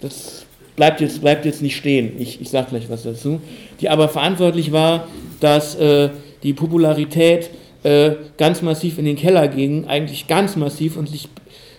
Das 0.00 0.46
bleibt 0.76 1.00
jetzt, 1.00 1.20
bleibt 1.20 1.44
jetzt 1.44 1.62
nicht 1.62 1.76
stehen. 1.76 2.12
Ich, 2.18 2.40
ich 2.40 2.50
sage 2.50 2.68
gleich 2.70 2.88
was 2.88 3.02
dazu. 3.02 3.40
Die 3.80 3.88
aber 3.88 4.08
verantwortlich 4.08 4.72
war, 4.72 5.06
dass 5.40 5.74
äh, 5.76 6.10
die 6.42 6.52
Popularität 6.52 7.50
äh, 7.82 8.12
ganz 8.36 8.62
massiv 8.62 8.98
in 8.98 9.04
den 9.04 9.16
Keller 9.16 9.48
ging, 9.48 9.86
eigentlich 9.86 10.26
ganz 10.26 10.56
massiv 10.56 10.96
und 10.96 11.08
sich 11.08 11.28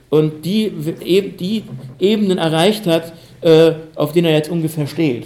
und 0.10 0.45
die, 0.45 0.72
die 1.39 1.63
Ebenen 2.00 2.38
erreicht 2.38 2.88
hat, 2.88 3.13
äh, 3.41 3.74
auf 3.95 4.12
denen 4.12 4.28
er 4.28 4.34
jetzt 4.34 4.50
ungefähr 4.50 4.88
steht. 4.88 5.26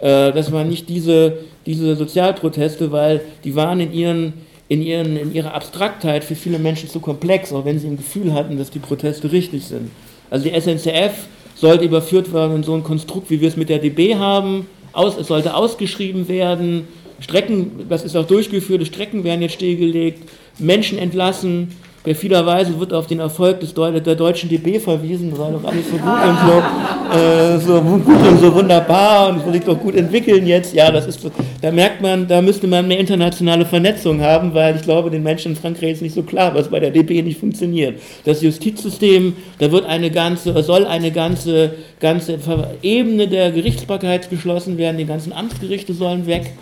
Äh, 0.00 0.32
das 0.32 0.52
waren 0.52 0.68
nicht 0.68 0.88
diese, 0.88 1.38
diese 1.66 1.96
Sozialproteste, 1.96 2.92
weil 2.92 3.22
die 3.44 3.54
waren 3.54 3.80
in, 3.80 3.92
ihren, 3.92 4.32
in, 4.68 4.82
ihren, 4.82 5.16
in 5.16 5.34
ihrer 5.34 5.54
Abstraktheit 5.54 6.24
für 6.24 6.34
viele 6.34 6.58
Menschen 6.58 6.88
zu 6.88 7.00
komplex, 7.00 7.52
auch 7.52 7.64
wenn 7.64 7.78
sie 7.78 7.86
ein 7.86 7.96
Gefühl 7.96 8.34
hatten, 8.34 8.58
dass 8.58 8.70
die 8.70 8.80
Proteste 8.80 9.30
richtig 9.32 9.64
sind. 9.64 9.90
Also 10.30 10.48
die 10.48 10.60
SNCF 10.60 11.26
sollte 11.54 11.84
überführt 11.84 12.32
werden 12.32 12.56
in 12.56 12.62
so 12.64 12.74
ein 12.74 12.82
Konstrukt, 12.82 13.30
wie 13.30 13.40
wir 13.40 13.48
es 13.48 13.56
mit 13.56 13.68
der 13.68 13.78
DB 13.78 14.16
haben. 14.16 14.66
Aus, 14.92 15.16
es 15.16 15.28
sollte 15.28 15.54
ausgeschrieben 15.54 16.28
werden, 16.28 16.86
Strecken, 17.20 17.86
das 17.88 18.04
ist 18.04 18.16
auch 18.16 18.26
durchgeführt, 18.26 18.86
Strecken 18.86 19.24
werden 19.24 19.42
jetzt 19.42 19.54
stillgelegt, 19.54 20.28
Menschen 20.58 20.98
entlassen, 20.98 21.68
Perfiderweise 22.04 22.78
wird 22.78 22.92
auf 22.92 23.06
den 23.06 23.18
Erfolg 23.18 23.60
des 23.60 23.72
Deu 23.72 23.90
der 23.98 24.14
deutschen 24.14 24.50
DB 24.50 24.78
verwiesen, 24.78 25.34
sei 25.34 25.50
doch 25.50 25.64
alles 25.64 25.90
so 25.90 25.96
gut 25.96 26.12
und 26.28 26.38
so, 26.46 27.18
äh, 27.18 27.58
so 27.58 27.80
gut 27.80 28.28
und 28.28 28.40
so 28.40 28.54
wunderbar 28.54 29.30
und 29.30 29.46
will 29.46 29.54
sich 29.54 29.64
doch 29.64 29.80
gut 29.80 29.96
entwickeln 29.96 30.46
jetzt. 30.46 30.74
Ja, 30.74 30.90
das 30.90 31.06
ist, 31.06 31.20
da 31.62 31.72
merkt 31.72 32.02
man, 32.02 32.28
da 32.28 32.42
müsste 32.42 32.66
man 32.66 32.86
mehr 32.86 32.98
internationale 32.98 33.64
Vernetzung 33.64 34.20
haben, 34.20 34.52
weil 34.52 34.76
ich 34.76 34.82
glaube, 34.82 35.10
den 35.10 35.22
Menschen 35.22 35.52
in 35.52 35.56
Frankreich 35.56 35.92
ist 35.92 36.02
nicht 36.02 36.14
so 36.14 36.22
klar, 36.22 36.54
was 36.54 36.68
bei 36.68 36.78
der 36.78 36.90
DB 36.90 37.22
nicht 37.22 37.40
funktioniert. 37.40 37.98
Das 38.26 38.42
Justizsystem, 38.42 39.32
da 39.58 39.72
wird 39.72 39.86
eine 39.86 40.10
ganze, 40.10 40.62
soll 40.62 40.84
eine 40.84 41.10
ganze, 41.10 41.72
ganze 42.00 42.38
Ebene 42.82 43.28
der 43.28 43.50
Gerichtsbarkeit 43.50 44.28
geschlossen 44.28 44.76
werden, 44.76 44.98
die 44.98 45.06
ganzen 45.06 45.32
Amtsgerichte 45.32 45.94
sollen 45.94 46.26
weg. 46.26 46.52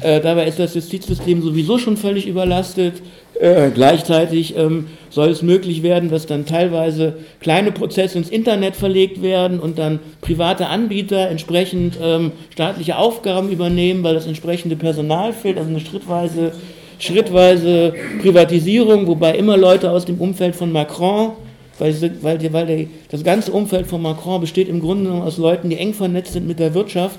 Äh, 0.00 0.20
dabei 0.20 0.46
ist 0.46 0.58
das 0.58 0.74
Justizsystem 0.74 1.42
sowieso 1.42 1.78
schon 1.78 1.96
völlig 1.96 2.26
überlastet. 2.26 2.94
Äh, 3.40 3.70
gleichzeitig 3.70 4.56
ähm, 4.56 4.88
soll 5.10 5.30
es 5.30 5.42
möglich 5.42 5.82
werden, 5.82 6.10
dass 6.10 6.26
dann 6.26 6.44
teilweise 6.44 7.14
kleine 7.40 7.72
Prozesse 7.72 8.18
ins 8.18 8.28
Internet 8.28 8.76
verlegt 8.76 9.22
werden 9.22 9.58
und 9.58 9.78
dann 9.78 10.00
private 10.20 10.66
Anbieter 10.66 11.28
entsprechend 11.28 11.98
ähm, 12.00 12.32
staatliche 12.50 12.98
Aufgaben 12.98 13.50
übernehmen, 13.50 14.04
weil 14.04 14.14
das 14.14 14.26
entsprechende 14.26 14.76
Personal 14.76 15.32
fehlt, 15.32 15.56
also 15.56 15.70
eine 15.70 15.80
schrittweise, 15.80 16.52
schrittweise 16.98 17.94
Privatisierung, 18.20 19.06
wobei 19.06 19.34
immer 19.34 19.56
Leute 19.56 19.90
aus 19.90 20.04
dem 20.04 20.20
Umfeld 20.20 20.54
von 20.54 20.70
Macron 20.70 21.32
weil, 21.78 21.94
weil, 22.22 22.52
weil 22.52 22.66
der, 22.66 22.86
das 23.10 23.24
ganze 23.24 23.50
Umfeld 23.50 23.86
von 23.86 24.02
Macron 24.02 24.40
besteht 24.40 24.68
im 24.68 24.80
Grunde 24.80 25.04
genommen 25.04 25.22
aus 25.22 25.38
Leuten, 25.38 25.70
die 25.70 25.78
eng 25.78 25.94
vernetzt 25.94 26.32
sind 26.32 26.46
mit 26.46 26.58
der 26.58 26.74
Wirtschaft 26.74 27.18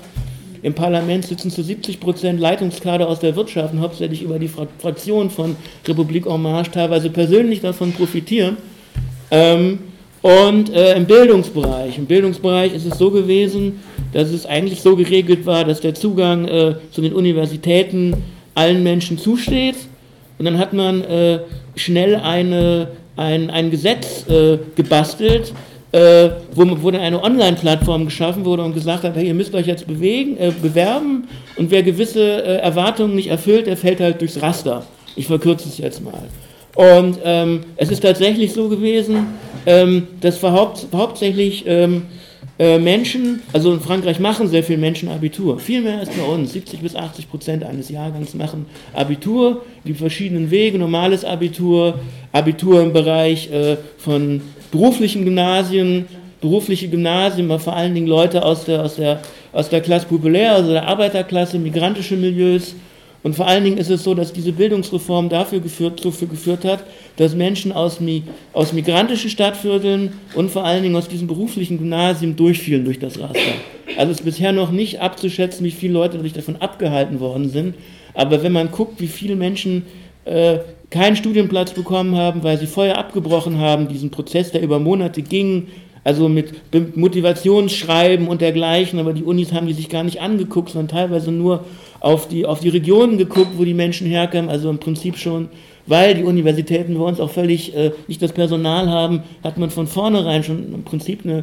im 0.64 0.74
Parlament 0.74 1.24
sitzen 1.26 1.50
zu 1.50 1.62
70 1.62 2.00
Prozent 2.00 2.40
Leitungskader 2.40 3.06
aus 3.06 3.20
der 3.20 3.36
Wirtschaft 3.36 3.72
und 3.74 3.80
hauptsächlich 3.80 4.22
über 4.22 4.38
die 4.40 4.48
Fraktion 4.78 5.30
von 5.30 5.54
Republik 5.86 6.26
En 6.26 6.42
Marche 6.42 6.72
teilweise 6.72 7.10
persönlich 7.10 7.60
davon 7.60 7.92
profitieren. 7.92 8.56
Ähm, 9.30 9.78
Und 10.24 10.72
äh, 10.72 10.96
im 10.96 11.04
Bildungsbereich, 11.04 11.98
im 11.98 12.06
Bildungsbereich 12.06 12.72
ist 12.72 12.86
es 12.86 12.96
so 12.96 13.10
gewesen, 13.10 13.80
dass 14.14 14.30
es 14.30 14.46
eigentlich 14.46 14.80
so 14.80 14.96
geregelt 14.96 15.44
war, 15.44 15.66
dass 15.66 15.82
der 15.82 15.94
Zugang 15.94 16.48
äh, 16.48 16.76
zu 16.92 17.02
den 17.02 17.12
Universitäten 17.12 18.14
allen 18.54 18.82
Menschen 18.82 19.18
zusteht. 19.18 19.76
Und 20.38 20.46
dann 20.46 20.56
hat 20.56 20.72
man 20.72 21.02
äh, 21.02 21.40
schnell 21.76 22.16
eine, 22.16 22.88
ein, 23.16 23.50
ein 23.50 23.70
Gesetz 23.70 24.26
äh, 24.26 24.56
gebastelt, 24.74 25.52
äh, 25.94 26.30
wo, 26.52 26.64
wo 26.82 26.90
dann 26.90 27.00
eine 27.00 27.22
Online-Plattform 27.22 28.06
geschaffen 28.06 28.44
wurde 28.44 28.64
und 28.64 28.74
gesagt 28.74 29.04
hat, 29.04 29.14
hey, 29.14 29.28
ihr 29.28 29.34
müsst 29.34 29.54
euch 29.54 29.68
jetzt 29.68 29.86
bewegen, 29.86 30.36
äh, 30.38 30.50
bewerben 30.60 31.28
und 31.56 31.70
wer 31.70 31.84
gewisse 31.84 32.20
äh, 32.20 32.56
Erwartungen 32.56 33.14
nicht 33.14 33.28
erfüllt, 33.28 33.68
der 33.68 33.76
fällt 33.76 34.00
halt 34.00 34.20
durchs 34.20 34.42
Raster. 34.42 34.84
Ich 35.14 35.28
verkürze 35.28 35.68
es 35.68 35.78
jetzt 35.78 36.02
mal. 36.02 36.24
Und 36.74 37.20
ähm, 37.22 37.60
es 37.76 37.92
ist 37.92 38.00
tatsächlich 38.00 38.52
so 38.52 38.68
gewesen, 38.68 39.28
ähm, 39.66 40.08
dass 40.20 40.42
haupt, 40.42 40.88
hauptsächlich 40.92 41.62
ähm, 41.68 42.02
äh, 42.58 42.78
Menschen, 42.78 43.42
also 43.52 43.72
in 43.72 43.80
Frankreich 43.80 44.18
machen 44.18 44.48
sehr 44.48 44.64
viele 44.64 44.78
Menschen 44.78 45.08
Abitur, 45.08 45.60
viel 45.60 45.82
mehr 45.82 45.98
als 45.98 46.10
bei 46.10 46.24
uns. 46.24 46.52
70 46.52 46.80
bis 46.80 46.96
80 46.96 47.30
Prozent 47.30 47.64
eines 47.64 47.88
Jahrgangs 47.88 48.34
machen 48.34 48.66
Abitur, 48.92 49.62
die 49.84 49.94
verschiedenen 49.94 50.50
Wege, 50.50 50.78
normales 50.78 51.24
Abitur, 51.24 52.00
Abitur 52.32 52.82
im 52.82 52.92
Bereich 52.92 53.50
äh, 53.52 53.76
von 53.98 54.40
beruflichen 54.74 55.24
Gymnasien, 55.24 56.06
berufliche 56.40 56.88
Gymnasien, 56.88 57.46
aber 57.46 57.60
vor 57.60 57.76
allen 57.76 57.94
Dingen 57.94 58.08
Leute 58.08 58.44
aus 58.44 58.64
der, 58.64 58.82
aus 58.82 58.96
der, 58.96 59.20
aus 59.52 59.68
der 59.68 59.80
Klasse 59.80 60.06
populär, 60.06 60.54
also 60.54 60.72
der 60.72 60.86
Arbeiterklasse, 60.88 61.58
migrantische 61.58 62.16
Milieus, 62.16 62.74
und 63.22 63.34
vor 63.34 63.46
allen 63.46 63.64
Dingen 63.64 63.78
ist 63.78 63.88
es 63.88 64.04
so, 64.04 64.12
dass 64.14 64.34
diese 64.34 64.52
Bildungsreform 64.52 65.30
dafür 65.30 65.60
geführt, 65.60 66.04
dafür 66.04 66.28
geführt 66.28 66.62
hat, 66.66 66.84
dass 67.16 67.34
Menschen 67.34 67.72
aus, 67.72 67.98
aus 68.52 68.74
migrantischen 68.74 69.30
Stadtvierteln 69.30 70.12
und 70.34 70.50
vor 70.50 70.64
allen 70.64 70.82
Dingen 70.82 70.94
aus 70.94 71.08
diesem 71.08 71.26
beruflichen 71.26 71.78
Gymnasium 71.78 72.36
durchfielen 72.36 72.84
durch 72.84 72.98
das 72.98 73.18
Raster. 73.18 73.40
Also 73.96 74.12
es 74.12 74.18
ist 74.18 74.24
bisher 74.26 74.52
noch 74.52 74.70
nicht 74.70 75.00
abzuschätzen, 75.00 75.64
wie 75.64 75.70
viele 75.70 75.94
Leute 75.94 76.16
dadurch 76.16 76.34
davon 76.34 76.56
abgehalten 76.56 77.18
worden 77.18 77.48
sind. 77.48 77.76
Aber 78.12 78.42
wenn 78.42 78.52
man 78.52 78.70
guckt, 78.70 79.00
wie 79.00 79.06
viele 79.06 79.36
Menschen 79.36 79.86
äh, 80.26 80.58
keinen 80.94 81.16
Studienplatz 81.16 81.72
bekommen 81.72 82.16
haben, 82.16 82.44
weil 82.44 82.56
sie 82.56 82.68
vorher 82.68 82.98
abgebrochen 82.98 83.58
haben, 83.58 83.88
diesen 83.88 84.10
Prozess, 84.10 84.52
der 84.52 84.62
über 84.62 84.78
Monate 84.78 85.22
ging, 85.22 85.66
also 86.04 86.28
mit 86.28 86.54
Motivationsschreiben 86.96 88.28
und 88.28 88.40
dergleichen, 88.40 89.00
aber 89.00 89.12
die 89.12 89.24
Unis 89.24 89.52
haben 89.52 89.66
die 89.66 89.72
sich 89.72 89.88
gar 89.88 90.04
nicht 90.04 90.20
angeguckt, 90.20 90.70
sondern 90.70 90.96
teilweise 90.96 91.32
nur 91.32 91.64
auf 91.98 92.28
die, 92.28 92.46
auf 92.46 92.60
die 92.60 92.68
Regionen 92.68 93.18
geguckt, 93.18 93.52
wo 93.56 93.64
die 93.64 93.74
Menschen 93.74 94.06
herkamen, 94.06 94.48
also 94.48 94.70
im 94.70 94.78
Prinzip 94.78 95.16
schon, 95.16 95.48
weil 95.86 96.14
die 96.14 96.22
Universitäten 96.22 96.96
bei 96.96 97.04
uns 97.04 97.18
auch 97.18 97.30
völlig 97.30 97.74
äh, 97.74 97.90
nicht 98.06 98.22
das 98.22 98.30
Personal 98.30 98.88
haben, 98.88 99.24
hat 99.42 99.58
man 99.58 99.70
von 99.70 99.88
vornherein 99.88 100.44
schon 100.44 100.74
im 100.74 100.84
Prinzip 100.84 101.24
eine 101.24 101.42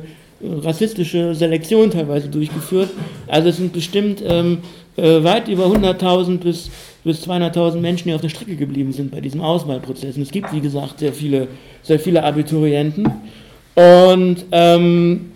rassistische 0.63 1.35
Selektion 1.35 1.91
teilweise 1.91 2.27
durchgeführt. 2.29 2.89
Also 3.27 3.49
es 3.49 3.57
sind 3.57 3.73
bestimmt 3.73 4.23
ähm, 4.25 4.59
äh, 4.97 5.23
weit 5.23 5.47
über 5.47 5.65
100.000 5.65 6.37
bis, 6.37 6.69
bis 7.03 7.27
200.000 7.27 7.77
Menschen, 7.77 8.09
die 8.09 8.13
auf 8.13 8.21
der 8.21 8.29
Strecke 8.29 8.55
geblieben 8.55 8.93
sind 8.93 9.11
bei 9.11 9.21
diesem 9.21 9.41
Auswahlprozess. 9.41 10.15
Und 10.15 10.23
es 10.23 10.31
gibt, 10.31 10.53
wie 10.53 10.61
gesagt, 10.61 10.99
sehr 10.99 11.13
viele, 11.13 11.47
sehr 11.83 11.99
viele 11.99 12.23
Abiturienten. 12.23 13.05
Und 13.75 14.45
ähm, 14.51 15.31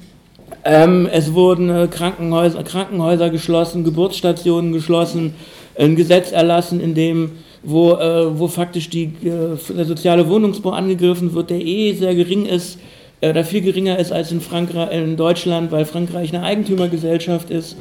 ähm, 0.64 1.10
es 1.12 1.34
wurden 1.34 1.70
äh, 1.70 1.88
Krankenhäuser, 1.88 2.64
Krankenhäuser 2.64 3.30
geschlossen, 3.30 3.84
Geburtsstationen 3.84 4.74
geschlossen, 4.74 5.36
ein 5.78 5.96
Gesetz 5.96 6.32
erlassen, 6.32 6.80
in 6.82 6.96
dem 6.96 7.32
wo, 7.66 7.94
äh, 7.94 8.40
wo 8.40 8.48
faktisch 8.48 8.90
die, 8.90 9.06
äh, 9.24 9.58
der 9.76 9.86
soziale 9.86 10.30
Wohnungsbau 10.30 10.72
angegriffen 10.72 11.34
wird, 11.34 11.50
der 11.50 11.62
eh 11.62 11.94
sehr 11.94 12.16
gering 12.16 12.46
ist, 12.46 12.80
äh, 13.22 13.30
oder 13.30 13.44
viel 13.44 13.62
geringer 13.62 13.98
ist 14.00 14.12
als 14.12 14.32
in, 14.32 14.42
Frankreich, 14.42 14.92
in 14.92 15.18
Deutschland, 15.18 15.72
weil 15.72 15.86
Frankreich 15.86 16.34
eine 16.34 16.44
Eigentümergesellschaft 16.44 17.50
ist 17.50 17.78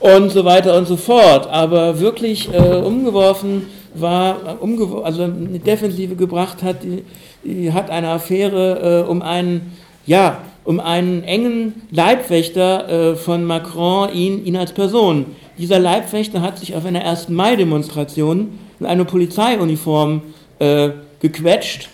und 0.00 0.30
so 0.30 0.44
weiter 0.44 0.76
und 0.76 0.86
so 0.86 0.96
fort. 0.96 1.48
Aber 1.48 2.00
wirklich 2.00 2.52
äh, 2.52 2.76
umgeworfen 2.76 3.66
war, 3.94 4.58
umgew 4.60 5.00
also 5.00 5.24
eine 5.24 5.58
Defensive 5.58 6.16
gebracht 6.16 6.62
hat, 6.62 6.82
die, 6.82 7.04
die 7.44 7.72
hat 7.72 7.90
eine 7.90 8.08
Affäre 8.08 9.04
äh, 9.04 9.08
um 9.08 9.22
einen, 9.22 9.72
ja, 10.06 10.38
um 10.64 10.80
einen 10.80 11.24
engen 11.24 11.82
Leibwächter 11.90 12.88
äh, 13.12 13.16
von 13.16 13.44
Macron, 13.44 14.12
ihn, 14.12 14.44
ihn 14.44 14.56
als 14.56 14.72
Person. 14.72 15.26
Dieser 15.58 15.78
Leibwächter 15.78 16.42
hat 16.42 16.58
sich 16.58 16.74
auf 16.74 16.84
einer 16.84 17.04
1. 17.04 17.28
Mai-Demonstration 17.28 18.58
in 18.78 18.86
eine 18.86 19.04
Polizeiuniform 19.04 20.22
äh, 20.58 20.90
gequetscht 21.20 21.88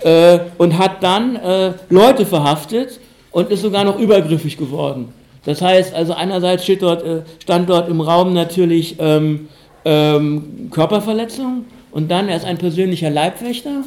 äh, 0.00 0.38
und 0.58 0.78
hat 0.78 1.02
dann 1.02 1.36
äh, 1.36 1.72
Leute 1.88 2.26
verhaftet 2.26 3.00
und 3.30 3.50
ist 3.50 3.62
sogar 3.62 3.84
noch 3.84 3.98
übergriffig 3.98 4.56
geworden. 4.56 5.08
Das 5.44 5.60
heißt 5.60 5.94
also 5.94 6.14
einerseits 6.14 6.64
dort, 6.78 7.04
äh, 7.04 7.22
stand 7.40 7.68
dort 7.68 7.88
im 7.88 8.00
Raum 8.00 8.32
natürlich 8.32 8.96
ähm, 8.98 9.48
ähm, 9.84 10.68
Körperverletzung 10.70 11.64
und 11.90 12.10
dann 12.10 12.28
er 12.28 12.36
ist 12.36 12.44
ein 12.44 12.58
persönlicher 12.58 13.10
Leibwächter 13.10 13.84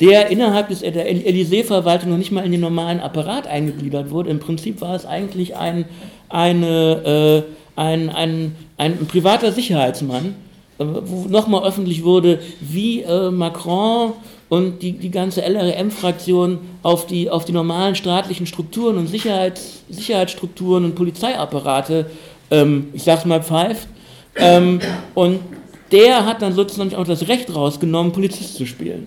der 0.00 0.30
innerhalb 0.30 0.68
des, 0.68 0.80
der 0.80 1.10
Élysée-Verwaltung 1.10 2.10
noch 2.10 2.18
nicht 2.18 2.32
mal 2.32 2.44
in 2.44 2.52
den 2.52 2.60
normalen 2.60 3.00
Apparat 3.00 3.46
eingegliedert 3.46 4.10
wurde. 4.10 4.30
Im 4.30 4.40
Prinzip 4.40 4.80
war 4.80 4.94
es 4.94 5.06
eigentlich 5.06 5.56
ein, 5.56 5.86
eine, 6.28 7.44
äh, 7.76 7.80
ein, 7.80 8.10
ein, 8.10 8.56
ein 8.76 9.06
privater 9.06 9.52
Sicherheitsmann, 9.52 10.34
nochmal 10.78 11.64
öffentlich 11.64 12.04
wurde, 12.04 12.40
wie 12.60 13.02
äh, 13.02 13.30
Macron 13.30 14.12
und 14.48 14.82
die, 14.82 14.92
die 14.92 15.10
ganze 15.10 15.42
LRM-Fraktion 15.42 16.58
auf 16.82 17.06
die, 17.06 17.30
auf 17.30 17.44
die 17.44 17.52
normalen 17.52 17.94
staatlichen 17.94 18.46
Strukturen 18.46 18.96
und 18.98 19.06
Sicherheits, 19.08 19.82
Sicherheitsstrukturen 19.88 20.84
und 20.84 20.94
Polizeiapparate, 20.94 22.10
ähm, 22.50 22.88
ich 22.92 23.02
sag's 23.02 23.24
mal, 23.24 23.42
pfeift. 23.42 23.88
Ähm, 24.36 24.80
und 25.14 25.40
der 25.90 26.26
hat 26.26 26.42
dann 26.42 26.52
sozusagen 26.52 26.94
auch 26.94 27.06
das 27.06 27.28
Recht 27.28 27.54
rausgenommen, 27.54 28.12
Polizist 28.12 28.56
zu 28.56 28.66
spielen. 28.66 29.06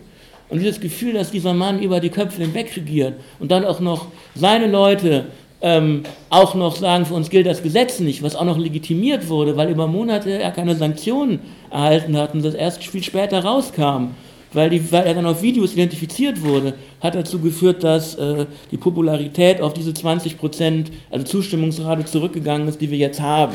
Und 0.50 0.60
dieses 0.60 0.80
Gefühl, 0.80 1.14
dass 1.14 1.30
dieser 1.30 1.54
Mann 1.54 1.80
über 1.80 2.00
die 2.00 2.10
Köpfe 2.10 2.42
hinweg 2.42 2.76
regiert 2.76 3.14
und 3.40 3.52
dann 3.52 3.64
auch 3.64 3.80
noch 3.80 4.08
seine 4.34 4.66
Leute 4.66 5.28
ähm, 5.62 6.04
auch 6.30 6.56
noch 6.56 6.76
sagen, 6.76 7.06
für 7.06 7.14
uns 7.14 7.30
gilt 7.30 7.46
das 7.46 7.62
Gesetz 7.62 8.00
nicht, 8.00 8.24
was 8.24 8.36
auch 8.36 8.46
noch 8.46 8.58
legitimiert 8.58 9.28
wurde, 9.28 9.58
weil 9.58 9.70
über 9.70 9.88
Monate 9.88 10.32
er 10.32 10.52
keine 10.52 10.76
Sanktionen 10.76 11.40
erhalten 11.70 12.18
hat 12.18 12.34
und 12.34 12.44
das 12.44 12.54
erst 12.54 12.84
viel 12.84 13.04
später 13.04 13.44
rauskam, 13.44 14.12
weil, 14.54 14.70
die, 14.70 14.92
weil 14.92 15.06
er 15.06 15.14
dann 15.14 15.26
auf 15.26 15.42
Videos 15.42 15.74
identifiziert 15.74 16.42
wurde, 16.42 16.76
hat 17.02 17.16
dazu 17.16 17.40
geführt, 17.40 17.84
dass 17.84 18.16
äh, 18.16 18.46
die 18.72 18.78
Popularität 18.78 19.62
auf 19.62 19.74
diese 19.74 19.94
20 19.94 20.38
Prozent, 20.38 20.92
also 21.12 21.26
Zustimmungsrate 21.26 22.06
zurückgegangen 22.06 22.68
ist, 22.68 22.80
die 22.80 22.90
wir 22.90 22.98
jetzt 22.98 23.20
haben. 23.20 23.54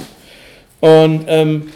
Und 0.81 1.25
ähm, 1.29 1.69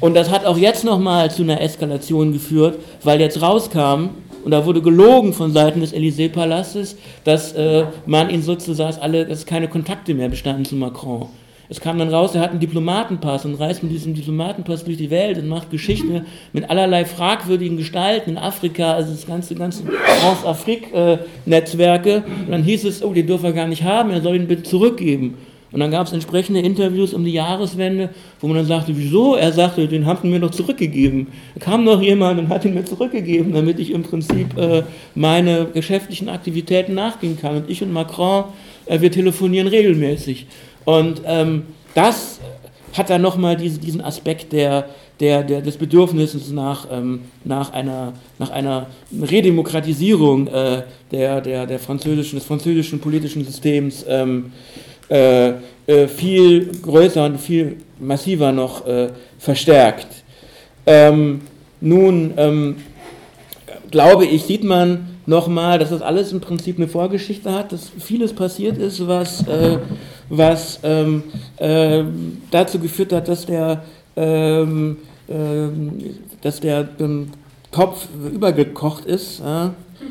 und 0.00 0.14
das 0.14 0.30
hat 0.30 0.46
auch 0.46 0.56
jetzt 0.56 0.84
nochmal 0.84 1.30
zu 1.30 1.42
einer 1.42 1.60
Eskalation 1.60 2.32
geführt, 2.32 2.78
weil 3.02 3.20
jetzt 3.20 3.42
rauskam, 3.42 4.10
und 4.48 4.52
da 4.52 4.64
wurde 4.64 4.80
gelogen 4.80 5.34
von 5.34 5.52
Seiten 5.52 5.80
des 5.80 5.92
Élysée-Palastes, 5.92 6.96
dass 7.24 7.52
äh, 7.52 7.84
man 8.06 8.30
ihn 8.30 8.40
sozusagen, 8.40 8.96
alle, 8.98 9.26
dass 9.26 9.44
keine 9.44 9.68
Kontakte 9.68 10.14
mehr 10.14 10.30
bestanden 10.30 10.64
zu 10.64 10.74
Macron. 10.74 11.26
Es 11.68 11.82
kam 11.82 11.98
dann 11.98 12.08
raus, 12.08 12.34
er 12.34 12.40
hat 12.40 12.52
einen 12.52 12.60
Diplomatenpass 12.60 13.44
und 13.44 13.56
reist 13.56 13.82
mit 13.82 13.92
diesem 13.92 14.14
Diplomatenpass 14.14 14.84
durch 14.84 14.96
die 14.96 15.10
Welt 15.10 15.36
und 15.36 15.48
macht 15.48 15.70
Geschichte 15.70 16.24
mit 16.54 16.70
allerlei 16.70 17.04
fragwürdigen 17.04 17.76
Gestalten 17.76 18.30
in 18.30 18.38
Afrika, 18.38 18.94
also 18.94 19.12
das 19.12 19.26
ganze, 19.26 19.54
ganze 19.54 19.82
France-Afrique-Netzwerke. 19.84 22.10
Äh, 22.10 22.22
und 22.46 22.50
dann 22.50 22.62
hieß 22.62 22.86
es, 22.86 23.04
oh, 23.04 23.12
den 23.12 23.26
dürfen 23.26 23.44
wir 23.44 23.52
gar 23.52 23.68
nicht 23.68 23.82
haben, 23.82 24.08
er 24.08 24.22
soll 24.22 24.36
ihn 24.36 24.48
bitte 24.48 24.62
zurückgeben. 24.62 25.36
Und 25.70 25.80
dann 25.80 25.90
gab 25.90 26.06
es 26.06 26.12
entsprechende 26.12 26.60
Interviews 26.60 27.12
um 27.12 27.24
die 27.24 27.32
Jahreswende, 27.32 28.10
wo 28.40 28.46
man 28.46 28.56
dann 28.56 28.66
sagte, 28.66 28.96
wieso? 28.96 29.34
Er 29.34 29.52
sagte, 29.52 29.86
den 29.86 30.06
haben 30.06 30.30
mir 30.30 30.40
doch 30.40 30.50
zurückgegeben. 30.50 31.26
Da 31.54 31.64
kam 31.64 31.84
noch 31.84 32.00
jemand 32.00 32.38
und 32.38 32.48
hat 32.48 32.64
ihn 32.64 32.74
mir 32.74 32.84
zurückgegeben, 32.84 33.52
damit 33.52 33.78
ich 33.78 33.90
im 33.90 34.02
Prinzip 34.02 34.56
äh, 34.56 34.82
meine 35.14 35.66
geschäftlichen 35.66 36.30
Aktivitäten 36.30 36.94
nachgehen 36.94 37.38
kann. 37.38 37.56
Und 37.56 37.70
ich 37.70 37.82
und 37.82 37.92
Macron, 37.92 38.44
äh, 38.86 39.00
wir 39.00 39.12
telefonieren 39.12 39.68
regelmäßig. 39.68 40.46
Und 40.86 41.20
ähm, 41.26 41.64
das 41.94 42.40
hat 42.94 43.10
dann 43.10 43.20
nochmal 43.20 43.56
diese, 43.56 43.78
diesen 43.78 44.00
Aspekt 44.00 44.52
der, 44.52 44.88
der, 45.20 45.42
der, 45.42 45.60
des 45.60 45.76
Bedürfnisses 45.76 46.50
nach, 46.50 46.86
ähm, 46.90 47.20
nach, 47.44 47.72
einer, 47.72 48.14
nach 48.38 48.50
einer 48.50 48.86
Redemokratisierung 49.12 50.46
äh, 50.46 50.82
der, 51.10 51.40
der, 51.40 51.66
der 51.66 51.78
französischen, 51.78 52.38
des 52.38 52.46
französischen 52.46 53.00
politischen 53.00 53.44
Systems 53.44 54.04
ähm, 54.08 54.52
äh, 55.08 55.52
äh, 55.86 56.06
viel 56.06 56.70
größer 56.82 57.24
und 57.24 57.40
viel 57.40 57.76
massiver 57.98 58.52
noch 58.52 58.86
äh, 58.86 59.08
verstärkt. 59.38 60.06
Ähm, 60.86 61.40
nun 61.80 62.34
ähm, 62.36 62.76
glaube 63.90 64.26
ich, 64.26 64.44
sieht 64.44 64.64
man 64.64 65.18
nochmal, 65.26 65.78
dass 65.78 65.90
das 65.90 66.02
alles 66.02 66.32
im 66.32 66.40
Prinzip 66.40 66.76
eine 66.76 66.88
Vorgeschichte 66.88 67.52
hat, 67.52 67.72
dass 67.72 67.90
vieles 67.98 68.32
passiert 68.32 68.78
ist, 68.78 69.06
was, 69.06 69.46
äh, 69.46 69.78
was 70.28 70.80
ähm, 70.82 71.22
äh, 71.56 72.02
dazu 72.50 72.78
geführt 72.78 73.12
hat, 73.12 73.28
dass 73.28 73.46
der, 73.46 73.82
ähm, 74.16 74.98
ähm, 75.28 76.00
dass 76.42 76.60
der 76.60 76.88
Kopf 77.70 78.08
übergekocht 78.32 79.04
ist. 79.04 79.42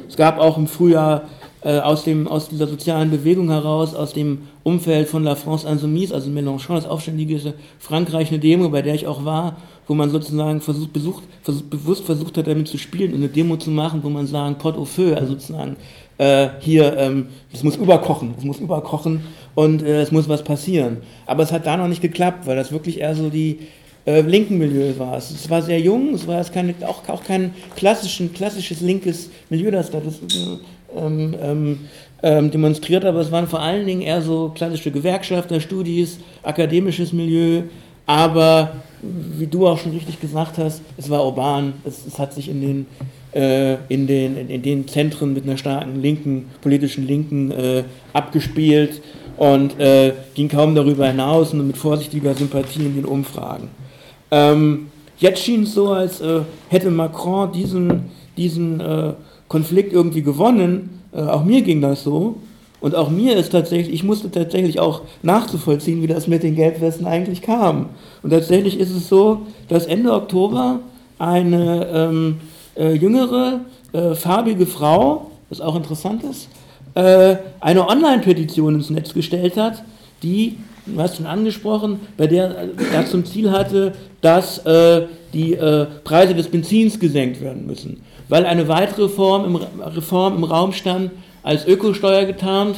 Es 0.07 0.15
gab 0.15 0.39
auch 0.39 0.57
im 0.57 0.67
Frühjahr 0.67 1.23
äh, 1.67 1.79
aus, 1.79 2.05
dem, 2.05 2.29
aus 2.29 2.47
dieser 2.47 2.65
sozialen 2.65 3.11
Bewegung 3.11 3.49
heraus, 3.49 3.93
aus 3.93 4.13
dem 4.13 4.43
Umfeld 4.63 5.09
von 5.09 5.25
La 5.25 5.35
France 5.35 5.67
Insoumise, 5.67 6.15
also 6.15 6.29
Mélenchon, 6.29 6.75
das 6.75 6.85
aufständige 6.85 7.53
Frankreich, 7.77 8.29
eine 8.29 8.39
Demo, 8.39 8.69
bei 8.69 8.81
der 8.81 8.95
ich 8.95 9.05
auch 9.05 9.25
war, 9.25 9.57
wo 9.85 9.93
man 9.93 10.09
sozusagen 10.09 10.61
versucht, 10.61 10.93
besucht, 10.93 11.23
versucht, 11.43 11.69
bewusst 11.69 12.05
versucht 12.05 12.37
hat, 12.37 12.47
damit 12.47 12.69
zu 12.69 12.77
spielen 12.77 13.11
und 13.11 13.17
eine 13.17 13.27
Demo 13.27 13.57
zu 13.57 13.69
machen, 13.69 13.99
wo 14.01 14.09
man 14.09 14.27
sagen, 14.27 14.55
pot 14.57 14.77
au 14.77 14.85
feu, 14.85 15.13
also 15.13 15.33
sozusagen 15.33 15.75
äh, 16.17 16.47
hier, 16.61 16.95
ähm, 16.97 17.27
es 17.51 17.63
muss 17.63 17.75
überkochen, 17.75 18.35
es 18.37 18.45
muss 18.45 18.59
überkochen 18.59 19.23
und 19.53 19.83
äh, 19.83 20.01
es 20.01 20.13
muss 20.13 20.29
was 20.29 20.45
passieren. 20.45 20.99
Aber 21.25 21.43
es 21.43 21.51
hat 21.51 21.65
da 21.65 21.75
noch 21.75 21.89
nicht 21.89 22.01
geklappt, 22.01 22.47
weil 22.47 22.55
das 22.55 22.71
wirklich 22.71 23.01
eher 23.01 23.13
so 23.13 23.29
die 23.29 23.59
äh, 24.05 24.21
linken 24.21 24.57
Milieu 24.57 24.97
war. 24.97 25.17
Es, 25.17 25.31
es, 25.31 25.49
war 25.49 25.61
sehr 25.61 25.81
jung, 25.81 26.13
es 26.13 26.25
war 26.27 26.41
keine, 26.45 26.73
auch, 26.87 27.07
auch 27.09 27.25
kein 27.25 27.53
klassischen, 27.75 28.31
klassisches 28.31 28.79
linkes 28.79 29.29
Milieu, 29.49 29.69
das 29.69 29.91
da 29.91 29.99
das, 29.99 30.21
ähm, 30.95 31.35
ähm, 31.41 31.79
ähm, 32.23 32.51
demonstriert, 32.51 33.05
aber 33.05 33.19
es 33.19 33.31
waren 33.31 33.47
vor 33.47 33.61
allen 33.61 33.85
Dingen 33.85 34.01
eher 34.01 34.21
so 34.21 34.51
klassische 34.55 34.91
Gewerkschafterstudis, 34.91 36.19
akademisches 36.43 37.13
Milieu, 37.13 37.63
aber 38.05 38.71
wie 39.01 39.47
du 39.47 39.67
auch 39.67 39.77
schon 39.77 39.91
richtig 39.91 40.19
gesagt 40.19 40.57
hast, 40.57 40.81
es 40.97 41.09
war 41.09 41.23
urban, 41.23 41.73
es, 41.83 42.05
es 42.07 42.17
hat 42.17 42.33
sich 42.33 42.49
in 42.49 42.61
den, 42.61 42.85
äh, 43.33 43.75
in, 43.89 44.07
den, 44.07 44.49
in 44.49 44.61
den 44.61 44.87
Zentren 44.87 45.33
mit 45.33 45.43
einer 45.43 45.57
starken 45.57 46.01
linken, 46.01 46.45
politischen 46.61 47.05
Linken 47.05 47.51
äh, 47.51 47.83
abgespielt 48.13 49.01
und 49.37 49.79
äh, 49.79 50.13
ging 50.33 50.49
kaum 50.49 50.73
darüber 50.73 51.07
hinaus 51.07 51.53
und 51.53 51.67
mit 51.67 51.77
vorsichtiger 51.77 52.33
Sympathie 52.33 52.85
in 52.85 52.95
den 52.95 53.05
Umfragen. 53.05 53.69
Ähm, 54.31 54.87
jetzt 55.19 55.43
schien 55.43 55.63
es 55.63 55.73
so, 55.73 55.91
als 55.91 56.19
äh, 56.21 56.41
hätte 56.69 56.89
Macron 56.89 57.51
diesen, 57.51 58.05
diesen 58.35 58.79
äh, 58.79 59.13
Konflikt 59.47 59.93
irgendwie 59.93 60.21
gewonnen. 60.21 61.01
Äh, 61.13 61.21
auch 61.21 61.43
mir 61.43 61.61
ging 61.61 61.81
das 61.81 62.03
so. 62.03 62.37
Und 62.79 62.95
auch 62.95 63.09
mir 63.09 63.35
ist 63.35 63.51
tatsächlich, 63.51 63.93
ich 63.93 64.03
musste 64.03 64.29
tatsächlich 64.29 64.79
auch 64.79 65.01
nachzuvollziehen, 65.23 66.03
wie 66.03 66.07
das 66.07 66.27
mit 66.27 66.43
den 66.43 66.55
Gelbwesten 66.55 67.07
eigentlich 67.07 67.41
kam. 67.41 67.87
Und 68.21 68.29
tatsächlich 68.29 68.79
ist 68.79 68.91
es 68.91 69.07
so, 69.07 69.41
dass 69.67 69.87
Ende 69.87 70.13
Oktober 70.13 70.79
eine 71.17 71.87
ähm, 71.91 72.37
äh, 72.75 72.93
jüngere, 72.93 73.61
äh, 73.93 74.13
farbige 74.13 74.67
Frau, 74.67 75.31
was 75.49 75.59
auch 75.59 75.75
interessant 75.75 76.23
ist, 76.23 76.49
äh, 76.93 77.37
eine 77.59 77.87
Online-Petition 77.87 78.75
ins 78.75 78.89
Netz 78.89 79.13
gestellt 79.13 79.57
hat, 79.57 79.83
die, 80.21 80.57
du 80.85 81.01
hast 81.01 81.17
schon 81.17 81.25
angesprochen, 81.25 81.99
bei 82.15 82.27
der 82.27 82.69
das 82.91 83.09
zum 83.09 83.25
Ziel 83.25 83.51
hatte, 83.51 83.93
dass 84.21 84.59
äh, 84.65 85.03
die 85.33 85.53
äh, 85.53 85.85
Preise 86.03 86.35
des 86.35 86.47
Benzins 86.47 86.99
gesenkt 86.99 87.41
werden 87.41 87.65
müssen. 87.65 88.01
Weil 88.29 88.45
eine 88.45 88.67
weitere 88.67 89.09
Form 89.09 89.45
im, 89.45 89.55
Reform 89.55 90.37
im 90.37 90.43
Raum 90.43 90.73
stand, 90.73 91.11
als 91.43 91.65
Ökosteuer 91.65 92.25
getarnt, 92.25 92.77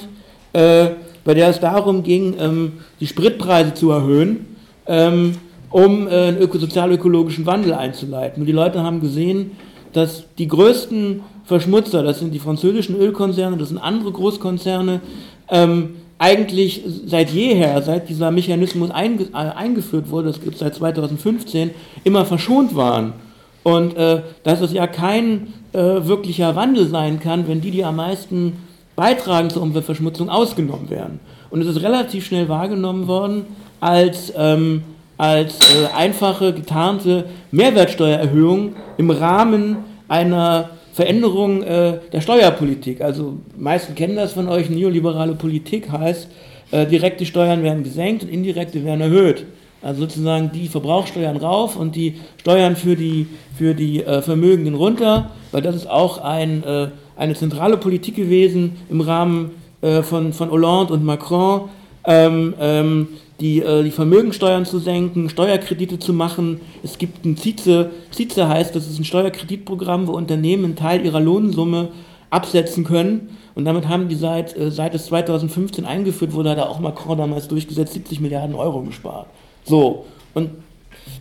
äh, 0.53 0.89
bei 1.23 1.33
der 1.33 1.49
es 1.49 1.59
darum 1.59 2.03
ging, 2.03 2.35
ähm, 2.39 2.73
die 2.99 3.07
Spritpreise 3.07 3.73
zu 3.73 3.91
erhöhen, 3.91 4.57
ähm, 4.87 5.35
um 5.69 6.07
äh, 6.07 6.11
einen 6.11 6.37
öko 6.37 6.57
sozial-ökologischen 6.57 7.45
Wandel 7.45 7.73
einzuleiten. 7.73 8.41
Und 8.41 8.47
die 8.47 8.53
Leute 8.53 8.83
haben 8.83 9.01
gesehen, 9.01 9.51
dass 9.93 10.23
die 10.37 10.47
größten 10.47 11.21
Verschmutzer, 11.45 12.03
das 12.03 12.19
sind 12.19 12.33
die 12.33 12.39
französischen 12.39 12.95
Ölkonzerne, 12.95 13.57
das 13.57 13.69
sind 13.69 13.79
andere 13.79 14.11
Großkonzerne, 14.11 15.01
ähm, 15.49 15.95
eigentlich 16.19 16.83
seit 17.05 17.31
jeher, 17.31 17.81
seit 17.81 18.09
dieser 18.09 18.29
Mechanismus 18.29 18.89
äh, 18.89 19.33
eingeführt 19.33 20.11
wurde, 20.11 20.27
das 20.27 20.41
gibt 20.41 20.55
es 20.55 20.59
seit 20.59 20.75
2015, 20.75 21.71
immer 22.03 22.25
verschont 22.25 22.75
waren. 22.75 23.13
Und 23.63 23.97
äh, 23.97 24.21
dass 24.43 24.61
es 24.61 24.73
ja 24.73 24.87
kein 24.87 25.53
äh, 25.73 25.77
wirklicher 25.79 26.55
Wandel 26.55 26.87
sein 26.87 27.19
kann, 27.19 27.47
wenn 27.47 27.61
die, 27.61 27.71
die 27.71 27.83
am 27.83 27.97
meisten 27.97 28.53
beitragen 28.95 29.49
zur 29.49 29.61
Umweltverschmutzung, 29.61 30.29
ausgenommen 30.29 30.89
werden. 30.89 31.19
Und 31.49 31.61
es 31.61 31.67
ist 31.67 31.81
relativ 31.81 32.25
schnell 32.25 32.49
wahrgenommen 32.49 33.07
worden 33.07 33.45
als, 33.79 34.33
ähm, 34.37 34.83
als 35.17 35.59
äh, 35.59 35.87
einfache, 35.95 36.53
getarnte 36.53 37.25
Mehrwertsteuererhöhung 37.51 38.75
im 38.97 39.09
Rahmen 39.09 39.77
einer 40.07 40.71
Veränderung 40.93 41.63
äh, 41.63 41.99
der 42.11 42.21
Steuerpolitik. 42.21 43.01
Also 43.01 43.37
meisten 43.57 43.95
kennen 43.95 44.17
das 44.17 44.33
von 44.33 44.49
euch, 44.49 44.69
neoliberale 44.69 45.35
Politik 45.35 45.89
heißt, 45.91 46.27
äh, 46.71 46.85
direkte 46.85 47.25
Steuern 47.25 47.63
werden 47.63 47.83
gesenkt 47.83 48.23
und 48.23 48.29
indirekte 48.29 48.83
werden 48.83 49.01
erhöht. 49.01 49.45
Also 49.81 50.01
sozusagen 50.01 50.51
die 50.51 50.67
Verbrauchssteuern 50.67 51.37
rauf 51.37 51.75
und 51.75 51.95
die 51.95 52.15
Steuern 52.37 52.75
für 52.75 52.95
die, 52.95 53.27
für 53.57 53.73
die 53.73 54.03
äh, 54.03 54.21
Vermögenden 54.21 54.75
runter, 54.75 55.31
weil 55.51 55.61
das 55.61 55.75
ist 55.75 55.89
auch 55.89 56.17
ein, 56.17 56.63
äh, 56.63 56.89
eine 57.15 57.33
zentrale 57.35 57.77
Politik 57.77 58.15
gewesen 58.15 58.75
im 58.89 59.01
Rahmen 59.01 59.51
äh, 59.81 60.01
von, 60.01 60.33
von 60.33 60.51
Hollande 60.51 60.93
und 60.93 61.05
Macron, 61.05 61.69
ähm, 62.05 62.53
ähm, 62.59 63.07
die, 63.39 63.61
äh, 63.61 63.83
die 63.83 63.91
Vermögensteuern 63.91 64.65
zu 64.65 64.79
senken, 64.79 65.29
Steuerkredite 65.29 65.99
zu 65.99 66.13
machen. 66.13 66.59
Es 66.83 66.97
gibt 66.97 67.25
ein 67.25 67.37
CICE, 67.37 67.89
CICE 68.11 68.47
heißt, 68.47 68.75
das 68.75 68.87
ist 68.87 68.99
ein 68.99 69.05
Steuerkreditprogramm, 69.05 70.07
wo 70.07 70.13
Unternehmen 70.13 70.65
einen 70.65 70.75
Teil 70.75 71.05
ihrer 71.05 71.21
Lohnsumme 71.21 71.89
absetzen 72.29 72.83
können. 72.83 73.37
Und 73.55 73.65
damit 73.65 73.87
haben 73.87 74.09
die 74.09 74.15
seit, 74.15 74.57
äh, 74.57 74.71
seit 74.71 74.93
es 74.95 75.05
2015 75.05 75.85
eingeführt 75.85 76.33
wurde, 76.33 76.49
hat 76.49 76.59
auch 76.59 76.79
Macron 76.79 77.17
damals 77.17 77.47
durchgesetzt, 77.47 77.93
70 77.93 78.19
Milliarden 78.19 78.55
Euro 78.55 78.81
gespart. 78.81 79.27
So, 79.65 80.05
und 80.33 80.49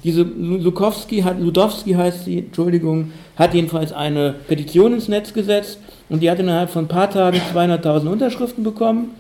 diese 0.05 0.23
Lukowski 0.23 1.23
hat, 1.23 1.41
Ludowski 1.41 1.93
heißt 1.93 2.25
sie, 2.25 2.39
Entschuldigung, 2.39 3.13
hat 3.37 3.55
jedenfalls 3.55 3.93
eine 3.93 4.35
Petition 4.47 4.95
ins 4.95 5.09
Netz 5.09 5.33
gesetzt 5.33 5.79
und 6.09 6.23
die 6.23 6.31
hat 6.31 6.39
innerhalb 6.39 6.71
von 6.71 6.85
ein 6.85 6.89
paar 6.89 7.11
Tagen 7.11 7.39
200.000 7.55 8.07
Unterschriften 8.07 8.65
bekommen 8.65 9.11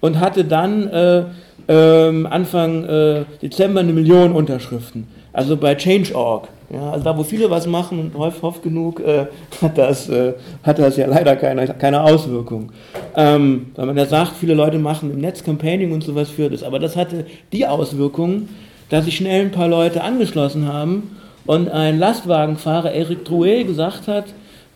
und 0.00 0.18
hatte 0.20 0.44
dann 0.44 0.88
äh, 0.88 1.24
äh, 1.68 2.26
Anfang 2.26 2.84
äh, 2.84 3.24
Dezember 3.42 3.80
eine 3.80 3.92
Million 3.92 4.32
Unterschriften. 4.32 5.06
Also 5.34 5.56
bei 5.56 5.74
Change.org. 5.74 6.48
Ja, 6.72 6.92
also 6.92 7.04
da, 7.04 7.18
wo 7.18 7.24
viele 7.24 7.50
was 7.50 7.66
machen 7.66 7.98
und 7.98 8.16
oft 8.16 8.62
genug, 8.62 9.00
äh, 9.00 9.26
hat, 9.60 9.76
das, 9.76 10.08
äh, 10.08 10.32
hat 10.62 10.78
das 10.78 10.96
ja 10.96 11.06
leider 11.06 11.36
keine, 11.36 11.66
keine 11.66 12.02
Auswirkung. 12.02 12.70
Ähm, 13.16 13.66
weil 13.74 13.86
man 13.86 13.96
ja 13.96 14.06
sagt, 14.06 14.32
viele 14.40 14.54
Leute 14.54 14.78
machen 14.78 15.12
im 15.12 15.20
Netz 15.20 15.44
Campaigning 15.44 15.92
und 15.92 16.02
sowas 16.02 16.30
für 16.30 16.48
das. 16.48 16.62
Aber 16.62 16.78
das 16.78 16.96
hatte 16.96 17.26
die 17.52 17.66
Auswirkung, 17.66 18.48
dass 18.88 19.04
sich 19.04 19.16
schnell 19.16 19.42
ein 19.42 19.50
paar 19.50 19.68
Leute 19.68 20.02
angeschlossen 20.02 20.72
haben 20.72 21.16
und 21.46 21.68
ein 21.68 21.98
Lastwagenfahrer, 21.98 22.92
Eric 22.92 23.24
Drouet, 23.24 23.66
gesagt 23.66 24.08
hat, 24.08 24.26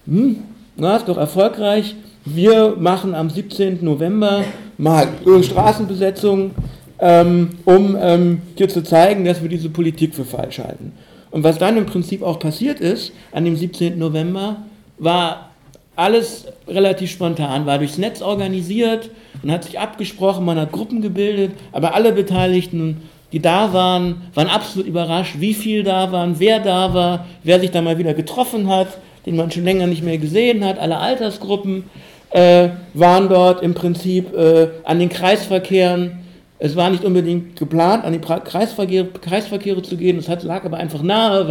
hm, 0.06 0.38
na, 0.76 0.96
ist 0.96 1.08
doch 1.08 1.16
erfolgreich, 1.16 1.94
wir 2.24 2.74
machen 2.78 3.14
am 3.14 3.30
17. 3.30 3.78
November 3.82 4.42
mal 4.76 5.08
Straßenbesetzung, 5.42 6.50
um 6.98 7.96
ähm, 8.00 8.42
dir 8.58 8.68
zu 8.68 8.82
zeigen, 8.82 9.24
dass 9.24 9.42
wir 9.42 9.48
diese 9.48 9.70
Politik 9.70 10.14
für 10.14 10.24
falsch 10.24 10.58
halten. 10.58 10.92
Und 11.30 11.44
was 11.44 11.58
dann 11.58 11.76
im 11.76 11.86
Prinzip 11.86 12.22
auch 12.22 12.38
passiert 12.38 12.80
ist, 12.80 13.12
an 13.32 13.44
dem 13.44 13.56
17. 13.56 13.98
November, 13.98 14.64
war 14.98 15.50
alles 15.94 16.46
relativ 16.66 17.10
spontan, 17.10 17.66
war 17.66 17.78
durchs 17.78 17.98
Netz 17.98 18.22
organisiert 18.22 19.10
und 19.42 19.52
hat 19.52 19.64
sich 19.64 19.78
abgesprochen, 19.78 20.44
man 20.44 20.58
hat 20.58 20.72
Gruppen 20.72 21.02
gebildet, 21.02 21.52
aber 21.72 21.94
alle 21.94 22.12
Beteiligten 22.12 23.02
die 23.32 23.40
da 23.40 23.72
waren, 23.72 24.22
waren 24.34 24.48
absolut 24.48 24.86
überrascht, 24.86 25.36
wie 25.38 25.54
viel 25.54 25.82
da 25.82 26.10
waren, 26.12 26.36
wer 26.38 26.60
da 26.60 26.94
war, 26.94 27.26
wer 27.42 27.60
sich 27.60 27.70
da 27.70 27.82
mal 27.82 27.98
wieder 27.98 28.14
getroffen 28.14 28.68
hat, 28.68 28.88
den 29.26 29.36
man 29.36 29.50
schon 29.50 29.64
länger 29.64 29.86
nicht 29.86 30.02
mehr 30.02 30.18
gesehen 30.18 30.64
hat. 30.64 30.78
Alle 30.78 30.96
Altersgruppen 30.96 31.84
äh, 32.30 32.70
waren 32.94 33.28
dort 33.28 33.62
im 33.62 33.74
Prinzip 33.74 34.34
äh, 34.34 34.68
an 34.84 34.98
den 34.98 35.10
Kreisverkehren. 35.10 36.20
Es 36.60 36.74
war 36.74 36.90
nicht 36.90 37.04
unbedingt 37.04 37.56
geplant, 37.56 38.04
an 38.04 38.12
die 38.12 38.18
Kreisverkehre, 38.18 39.06
Kreisverkehre 39.06 39.82
zu 39.82 39.96
gehen. 39.96 40.18
Es 40.18 40.26
lag 40.42 40.64
aber 40.64 40.76
einfach 40.76 41.02
nahe, 41.02 41.48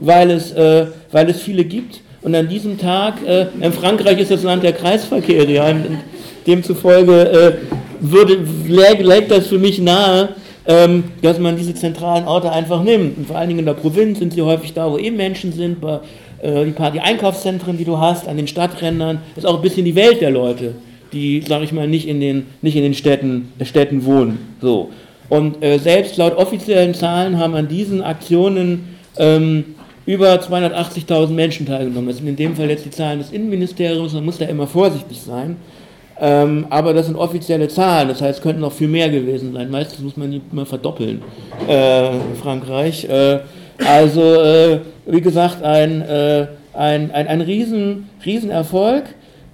weil 0.00 0.30
es, 0.30 0.52
äh, 0.52 0.86
weil 1.12 1.30
es 1.30 1.40
viele 1.40 1.64
gibt. 1.64 2.00
Und 2.22 2.34
an 2.34 2.48
diesem 2.48 2.78
Tag, 2.78 3.14
äh, 3.26 3.46
in 3.60 3.72
Frankreich 3.72 4.18
ist 4.18 4.30
das 4.30 4.42
Land 4.42 4.62
der 4.62 4.72
Kreisverkehre, 4.72 5.50
ja, 5.50 5.68
und 5.68 5.98
demzufolge 6.46 7.30
äh, 7.30 7.52
würde, 8.00 8.38
lägt 8.66 9.30
das 9.30 9.46
für 9.46 9.58
mich 9.58 9.80
nahe, 9.80 10.30
ähm, 10.66 11.04
dass 11.22 11.38
man 11.38 11.56
diese 11.56 11.74
zentralen 11.74 12.26
Orte 12.26 12.50
einfach 12.50 12.82
nimmt. 12.82 13.18
Und 13.18 13.26
vor 13.26 13.36
allen 13.36 13.48
Dingen 13.48 13.60
in 13.60 13.66
der 13.66 13.74
Provinz 13.74 14.18
sind 14.18 14.32
sie 14.32 14.42
häufig 14.42 14.72
da, 14.72 14.90
wo 14.90 14.98
eben 14.98 15.16
Menschen 15.16 15.52
sind, 15.52 15.80
bei 15.80 16.00
äh, 16.42 16.64
die, 16.64 16.72
paar, 16.72 16.90
die 16.90 17.00
Einkaufszentren, 17.00 17.76
die 17.76 17.84
du 17.84 17.98
hast, 17.98 18.28
an 18.28 18.36
den 18.36 18.48
Stadträndern, 18.48 19.20
ist 19.36 19.46
auch 19.46 19.56
ein 19.56 19.62
bisschen 19.62 19.84
die 19.84 19.94
Welt 19.94 20.20
der 20.20 20.30
Leute, 20.30 20.74
die, 21.12 21.42
sag 21.46 21.62
ich 21.62 21.72
mal, 21.72 21.88
nicht 21.88 22.08
in 22.08 22.20
den, 22.20 22.46
nicht 22.62 22.76
in 22.76 22.82
den 22.82 22.94
Städten, 22.94 23.52
Städten 23.62 24.04
wohnen. 24.04 24.38
So. 24.60 24.90
Und 25.28 25.62
äh, 25.62 25.78
selbst 25.78 26.16
laut 26.16 26.36
offiziellen 26.36 26.94
Zahlen 26.94 27.38
haben 27.38 27.54
an 27.54 27.68
diesen 27.68 28.02
Aktionen 28.02 28.96
ähm, 29.16 29.64
über 30.04 30.34
280.000 30.34 31.30
Menschen 31.30 31.66
teilgenommen. 31.66 32.08
Das 32.08 32.18
sind 32.18 32.26
in 32.26 32.36
dem 32.36 32.56
Fall 32.56 32.68
jetzt 32.68 32.84
die 32.84 32.90
Zahlen 32.90 33.18
des 33.18 33.30
Innenministeriums, 33.30 34.12
man 34.12 34.24
muss 34.24 34.38
da 34.38 34.46
immer 34.46 34.66
vorsichtig 34.66 35.20
sein. 35.20 35.56
Ähm, 36.20 36.66
aber 36.70 36.92
das 36.92 37.06
sind 37.06 37.16
offizielle 37.16 37.68
Zahlen, 37.68 38.08
das 38.08 38.20
heißt, 38.20 38.38
es 38.38 38.42
könnten 38.42 38.60
noch 38.60 38.72
viel 38.72 38.88
mehr 38.88 39.08
gewesen 39.08 39.52
sein. 39.52 39.70
Meistens 39.70 40.00
muss 40.00 40.16
man 40.16 40.30
die 40.30 40.40
immer 40.52 40.66
verdoppeln 40.66 41.22
äh, 41.68 42.08
in 42.10 42.36
Frankreich. 42.40 43.08
Äh, 43.08 43.40
also, 43.84 44.20
äh, 44.20 44.80
wie 45.06 45.20
gesagt, 45.20 45.62
ein, 45.62 46.02
äh, 46.02 46.46
ein, 46.74 47.10
ein, 47.10 47.26
ein 47.26 47.40
riesen, 47.40 48.08
riesen 48.24 48.50
Erfolg. 48.50 49.04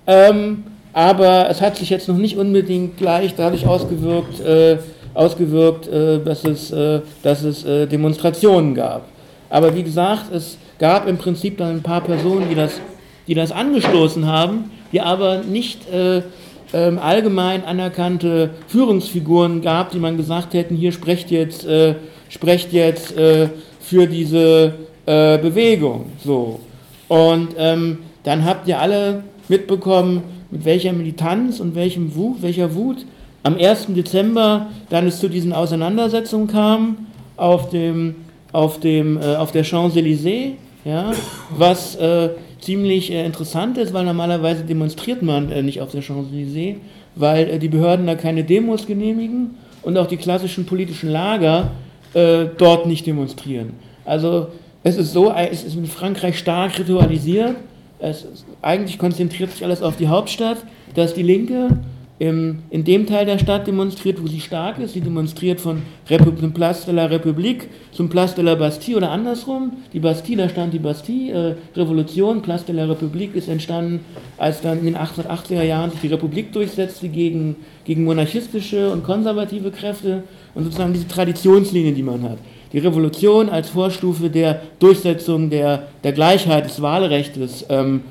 Ähm, 0.06 0.64
aber 0.98 1.48
es 1.48 1.60
hat 1.60 1.76
sich 1.76 1.90
jetzt 1.90 2.08
noch 2.08 2.16
nicht 2.16 2.36
unbedingt 2.36 2.96
gleich 2.96 3.36
dadurch 3.36 3.64
ausgewirkt, 3.64 4.40
äh, 4.40 4.78
ausgewirkt 5.14 5.86
äh, 5.86 6.18
dass 6.18 6.42
es, 6.42 6.72
äh, 6.72 7.02
dass 7.22 7.44
es 7.44 7.64
äh, 7.64 7.86
Demonstrationen 7.86 8.74
gab. 8.74 9.06
Aber 9.48 9.76
wie 9.76 9.84
gesagt, 9.84 10.32
es 10.32 10.58
gab 10.80 11.06
im 11.06 11.16
Prinzip 11.16 11.56
dann 11.58 11.76
ein 11.76 11.82
paar 11.84 12.00
Personen, 12.00 12.48
die 12.48 12.56
das, 12.56 12.80
die 13.28 13.34
das 13.34 13.52
angestoßen 13.52 14.26
haben, 14.26 14.72
die 14.90 15.00
aber 15.00 15.42
nicht 15.44 15.88
äh, 15.88 16.22
ähm, 16.72 16.98
allgemein 16.98 17.64
anerkannte 17.64 18.50
Führungsfiguren 18.66 19.62
gab, 19.62 19.92
die 19.92 20.00
man 20.00 20.16
gesagt 20.16 20.52
hätten, 20.52 20.74
hier 20.74 20.90
sprecht 20.90 21.30
jetzt, 21.30 21.64
äh, 21.64 21.94
sprecht 22.28 22.72
jetzt 22.72 23.14
für 23.14 24.06
diese 24.06 24.74
Bewegung. 25.06 26.12
So. 26.22 26.60
Und 27.08 27.54
ähm, 27.56 28.00
dann 28.24 28.44
habt 28.44 28.68
ihr 28.68 28.78
alle 28.78 29.22
mitbekommen, 29.48 30.22
mit 30.50 30.64
welcher 30.64 30.92
Militanz 30.92 31.60
und 31.60 31.74
welchem 31.74 32.14
Wut, 32.14 32.42
welcher 32.42 32.74
Wut 32.74 33.04
am 33.42 33.56
1. 33.56 33.88
Dezember 33.88 34.68
dann 34.90 35.06
es 35.06 35.20
zu 35.20 35.28
diesen 35.28 35.52
Auseinandersetzungen 35.52 36.48
kam 36.48 37.06
auf, 37.36 37.70
dem, 37.70 38.16
auf, 38.52 38.80
dem, 38.80 39.20
äh, 39.20 39.36
auf 39.36 39.52
der 39.52 39.64
Champs-Élysées, 39.64 40.52
ja, 40.84 41.12
was 41.56 41.96
äh, 41.96 42.30
ziemlich 42.60 43.10
äh, 43.12 43.24
interessant 43.24 43.78
ist, 43.78 43.92
weil 43.92 44.04
normalerweise 44.04 44.64
demonstriert 44.64 45.22
man 45.22 45.52
äh, 45.52 45.62
nicht 45.62 45.80
auf 45.80 45.90
der 45.90 46.02
Champs-Élysées, 46.02 46.76
weil 47.14 47.48
äh, 47.48 47.58
die 47.58 47.68
Behörden 47.68 48.06
da 48.06 48.14
keine 48.14 48.44
Demos 48.44 48.86
genehmigen 48.86 49.56
und 49.82 49.96
auch 49.96 50.06
die 50.06 50.16
klassischen 50.16 50.66
politischen 50.66 51.10
Lager 51.10 51.72
äh, 52.14 52.46
dort 52.56 52.86
nicht 52.86 53.06
demonstrieren. 53.06 53.74
Also 54.04 54.48
es 54.82 54.96
ist 54.96 55.12
so, 55.12 55.32
es 55.32 55.64
ist 55.64 55.76
in 55.76 55.86
Frankreich 55.86 56.38
stark 56.38 56.78
ritualisiert 56.78 57.56
es, 57.98 58.26
eigentlich 58.62 58.98
konzentriert 58.98 59.52
sich 59.52 59.64
alles 59.64 59.82
auf 59.82 59.96
die 59.96 60.08
Hauptstadt, 60.08 60.58
dass 60.94 61.14
die 61.14 61.22
Linke 61.22 61.78
im, 62.18 62.60
in 62.70 62.84
dem 62.84 63.06
Teil 63.06 63.26
der 63.26 63.38
Stadt 63.38 63.66
demonstriert, 63.66 64.20
wo 64.20 64.26
sie 64.26 64.40
stark 64.40 64.78
ist. 64.80 64.94
Sie 64.94 65.00
demonstriert 65.00 65.60
von 65.60 65.82
dem 66.10 66.52
Place 66.52 66.84
de 66.84 66.94
la 66.94 67.06
République 67.06 67.68
zum 67.92 68.08
Place 68.08 68.34
de 68.34 68.44
la 68.44 68.56
Bastille 68.56 68.96
oder 68.96 69.10
andersrum. 69.12 69.72
Die 69.92 70.00
Bastille, 70.00 70.42
da 70.42 70.48
stand 70.48 70.74
die 70.74 70.80
Bastille, 70.80 71.56
äh, 71.74 71.78
Revolution, 71.78 72.42
Place 72.42 72.64
de 72.64 72.74
la 72.74 72.86
République 72.86 73.34
ist 73.34 73.48
entstanden, 73.48 74.00
als 74.36 74.60
dann 74.60 74.80
in 74.80 74.86
den 74.86 74.96
1880er 74.96 75.62
Jahren 75.62 75.92
sich 75.92 76.00
die 76.00 76.08
Republik 76.08 76.52
durchsetzte 76.52 77.08
gegen, 77.08 77.54
gegen 77.84 78.02
monarchistische 78.02 78.90
und 78.90 79.04
konservative 79.04 79.70
Kräfte 79.70 80.24
und 80.54 80.64
sozusagen 80.64 80.92
diese 80.92 81.06
Traditionslinie, 81.06 81.92
die 81.92 82.02
man 82.02 82.22
hat 82.24 82.38
die 82.72 82.78
Revolution 82.78 83.48
als 83.48 83.70
Vorstufe 83.70 84.28
der 84.28 84.60
Durchsetzung 84.78 85.48
der, 85.48 85.84
der 86.04 86.12
Gleichheit 86.12 86.66
des 86.66 86.82
Wahlrechts, 86.82 87.64
ähm, 87.70 88.02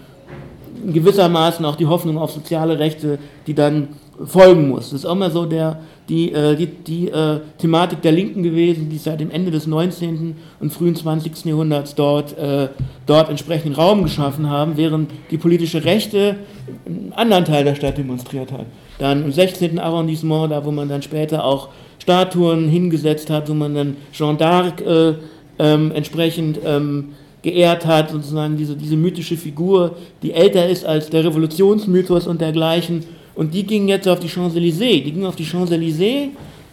gewissermaßen 0.86 1.66
auch 1.66 1.76
die 1.76 1.88
Hoffnung 1.88 2.18
auf 2.18 2.32
soziale 2.32 2.80
Rechte, 2.80 3.20
die 3.46 3.54
dann 3.54 3.90
folgen 4.26 4.70
muss. 4.70 4.90
Das 4.90 5.02
ist 5.02 5.06
auch 5.06 5.16
mal 5.16 5.32
so 5.32 5.46
der, 5.46 5.80
die, 6.10 6.32
äh, 6.32 6.56
die, 6.56 6.68
die 6.68 7.10
äh, 7.10 7.40
Thematik 7.58 8.02
der 8.02 8.12
Linken 8.12 8.44
gewesen, 8.44 8.90
die 8.90 8.98
seit 8.98 9.20
dem 9.20 9.30
Ende 9.30 9.52
des 9.52 9.68
19. 9.68 10.36
und 10.60 10.74
frühen 10.74 10.96
20. 10.96 11.46
Jahrhunderts 11.46 11.96
dort, 11.96 12.38
äh, 12.38 12.70
dort 13.06 13.30
entsprechenden 13.30 13.76
Raum 13.76 14.04
geschaffen 14.04 14.50
haben, 14.50 14.78
während 14.78 15.12
die 15.30 15.38
politische 15.38 15.84
Rechte 15.86 16.38
einen 16.86 17.14
anderen 17.16 17.46
Teil 17.46 17.64
der 17.64 17.76
Stadt 17.76 17.98
demonstriert 17.98 18.52
hat. 18.52 18.66
Dann 19.00 19.24
im 19.24 19.32
16. 19.32 19.78
Arrondissement, 19.78 20.52
da 20.52 20.66
wo 20.66 20.72
man 20.72 20.90
dann 20.90 21.02
später 21.02 21.44
auch 21.44 21.70
Statuen 22.00 22.70
hingesetzt 22.70 23.30
hat, 23.30 23.50
wo 23.50 23.54
man 23.54 23.76
dann 23.76 23.98
Jeanne 24.12 24.38
d'Arc 24.40 24.82
äh, 24.82 25.16
ähm, 25.60 25.92
entsprechend 25.94 26.60
ähm, 26.66 27.10
geehrt 27.42 27.86
hat, 27.86 28.12
sozusagen 28.12 28.58
diese, 28.58 28.76
diese 28.76 28.96
mythische 28.96 29.38
Figur, 29.38 29.96
die 30.24 30.34
älter 30.34 30.68
ist 30.68 30.86
als 30.86 31.10
der 31.10 31.24
Revolutionsmythos 31.24 32.28
und 32.28 32.42
dergleichen. 32.42 33.04
Und 33.36 33.54
die 33.54 33.64
gingen 33.64 33.88
jetzt 33.88 34.08
auf 34.08 34.20
die 34.20 34.28
Champs-Élysées. 34.28 35.04
Die 35.04 35.12
gingen 35.12 35.26
auf 35.26 35.36
die 35.36 35.46
Champs-Élysées 35.46 36.30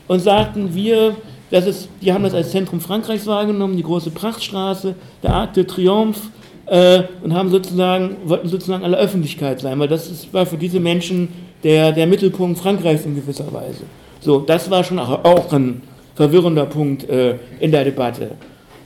und 0.08 0.20
sagten, 0.20 0.74
wir, 0.74 1.16
das 1.50 1.66
ist, 1.66 1.88
die 2.00 2.12
haben 2.12 2.24
das 2.24 2.34
als 2.34 2.50
Zentrum 2.50 2.80
Frankreichs 2.80 3.26
wahrgenommen, 3.26 3.76
die 3.76 3.82
große 3.82 4.10
Prachtstraße, 4.10 4.94
der 5.22 5.34
Arc 5.34 5.54
de 5.54 5.64
Triomphe, 5.64 6.20
äh, 6.66 7.02
und 7.22 7.34
haben 7.34 7.50
sozusagen, 7.50 8.16
wollten 8.24 8.48
sozusagen 8.48 8.84
alle 8.84 8.96
Öffentlichkeit 8.96 9.60
sein, 9.60 9.78
weil 9.78 9.88
das 9.88 10.10
ist, 10.10 10.32
war 10.32 10.46
für 10.46 10.56
diese 10.56 10.80
Menschen 10.80 11.28
der, 11.62 11.92
der 11.92 12.06
Mittelpunkt 12.06 12.58
Frankreichs 12.58 13.04
in 13.04 13.14
gewisser 13.14 13.52
Weise. 13.52 13.82
So, 14.20 14.40
das 14.40 14.70
war 14.70 14.82
schon 14.82 14.98
auch 14.98 15.52
ein 15.52 15.82
verwirrender 16.14 16.66
Punkt 16.66 17.08
äh, 17.08 17.36
in 17.60 17.70
der 17.70 17.84
Debatte. 17.84 18.32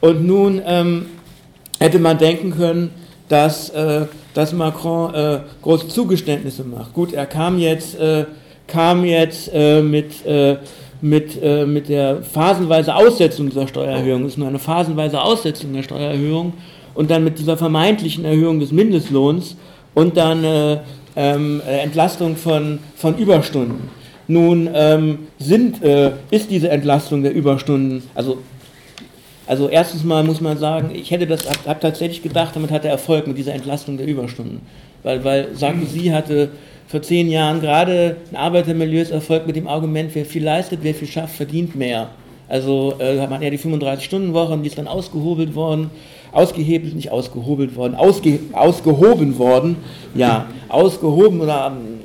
Und 0.01 0.27
nun 0.27 0.61
ähm, 0.65 1.07
hätte 1.79 1.99
man 1.99 2.19
denken 2.19 2.51
können, 2.51 2.91
dass, 3.29 3.71
äh, 3.71 4.07
dass 4.35 4.53
Macron 4.53 5.15
äh, 5.15 5.41
große 5.63 5.89
Zugeständnisse 5.89 6.65
macht. 6.65 6.95
Gut, 6.95 7.13
er 7.13 7.27
kam 7.27 7.59
jetzt, 7.59 7.99
äh, 7.99 8.25
kam 8.67 9.05
jetzt 9.05 9.51
äh, 9.53 9.83
mit, 9.83 10.27
äh, 10.27 10.57
mit, 11.01 11.41
mit 11.69 11.89
der 11.89 12.23
phasenweise 12.23 12.93
Aussetzung 12.93 13.51
dieser 13.51 13.69
Steuererhöhung, 13.69 14.25
das 14.25 14.33
ist 14.33 14.39
nur 14.39 14.49
eine 14.49 14.59
phasenweise 14.59 15.23
Aussetzung 15.23 15.73
der 15.73 15.85
Steuererhöhung, 15.85 16.55
und 16.95 17.09
dann 17.09 17.23
mit 17.23 17.39
dieser 17.39 17.57
vermeintlichen 17.57 18.25
Erhöhung 18.25 18.59
des 18.59 18.73
Mindestlohns 18.73 19.55
und 19.95 20.17
dann 20.17 20.45
ähm, 21.15 21.63
Entlastung 21.65 22.35
von, 22.35 22.81
von 22.97 23.17
Überstunden. 23.17 23.91
Nun 24.27 24.69
ähm, 24.75 25.21
sind, 25.39 25.83
äh, 25.83 26.11
ist 26.31 26.51
diese 26.51 26.69
Entlastung 26.69 27.23
der 27.23 27.33
Überstunden, 27.33 28.03
also, 28.15 28.39
also 29.49 29.71
erstens 29.71 30.05
mal 30.05 30.23
muss 30.23 30.43
man 30.43 30.59
sagen, 30.59 30.91
ich 30.95 31.11
hätte 31.11 31.27
das, 31.27 31.49
habe 31.49 31.59
hab 31.67 31.81
tatsächlich 31.81 32.23
gedacht, 32.23 32.55
damit 32.55 32.71
hat 32.71 32.85
er 32.85 32.91
Erfolg 32.91 33.27
mit 33.27 33.39
dieser 33.39 33.55
Entlastung 33.55 33.97
der 33.97 34.07
Überstunden. 34.07 34.61
Weil, 35.03 35.25
weil 35.25 35.49
Sarkozy 35.55 36.09
hatte 36.09 36.51
vor 36.87 37.01
zehn 37.01 37.31
Jahren 37.31 37.63
gerade 37.63 38.17
in 38.31 38.37
Arbeitermilieus 38.37 39.11
Erfolg 39.11 39.47
mit 39.47 39.57
dem 39.57 39.67
Argument, 39.67 40.11
wer 40.15 40.27
viel 40.27 40.45
leistet, 40.45 40.81
wer 40.83 40.95
viel 40.95 41.09
schafft, 41.09 41.35
verdient 41.35 41.75
mehr. 41.75 42.11
Also 42.47 42.95
äh, 42.99 43.19
hat 43.19 43.31
man 43.31 43.41
ja 43.41 43.49
die 43.49 43.59
35-Stunden-Woche 43.59 44.53
und 44.53 44.63
die 44.65 44.69
ist 44.69 44.77
dann 44.77 44.87
ausgehobelt 44.87 45.55
worden, 45.55 45.91
ausgehebelt, 46.33 46.95
nicht 46.95 47.11
ausgehobelt 47.11 47.75
worden, 47.75 47.95
ausge, 47.95 48.41
ausgehoben 48.53 49.39
worden, 49.39 49.77
ja, 50.15 50.47
ausgehoben 50.69 51.41
oder 51.41 51.73
ähm, 51.75 52.01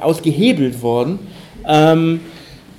ausgehebelt 0.00 0.82
worden 0.82 1.20
ähm, 1.66 2.20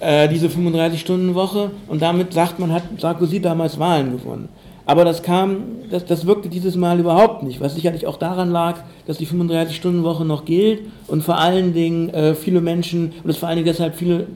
äh, 0.01 0.27
diese 0.27 0.47
35-Stunden-Woche 0.47 1.71
und 1.87 2.01
damit 2.01 2.33
sagt 2.33 2.59
man, 2.59 2.71
hat 2.71 2.83
Sarkozy 2.97 3.39
damals 3.39 3.79
Wahlen 3.79 4.11
gewonnen. 4.17 4.49
Aber 4.85 5.05
das 5.05 5.21
kam, 5.21 5.57
das, 5.89 6.05
das 6.05 6.25
wirkte 6.25 6.49
dieses 6.49 6.75
Mal 6.75 6.99
überhaupt 6.99 7.43
nicht, 7.43 7.61
was 7.61 7.75
sicherlich 7.75 8.07
auch 8.07 8.17
daran 8.17 8.51
lag, 8.51 8.79
dass 9.05 9.17
die 9.17 9.27
35-Stunden-Woche 9.27 10.25
noch 10.25 10.43
gilt 10.43 10.81
und 11.07 11.23
vor 11.23 11.37
allen 11.37 11.73
Dingen 11.73 12.09
äh, 12.09 12.33
viele 12.33 12.61
Menschen, 12.61 13.13
und 13.23 13.29
es 13.29 13.37
vor 13.37 13.47
allen 13.47 13.57
Dingen 13.57 13.67
deshalb 13.67 13.95
viele 13.95 14.27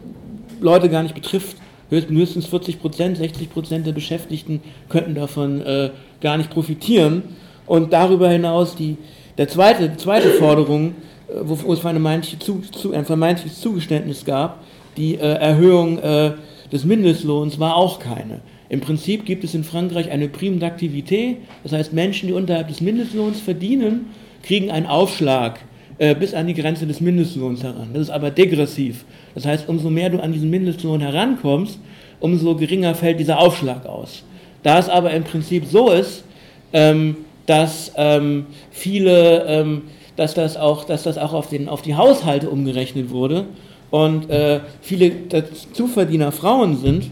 Leute 0.62 0.88
gar 0.88 1.04
nicht 1.04 1.16
betrifft, 1.16 1.58
höchstens 1.90 2.46
40 2.46 2.80
Prozent, 2.80 3.18
60 3.18 3.52
Prozent 3.52 3.88
der 3.88 3.92
Beschäftigten 3.92 4.62
könnten 4.90 5.16
davon 5.16 5.62
äh, 5.62 5.90
gar 6.22 6.38
nicht 6.38 6.50
profitieren. 6.50 7.24
Und 7.66 7.94
darüber 7.94 8.30
hinaus 8.30 8.76
die, 8.76 8.98
der 9.38 9.48
zweite, 9.48 9.98
zweite 9.98 10.30
Forderung, 10.30 10.94
wo 11.42 11.74
es 11.74 11.84
eine 11.86 12.00
vermeintliche 12.00 12.40
zu, 12.40 12.62
ein 12.94 13.06
vermeintliches 13.06 13.60
Zugeständnis 13.60 14.26
gab, 14.26 14.64
die 14.98 15.16
äh, 15.16 15.20
Erhöhung 15.20 16.00
äh, 16.00 16.32
des 16.72 16.86
Mindestlohns 16.86 17.60
war 17.60 17.76
auch 17.76 18.00
keine. 18.00 18.42
Im 18.70 18.82
Prinzip 18.82 19.26
gibt 19.26 19.44
es 19.44 19.54
in 19.54 19.64
Frankreich 19.64 20.10
eine 20.10 20.28
Prime 20.28 20.58
d'activité, 20.58 21.36
das 21.64 21.72
heißt 21.72 21.94
Menschen, 21.94 22.28
die 22.28 22.34
unterhalb 22.34 22.68
des 22.68 22.82
Mindestlohns 22.82 23.40
verdienen, 23.40 24.08
kriegen 24.44 24.72
einen 24.72 24.88
Aufschlag 24.88 25.60
äh, 25.98 26.16
bis 26.16 26.34
an 26.34 26.48
die 26.48 26.54
Grenze 26.54 26.88
des 26.88 27.00
Mindestlohns 27.00 27.64
heran. 27.64 27.90
Das 27.94 28.04
ist 28.04 28.10
aber 28.10 28.32
degressiv. 28.32 29.06
Das 29.36 29.46
heißt, 29.46 29.70
umso 29.70 29.90
mehr 29.90 30.10
du 30.10 30.20
an 30.20 30.34
diesen 30.34 30.50
Mindestlohn 30.50 31.02
herankommst, 31.02 31.80
umso 32.20 32.56
geringer 32.56 32.96
fällt 32.96 33.20
dieser 33.20 33.40
Aufschlag 33.40 33.86
aus. 33.86 34.24
Da 34.64 34.80
es 34.80 34.90
aber 34.90 35.12
im 35.12 35.24
Prinzip 35.24 35.66
so 35.66 35.92
ist, 35.92 36.24
ähm, 36.74 37.18
dass 37.46 37.92
ähm, 37.96 38.48
viele 38.72 39.46
ähm, 39.48 39.84
dass 40.16 40.34
das 40.34 40.58
auch, 40.58 40.86
dass 40.86 41.04
das 41.04 41.18
auch 41.18 41.34
auf, 41.34 41.50
den, 41.50 41.68
auf 41.68 41.82
die 41.82 41.96
Haushalte 41.96 42.50
umgerechnet 42.50 43.10
wurde 43.10 43.46
und 43.92 44.30
äh, 44.30 44.62
viele 44.82 45.12
Zuverdiener 45.74 46.32
Frauen 46.32 46.78
sind, 46.78 47.10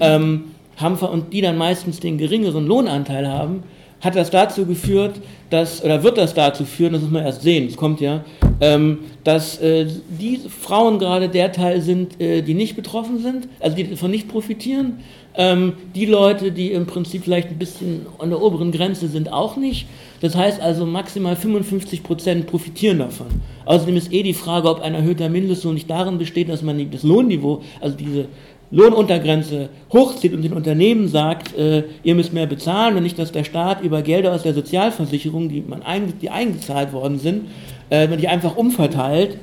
ähm, 0.00 0.44
haben, 0.76 0.96
und 0.96 1.32
die 1.32 1.40
dann 1.40 1.56
meistens 1.56 2.00
den 2.00 2.18
geringeren 2.18 2.66
Lohnanteil 2.66 3.28
haben, 3.28 3.62
hat 4.00 4.16
das 4.16 4.30
dazu 4.30 4.66
geführt, 4.66 5.20
dass, 5.48 5.82
oder 5.82 6.02
wird 6.02 6.18
das 6.18 6.34
dazu 6.34 6.64
führen, 6.64 6.92
das 6.92 7.02
muss 7.02 7.10
man 7.10 7.24
erst 7.24 7.42
sehen, 7.42 7.68
es 7.68 7.76
kommt 7.76 8.00
ja, 8.00 8.22
ähm, 8.60 8.98
dass 9.24 9.58
äh, 9.60 9.86
die 10.08 10.40
Frauen 10.48 10.98
gerade 10.98 11.28
der 11.28 11.52
Teil 11.52 11.80
sind, 11.80 12.20
äh, 12.20 12.42
die 12.42 12.54
nicht 12.54 12.76
betroffen 12.76 13.18
sind, 13.18 13.48
also 13.60 13.76
die 13.76 13.88
davon 13.90 14.10
nicht 14.10 14.28
profitieren, 14.28 14.98
ähm, 15.36 15.74
die 15.94 16.06
Leute, 16.06 16.52
die 16.52 16.72
im 16.72 16.86
Prinzip 16.86 17.24
vielleicht 17.24 17.48
ein 17.48 17.58
bisschen 17.58 18.06
an 18.18 18.30
der 18.30 18.40
oberen 18.40 18.70
Grenze 18.70 19.08
sind, 19.08 19.32
auch 19.32 19.56
nicht. 19.56 19.86
Das 20.20 20.36
heißt 20.36 20.60
also, 20.60 20.86
maximal 20.86 21.36
55 21.36 22.02
Prozent 22.02 22.46
profitieren 22.46 23.00
davon. 23.00 23.26
Außerdem 23.64 23.96
ist 23.96 24.12
eh 24.12 24.22
die 24.22 24.34
Frage, 24.34 24.68
ob 24.70 24.80
ein 24.80 24.94
erhöhter 24.94 25.28
Mindestlohn 25.28 25.74
nicht 25.74 25.90
darin 25.90 26.18
besteht, 26.18 26.48
dass 26.48 26.62
man 26.62 26.90
das 26.90 27.02
Lohnniveau, 27.02 27.62
also 27.80 27.96
diese 27.96 28.26
Lohnuntergrenze 28.70 29.68
hochzieht 29.92 30.32
und 30.32 30.42
den 30.42 30.52
Unternehmen 30.52 31.08
sagt, 31.08 31.56
äh, 31.56 31.84
ihr 32.02 32.14
müsst 32.14 32.32
mehr 32.32 32.46
bezahlen 32.46 32.96
und 32.96 33.02
nicht, 33.02 33.18
dass 33.18 33.32
der 33.32 33.44
Staat 33.44 33.82
über 33.82 34.02
Gelder 34.02 34.32
aus 34.32 34.42
der 34.42 34.54
Sozialversicherung, 34.54 35.48
die, 35.48 35.62
man 35.62 35.82
ein, 35.82 36.12
die 36.20 36.30
eingezahlt 36.30 36.92
worden 36.92 37.18
sind, 37.18 37.48
äh, 37.90 38.08
die 38.16 38.28
einfach 38.28 38.56
umverteilt 38.56 39.38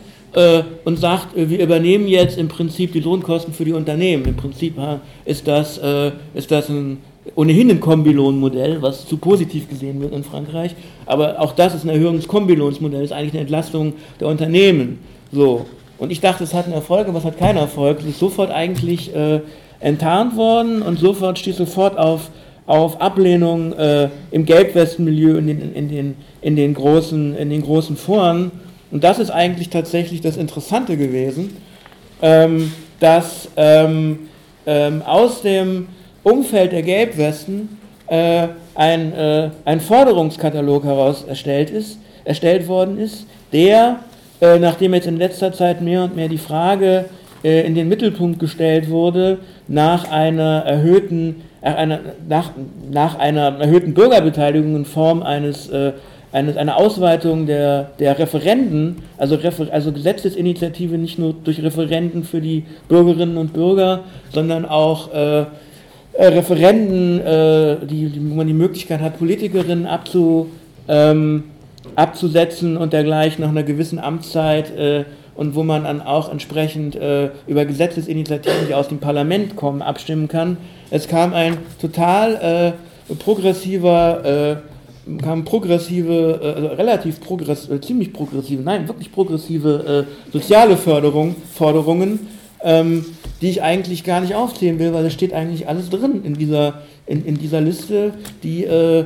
und 0.86 0.98
sagt, 0.98 1.36
äh, 1.36 1.50
wir 1.50 1.62
übernehmen 1.62 2.08
jetzt 2.08 2.38
im 2.38 2.48
Prinzip 2.48 2.94
die 2.94 3.02
Lohnkosten 3.02 3.54
für 3.54 3.66
die 3.66 3.74
Unternehmen. 3.74 4.26
Im 4.26 4.36
Prinzip 4.36 4.76
ist 5.26 5.48
das, 5.48 5.78
äh, 5.78 6.12
ist 6.34 6.52
das 6.52 6.70
ein, 6.70 7.00
ohnehin 7.36 7.70
ein 7.70 7.80
Kombilohnmodell, 7.80 8.82
was 8.82 9.06
zu 9.06 9.18
positiv 9.18 9.70
gesehen 9.70 10.02
wird 10.02 10.14
in 10.14 10.24
Frankreich. 10.24 10.76
Aber 11.06 11.40
auch 11.40 11.54
das 11.54 11.76
ist 11.76 11.84
eine 11.84 11.94
Erhöhung 11.94 12.16
des 12.16 12.28
Kombilohnsmodells, 12.28 13.06
ist 13.06 13.12
eigentlich 13.12 13.34
eine 13.34 13.42
Entlastung 13.42 13.94
der 14.20 14.28
Unternehmen. 14.28 15.00
So. 15.32 15.66
Und 15.98 16.12
ich 16.12 16.22
dachte, 16.22 16.44
es 16.44 16.54
hat 16.54 16.66
einen 16.66 16.74
Erfolg, 16.74 17.08
aber 17.08 17.20
es 17.20 17.26
hat 17.26 17.38
keinen 17.38 17.58
Erfolg. 17.58 18.00
Es 18.00 18.06
ist 18.06 18.20
sofort 18.20 18.52
eigentlich 18.52 19.14
äh, 19.14 19.42
enttarnt 19.82 20.36
worden 20.36 20.82
und 20.82 20.98
sofort 20.98 21.38
stieß 21.40 21.58
sofort 21.58 21.98
auf, 21.98 22.32
auf 22.66 23.02
Ablehnung 23.02 23.74
äh, 23.74 24.10
im 24.32 24.46
Gelbwestenmilieu 24.46 25.38
in 25.38 25.48
den, 25.48 25.74
in, 25.76 25.90
den, 25.90 26.16
in, 26.42 26.56
den 26.56 26.74
großen, 26.74 27.36
in 27.36 27.50
den 27.50 27.62
großen 27.62 27.98
Foren. 27.98 28.52
Und 28.92 29.04
das 29.04 29.20
ist 29.20 29.30
eigentlich 29.32 29.70
tatsächlich 29.70 30.22
das 30.22 30.38
Interessante 30.38 30.98
gewesen, 30.98 31.58
ähm, 32.22 32.72
dass 33.00 33.50
ähm, 33.56 34.30
ähm, 34.66 35.02
aus 35.04 35.42
dem 35.42 35.88
Umfeld 36.24 36.72
der 36.72 36.84
Gelbwesten 36.84 37.78
äh, 38.08 38.50
ein, 38.76 39.14
äh, 39.14 39.50
ein 39.66 39.80
Forderungskatalog 39.80 40.84
heraus 40.84 41.24
erstellt, 41.24 41.70
ist, 41.70 41.98
erstellt 42.26 42.68
worden 42.68 43.00
ist, 43.00 43.26
der 43.52 44.00
äh, 44.42 44.60
nachdem 44.60 44.94
jetzt 44.94 45.08
in 45.08 45.18
letzter 45.18 45.54
Zeit 45.54 45.82
mehr 45.82 46.04
und 46.04 46.16
mehr 46.16 46.28
die 46.28 46.38
Frage 46.38 47.06
äh, 47.44 47.66
in 47.66 47.76
den 47.76 47.88
Mittelpunkt 47.88 48.40
gestellt 48.40 48.90
wurde, 48.90 49.40
nach 49.68 50.12
einer 50.12 50.64
erhöhten, 50.66 51.44
äh, 51.62 51.70
einer, 51.70 52.00
nach, 52.28 52.52
nach 52.92 53.18
einer 53.18 53.60
erhöhten 53.60 53.94
Bürgerbeteiligung 53.94 54.76
in 54.76 54.86
Form 54.86 55.24
eines, 55.24 55.70
äh, 56.32 56.38
eines, 56.38 56.58
einer 56.58 56.78
Ausweitung 56.78 57.46
der, 57.46 57.92
der 58.00 58.18
Referenden, 58.18 59.04
also, 59.18 59.36
Refer 59.36 59.68
also 59.72 59.92
Gesetzesinitiative 59.92 60.98
nicht 60.98 61.20
nur 61.20 61.34
durch 61.34 61.62
Referenden 61.62 62.24
für 62.24 62.42
die 62.42 62.64
Bürgerinnen 62.88 63.38
und 63.38 63.54
Bürger, 63.54 64.02
sondern 64.34 64.66
auch 64.66 65.14
äh, 65.14 65.46
Referenden, 66.14 67.88
die, 67.88 68.10
die, 68.10 68.30
wo 68.30 68.36
man 68.36 68.46
die 68.46 68.54
Möglichkeit 68.54 69.00
hat, 69.00 69.18
Politikerinnen 69.18 69.86
abzu, 69.86 70.48
ähm, 70.90 71.46
abzusetzen 71.96 72.78
und 72.78 72.94
dergleichen 72.94 73.44
nach 73.44 73.50
einer 73.50 73.64
gewissen 73.64 74.00
Amtszeit 74.00 74.76
äh, 74.78 75.04
und 75.36 75.56
wo 75.56 75.64
man 75.64 75.86
dann 75.86 76.02
auch 76.02 76.32
entsprechend 76.32 76.96
äh, 76.96 77.30
über 77.48 77.66
Gesetzesinitiativen, 77.66 78.68
die 78.68 78.74
aus 78.74 78.90
dem 78.90 79.00
Parlament 79.00 79.56
kommen, 79.56 79.82
abstimmen 79.82 80.28
kann. 80.28 80.58
Es 80.90 81.08
kam 81.08 81.34
ein 81.34 81.58
total 81.80 82.76
äh, 83.10 83.16
progressiver, 83.16 84.62
äh, 85.08 85.22
kam 85.22 85.46
progressive, 85.46 86.40
äh, 86.42 86.48
also 86.48 86.68
relativ 86.68 87.20
progress, 87.22 87.70
äh, 87.70 87.80
ziemlich 87.82 88.14
progressive, 88.14 88.62
nein, 88.62 88.88
wirklich 88.88 89.12
progressive 89.12 90.06
soziale 90.32 90.78
Förderung, 90.78 91.36
Forderungen, 91.54 92.28
ähm, 92.64 93.06
die 93.42 93.50
ich 93.50 93.62
eigentlich 93.62 94.04
gar 94.04 94.22
nicht 94.22 94.36
aufzählen 94.36 94.80
will, 94.80 94.94
weil 94.94 95.06
es 95.06 95.14
steht 95.14 95.34
eigentlich 95.34 95.68
alles 95.68 95.90
drin 95.90 96.24
in 96.24 96.36
dieser, 96.36 96.82
in, 97.08 97.26
in 97.26 97.38
dieser 97.38 97.62
Liste, 97.62 98.14
die 98.44 98.64
äh, 98.64 99.06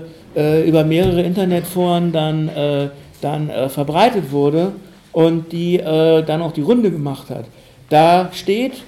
über 0.68 0.84
mehrere 0.84 1.22
Internetforen 1.22 2.12
dann, 2.12 2.50
äh, 2.50 2.90
dann 3.22 3.50
äh, 3.50 3.70
verbreitet 3.70 4.32
wurde 4.32 4.74
und 5.14 5.54
die 5.54 5.80
äh, 5.80 6.24
dann 6.24 6.42
auch 6.42 6.52
die 6.52 6.62
Runde 6.62 6.92
gemacht 6.92 7.30
hat. 7.30 7.46
Da 7.90 8.30
steht, 8.34 8.84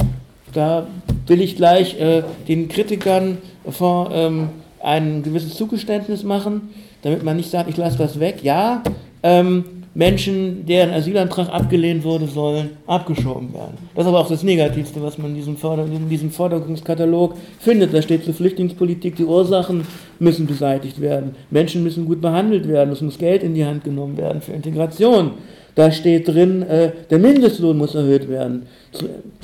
da 0.53 0.87
will 1.25 1.41
ich 1.41 1.55
gleich 1.55 1.99
äh, 1.99 2.23
den 2.47 2.67
Kritikern 2.67 3.37
vor, 3.69 4.11
ähm, 4.13 4.49
ein 4.81 5.23
gewisses 5.23 5.55
Zugeständnis 5.55 6.23
machen, 6.23 6.69
damit 7.07 7.23
man 7.23 7.37
nicht 7.37 7.49
sagt, 7.49 7.69
ich 7.69 7.77
lasse 7.77 7.97
das 7.97 8.19
weg. 8.19 8.39
Ja, 8.43 8.83
ähm, 9.23 9.63
Menschen, 9.93 10.65
deren 10.65 10.91
Asylantrag 10.91 11.47
abgelehnt 11.49 12.03
wurde, 12.03 12.27
sollen 12.27 12.71
abgeschoben 12.85 13.53
werden. 13.53 13.77
Das 13.95 14.03
ist 14.03 14.09
aber 14.09 14.19
auch 14.19 14.27
das 14.27 14.43
Negativste, 14.43 15.01
was 15.01 15.17
man 15.17 15.31
in 15.31 15.35
diesem, 15.35 15.55
Forder 15.55 15.85
in 15.85 16.09
diesem 16.09 16.31
Forderungskatalog 16.31 17.35
findet. 17.59 17.93
Da 17.93 18.01
steht 18.01 18.25
zur 18.25 18.33
Flüchtlingspolitik, 18.33 19.15
die 19.15 19.23
Ursachen 19.23 19.87
müssen 20.19 20.47
beseitigt 20.47 20.99
werden. 20.99 21.33
Menschen 21.49 21.81
müssen 21.81 22.05
gut 22.05 22.19
behandelt 22.19 22.67
werden. 22.67 22.91
Es 22.91 23.01
muss 23.01 23.17
Geld 23.17 23.41
in 23.41 23.55
die 23.55 23.65
Hand 23.65 23.85
genommen 23.85 24.17
werden 24.17 24.41
für 24.41 24.51
Integration. 24.51 25.31
Da 25.77 25.91
steht 25.91 26.27
drin, 26.27 26.63
äh, 26.63 26.89
der 27.11 27.19
Mindestlohn 27.19 27.77
muss 27.77 27.93
erhöht 27.93 28.27
werden. 28.27 28.63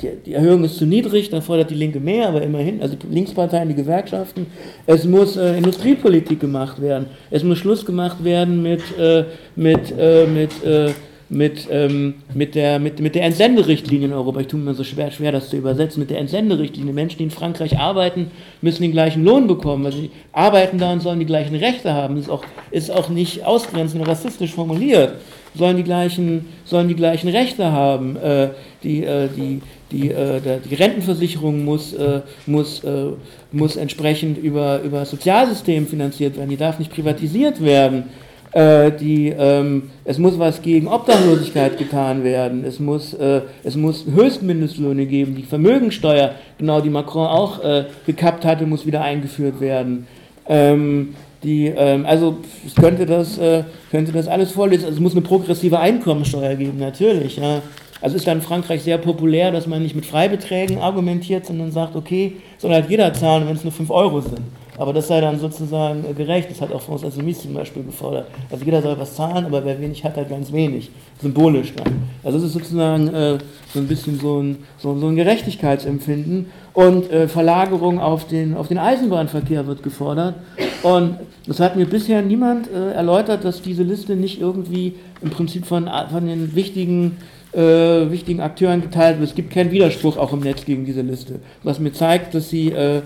Die, 0.02 0.08
die, 0.26 0.34
Erhöhung 0.34 0.64
ist 0.64 0.78
zu 0.78 0.84
niedrig, 0.84 1.30
da 1.30 1.40
fordert 1.40 1.70
die 1.70 1.76
Linke 1.76 2.00
mehr, 2.00 2.26
aber 2.26 2.42
immerhin, 2.42 2.82
also 2.82 2.96
die 2.96 3.06
Linksparteien, 3.06 3.68
die 3.68 3.76
Gewerkschaften, 3.76 4.46
es 4.84 5.04
muss 5.04 5.36
äh, 5.36 5.56
Industriepolitik 5.56 6.40
gemacht 6.40 6.82
werden. 6.82 7.06
Es 7.30 7.44
muss 7.44 7.58
Schluss 7.58 7.86
gemacht 7.86 8.24
werden 8.24 8.64
mit, 8.64 8.82
äh, 8.98 9.26
mit, 9.54 9.96
äh, 9.96 10.26
mit 10.26 10.64
äh, 10.64 10.90
mit, 11.30 11.68
ähm, 11.70 12.14
mit, 12.34 12.54
der, 12.54 12.78
mit, 12.78 13.00
mit 13.00 13.14
der 13.14 13.22
Entsenderichtlinie 13.22 14.08
in 14.08 14.12
Europa. 14.12 14.40
Ich 14.40 14.48
tue 14.48 14.60
mir 14.60 14.74
so 14.74 14.84
schwer, 14.84 15.10
schwer, 15.10 15.32
das 15.32 15.48
zu 15.48 15.56
übersetzen. 15.56 16.00
Mit 16.00 16.10
der 16.10 16.18
Entsenderichtlinie. 16.18 16.92
Menschen, 16.92 17.18
die 17.18 17.24
in 17.24 17.30
Frankreich 17.30 17.78
arbeiten, 17.78 18.30
müssen 18.60 18.82
den 18.82 18.92
gleichen 18.92 19.24
Lohn 19.24 19.46
bekommen. 19.46 19.86
Also 19.86 19.98
sie 19.98 20.10
arbeiten 20.32 20.78
da 20.78 20.92
und 20.92 21.00
sollen 21.00 21.20
die 21.20 21.26
gleichen 21.26 21.56
Rechte 21.56 21.94
haben. 21.94 22.16
Das 22.16 22.26
ist 22.26 22.30
auch, 22.30 22.44
ist 22.70 22.90
auch 22.90 23.08
nicht 23.08 23.44
ausgrenzend 23.44 24.06
rassistisch 24.06 24.52
formuliert 24.52 25.14
sollen 25.54 25.76
die 25.76 25.84
gleichen, 25.84 26.46
sollen 26.64 26.88
die 26.88 26.94
gleichen 26.94 27.28
Rechte 27.28 27.72
haben. 27.72 28.16
Äh, 28.16 28.48
die, 28.82 29.04
äh, 29.04 29.28
die, 29.28 29.60
die, 29.90 30.10
äh, 30.10 30.40
die 30.68 30.74
Rentenversicherung 30.74 31.64
muss, 31.64 31.92
äh, 31.92 32.20
muss, 32.46 32.82
äh, 32.84 33.12
muss 33.52 33.76
entsprechend 33.76 34.38
über, 34.38 34.80
über 34.82 35.00
das 35.00 35.10
Sozialsystem 35.10 35.86
finanziert 35.86 36.36
werden, 36.36 36.50
die 36.50 36.56
darf 36.56 36.78
nicht 36.78 36.92
privatisiert 36.92 37.62
werden. 37.62 38.04
Äh, 38.52 38.92
die, 38.92 39.34
ähm, 39.36 39.90
es 40.04 40.18
muss 40.18 40.38
was 40.38 40.62
gegen 40.62 40.86
Obdachlosigkeit 40.86 41.76
getan 41.76 42.22
werden, 42.22 42.64
es 42.64 42.78
muss, 42.78 43.16
es 43.64 43.76
muss 43.76 44.04
Höchstmindestlöhne 44.06 45.06
geben, 45.06 45.34
die 45.34 45.42
Vermögensteuer, 45.42 46.34
genau 46.58 46.80
die 46.80 46.90
Macron 46.90 47.26
auch 47.26 47.60
gekappt 48.06 48.44
hatte, 48.44 48.66
muss 48.66 48.86
wieder 48.86 49.02
eingeführt 49.02 49.60
werden. 49.60 50.06
Ähm, 50.46 51.14
die, 51.44 51.66
ähm, 51.66 52.06
also 52.06 52.38
ich 52.66 52.74
könnte 52.74 53.06
das, 53.06 53.38
äh, 53.38 53.64
könnte 53.90 54.12
das 54.12 54.26
alles 54.26 54.52
vorlesen. 54.52 54.86
Also 54.86 54.96
es 54.96 55.00
muss 55.00 55.12
eine 55.12 55.20
progressive 55.20 55.78
Einkommensteuer 55.78 56.54
geben, 56.56 56.78
natürlich. 56.78 57.36
Ja. 57.36 57.62
Also 58.00 58.16
ist 58.16 58.26
dann 58.26 58.38
in 58.38 58.42
Frankreich 58.42 58.82
sehr 58.82 58.98
populär, 58.98 59.52
dass 59.52 59.66
man 59.66 59.82
nicht 59.82 59.94
mit 59.94 60.04
Freibeträgen 60.04 60.78
argumentiert, 60.78 61.46
sondern 61.46 61.70
sagt, 61.70 61.96
okay, 61.96 62.36
soll 62.58 62.72
halt 62.72 62.90
jeder 62.90 63.12
zahlen, 63.14 63.46
wenn 63.46 63.56
es 63.56 63.64
nur 63.64 63.72
5 63.72 63.90
Euro 63.90 64.20
sind. 64.20 64.40
Aber 64.76 64.92
das 64.92 65.08
sei 65.08 65.20
dann 65.20 65.38
sozusagen 65.38 66.04
äh, 66.04 66.12
gerecht. 66.12 66.50
Das 66.50 66.60
hat 66.60 66.72
auch 66.72 66.82
François 66.82 67.06
Assoumis 67.06 67.42
zum 67.42 67.54
Beispiel 67.54 67.84
gefordert. 67.84 68.26
Also 68.50 68.64
jeder 68.64 68.82
soll 68.82 68.98
was 68.98 69.14
zahlen, 69.14 69.44
aber 69.46 69.64
wer 69.64 69.80
wenig 69.80 70.04
hat, 70.04 70.16
hat 70.16 70.28
ganz 70.28 70.52
wenig. 70.52 70.90
Symbolisch 71.20 71.72
dann. 71.74 72.02
Also 72.22 72.38
es 72.38 72.44
ist 72.44 72.52
sozusagen 72.54 73.08
äh, 73.08 73.38
so 73.72 73.78
ein 73.78 73.86
bisschen 73.86 74.18
so 74.18 74.40
ein, 74.40 74.58
so, 74.78 74.98
so 74.98 75.06
ein 75.06 75.16
Gerechtigkeitsempfinden. 75.16 76.46
Und 76.72 77.10
äh, 77.10 77.28
Verlagerung 77.28 78.00
auf 78.00 78.26
den, 78.26 78.56
auf 78.56 78.68
den 78.68 78.78
Eisenbahnverkehr 78.78 79.66
wird 79.66 79.82
gefordert. 79.82 80.34
Und 80.82 81.18
das 81.46 81.60
hat 81.60 81.76
mir 81.76 81.86
bisher 81.86 82.22
niemand 82.22 82.68
äh, 82.70 82.92
erläutert, 82.92 83.44
dass 83.44 83.62
diese 83.62 83.84
Liste 83.84 84.16
nicht 84.16 84.40
irgendwie 84.40 84.94
im 85.22 85.30
Prinzip 85.30 85.66
von, 85.66 85.88
von 86.10 86.26
den 86.26 86.54
wichtigen 86.54 87.16
äh, 87.54 88.10
wichtigen 88.10 88.40
Akteuren 88.40 88.82
geteilt 88.82 89.20
wird. 89.20 89.28
Es 89.28 89.34
gibt 89.36 89.52
keinen 89.52 89.70
Widerspruch 89.70 90.16
auch 90.16 90.32
im 90.32 90.40
Netz 90.40 90.64
gegen 90.64 90.84
diese 90.84 91.02
Liste, 91.02 91.38
was 91.62 91.78
mir 91.78 91.92
zeigt, 91.92 92.34
dass 92.34 92.50
sie 92.50 92.72
äh, 92.72 93.02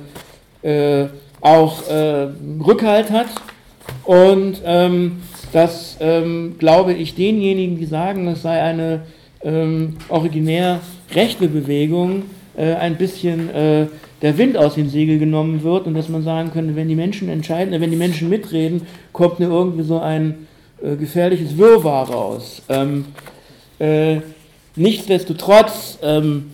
äh, 0.63 1.09
auch 1.41 1.89
äh, 1.89 2.29
Rückhalt 2.65 3.11
hat 3.11 3.29
und 4.05 4.63
ähm, 4.65 5.23
das 5.53 5.97
ähm, 6.01 6.57
glaube 6.59 6.93
ich 6.93 7.15
denjenigen, 7.15 7.79
die 7.79 7.87
sagen, 7.87 8.27
das 8.27 8.43
sei 8.43 8.61
eine 8.63 9.03
ähm, 9.43 9.97
originär 10.09 10.81
rechte 11.15 11.49
Bewegung, 11.49 12.25
äh, 12.57 12.75
ein 12.75 12.97
bisschen 12.97 13.51
äh, 13.51 13.87
der 14.21 14.37
Wind 14.37 14.57
aus 14.57 14.75
den 14.75 14.89
Segeln 14.89 15.19
genommen 15.19 15.63
wird 15.63 15.87
und 15.87 15.95
dass 15.95 16.09
man 16.09 16.23
sagen 16.23 16.51
könnte, 16.53 16.77
wenn 16.77 16.89
die 16.89 16.97
Menschen 16.97 17.29
entscheiden, 17.29 17.73
äh, 17.73 17.81
wenn 17.81 17.91
die 17.91 17.97
Menschen 17.97 18.29
mitreden, 18.29 18.83
kommt 19.13 19.41
nur 19.41 19.51
irgendwie 19.51 19.85
so 19.85 20.01
ein 20.01 20.47
äh, 20.83 20.97
gefährliches 20.97 21.57
Wirrwarr 21.57 22.11
raus. 22.11 22.63
Ähm, 22.69 23.07
äh, 23.79 24.19
nichtsdestotrotz 24.77 25.99
ähm, 26.03 26.51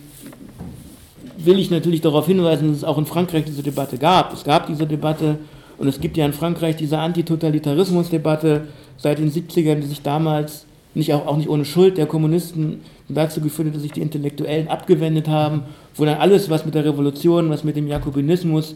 will 1.45 1.59
ich 1.59 1.71
natürlich 1.71 2.01
darauf 2.01 2.27
hinweisen, 2.27 2.69
dass 2.69 2.77
es 2.77 2.83
auch 2.83 2.97
in 2.97 3.05
Frankreich 3.05 3.45
diese 3.45 3.63
Debatte 3.63 3.97
gab. 3.97 4.33
Es 4.33 4.43
gab 4.43 4.67
diese 4.67 4.85
Debatte 4.85 5.37
und 5.77 5.87
es 5.87 5.99
gibt 5.99 6.17
ja 6.17 6.25
in 6.25 6.33
Frankreich 6.33 6.75
diese 6.75 6.97
Antitotalitarismus-Debatte 6.99 8.67
seit 8.97 9.19
den 9.19 9.31
70ern, 9.31 9.75
die 9.75 9.87
sich 9.87 10.01
damals 10.01 10.65
nicht 10.93 11.13
auch, 11.13 11.27
auch 11.27 11.37
nicht 11.37 11.49
ohne 11.49 11.65
Schuld 11.65 11.97
der 11.97 12.05
Kommunisten 12.05 12.81
dazu 13.09 13.41
geführt 13.41 13.67
hat, 13.67 13.75
dass 13.75 13.81
sich 13.81 13.91
die 13.91 14.01
Intellektuellen 14.01 14.67
abgewendet 14.67 15.27
haben, 15.27 15.63
wo 15.95 16.05
dann 16.05 16.17
alles, 16.17 16.49
was 16.49 16.65
mit 16.65 16.73
der 16.73 16.85
Revolution, 16.85 17.49
was 17.49 17.63
mit 17.63 17.75
dem 17.75 17.87
Jakobinismus, 17.87 18.75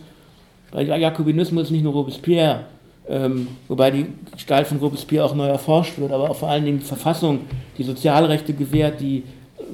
weil 0.71 0.87
Jakobinismus 0.87 1.63
ist 1.63 1.71
nicht 1.71 1.83
nur 1.83 1.93
Robespierre, 1.93 2.65
ähm, 3.07 3.47
wobei 3.67 3.89
die 3.91 4.05
Gestalt 4.33 4.67
von 4.67 4.77
Robespierre 4.77 5.25
auch 5.25 5.33
neu 5.33 5.47
erforscht 5.47 5.97
wird, 5.97 6.11
aber 6.11 6.29
auch 6.29 6.35
vor 6.35 6.49
allen 6.49 6.65
Dingen 6.65 6.79
die 6.79 6.85
Verfassung, 6.85 7.39
die 7.77 7.83
Sozialrechte 7.83 8.53
gewährt, 8.53 8.99
die 8.99 9.23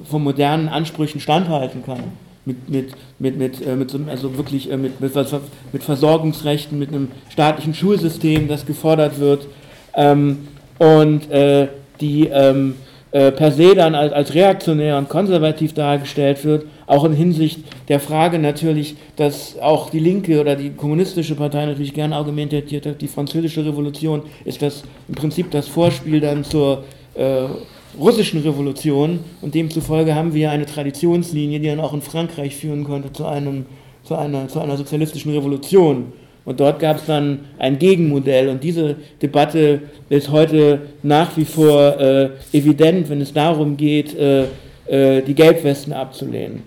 von 0.04 0.22
modernen 0.22 0.68
Ansprüchen 0.68 1.20
standhalten 1.20 1.84
kann 1.84 2.04
mit, 2.46 2.70
mit, 2.70 2.92
mit, 3.18 3.36
mit, 3.36 3.66
äh, 3.66 3.76
mit 3.76 3.90
so, 3.90 3.98
also 4.08 4.36
wirklich 4.36 4.70
äh, 4.70 4.76
mit, 4.76 5.00
mit, 5.00 5.12
mit 5.72 5.82
Versorgungsrechten, 5.82 6.78
mit 6.78 6.88
einem 6.88 7.08
staatlichen 7.28 7.74
Schulsystem, 7.74 8.48
das 8.48 8.64
gefordert 8.64 9.20
wird. 9.20 9.46
Ähm, 9.94 10.48
und 10.78 11.30
äh, 11.30 11.68
die, 12.00 12.28
ähm, 12.28 12.76
äh, 13.10 13.32
per 13.32 13.50
se 13.50 13.74
dann 13.74 13.94
als, 13.94 14.12
als 14.12 14.34
reaktionär 14.34 14.98
und 14.98 15.08
konservativ 15.08 15.72
dargestellt 15.72 16.44
wird, 16.44 16.66
auch 16.86 17.04
in 17.04 17.12
Hinsicht 17.12 17.60
der 17.88 17.98
Frage 17.98 18.38
natürlich, 18.38 18.96
dass 19.16 19.58
auch 19.58 19.90
die 19.90 20.00
Linke 20.00 20.40
oder 20.40 20.54
die 20.54 20.70
kommunistische 20.70 21.34
Partei 21.34 21.66
natürlich 21.66 21.94
gerne 21.94 22.14
argumentiert 22.14 22.86
hat, 22.86 23.00
die 23.00 23.08
französische 23.08 23.64
Revolution 23.64 24.22
ist 24.44 24.62
das 24.62 24.84
im 25.08 25.14
Prinzip 25.14 25.50
das 25.50 25.66
Vorspiel 25.66 26.20
dann 26.20 26.44
zur 26.44 26.84
äh, 27.14 27.46
russischen 27.98 28.40
Revolution 28.42 29.20
und 29.42 29.54
demzufolge 29.54 30.14
haben 30.14 30.34
wir 30.34 30.50
eine 30.50 30.66
Traditionslinie, 30.66 31.60
die 31.60 31.68
dann 31.68 31.80
auch 31.80 31.94
in 31.94 32.02
Frankreich 32.02 32.56
führen 32.56 32.84
konnte 32.84 33.12
zu, 33.12 33.26
einem, 33.26 33.66
zu, 34.02 34.14
einer, 34.14 34.48
zu 34.48 34.60
einer 34.60 34.76
sozialistischen 34.76 35.32
Revolution. 35.32 36.12
Und 36.44 36.60
dort 36.60 36.78
gab 36.78 36.98
es 36.98 37.06
dann 37.06 37.40
ein 37.58 37.78
Gegenmodell. 37.78 38.48
Und 38.48 38.62
diese 38.62 38.96
Debatte 39.20 39.82
ist 40.08 40.30
heute 40.30 40.82
nach 41.02 41.36
wie 41.36 41.44
vor 41.44 41.98
äh, 42.00 42.30
evident, 42.52 43.10
wenn 43.10 43.20
es 43.20 43.32
darum 43.32 43.76
geht, 43.76 44.16
äh, 44.16 44.44
äh, 44.86 45.22
die 45.22 45.34
Gelbwesten 45.34 45.92
abzulehnen. 45.92 46.62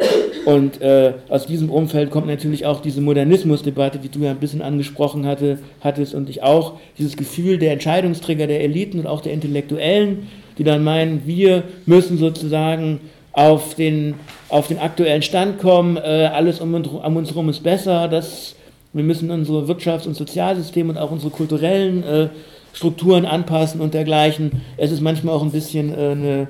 Und 0.45 0.82
äh, 0.82 1.13
aus 1.30 1.45
diesem 1.45 1.69
Umfeld 1.69 2.11
kommt 2.11 2.27
natürlich 2.27 2.65
auch 2.65 2.82
diese 2.82 3.01
Modernismusdebatte, 3.01 3.99
die 3.99 4.09
du 4.09 4.19
ja 4.19 4.32
ein 4.32 4.39
bisschen 4.39 4.61
angesprochen 4.61 5.25
hatte, 5.25 5.59
hattest 5.80 6.13
und 6.13 6.30
ich 6.30 6.43
auch, 6.43 6.73
dieses 6.97 7.15
Gefühl 7.15 7.57
der 7.57 7.71
Entscheidungsträger, 7.71 8.47
der 8.47 8.61
Eliten 8.61 8.99
und 8.99 9.07
auch 9.07 9.21
der 9.21 9.34
Intellektuellen, 9.34 10.27
die 10.60 10.64
dann 10.64 10.84
meinen, 10.84 11.26
wir 11.26 11.64
müssen 11.88 12.20
sozusagen 12.20 12.99
auf 13.32 13.74
den, 13.74 14.16
auf 14.49 14.68
den 14.68 14.78
aktuellen 14.78 15.22
Stand 15.22 15.60
kommen, 15.60 15.97
äh, 15.97 16.30
alles 16.32 16.60
um, 16.60 16.76
um 16.76 17.16
uns 17.18 17.30
herum 17.30 17.49
ist 17.49 17.64
besser, 17.64 18.07
das 18.07 18.55
wir 18.91 19.03
müssen 19.03 19.30
unsere 19.30 19.68
Wirtschafts- 19.68 20.07
und 20.07 20.16
Sozialsysteme 20.16 20.89
und 20.91 20.97
auch 20.97 21.12
unsere 21.12 21.32
kulturellen 21.32 22.03
äh, 22.03 22.30
Strukturen 22.74 23.26
anpassen 23.26 23.82
und 23.82 23.93
dergleichen. 23.93 24.64
Es 24.78 24.91
ist 24.91 25.01
manchmal 25.01 25.36
auch 25.36 25.43
ein 25.43 25.51
bisschen 25.51 25.93
äh, 25.93 26.12
eine, 26.12 26.47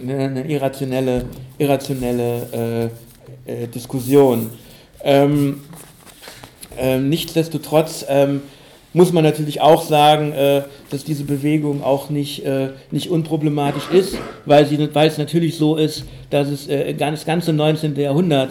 eine, 0.00 0.48
irrationelle, 0.48 1.24
irrationelle 1.58 2.90
äh, 3.46 3.64
äh 3.64 3.66
Diskussion. 3.66 4.50
Ähm, 5.02 5.62
ähm, 6.78 7.08
nichtsdestotrotz 7.08 8.04
ähm, 8.08 8.42
muss 8.94 9.12
man 9.12 9.24
natürlich 9.24 9.60
auch 9.60 9.82
sagen, 9.82 10.32
äh, 10.32 10.62
dass 10.90 11.04
diese 11.04 11.24
Bewegung 11.24 11.84
auch 11.84 12.08
nicht, 12.08 12.46
äh, 12.46 12.70
nicht 12.90 13.10
unproblematisch 13.10 13.90
ist, 13.92 14.16
weil, 14.46 14.64
sie, 14.66 14.88
weil 14.94 15.08
es 15.08 15.18
natürlich 15.18 15.58
so 15.58 15.76
ist, 15.76 16.04
dass 16.30 16.48
es 16.48 16.68
das 16.98 17.26
ganze 17.26 17.52
19. 17.52 17.94
Jahrhundert 17.94 18.50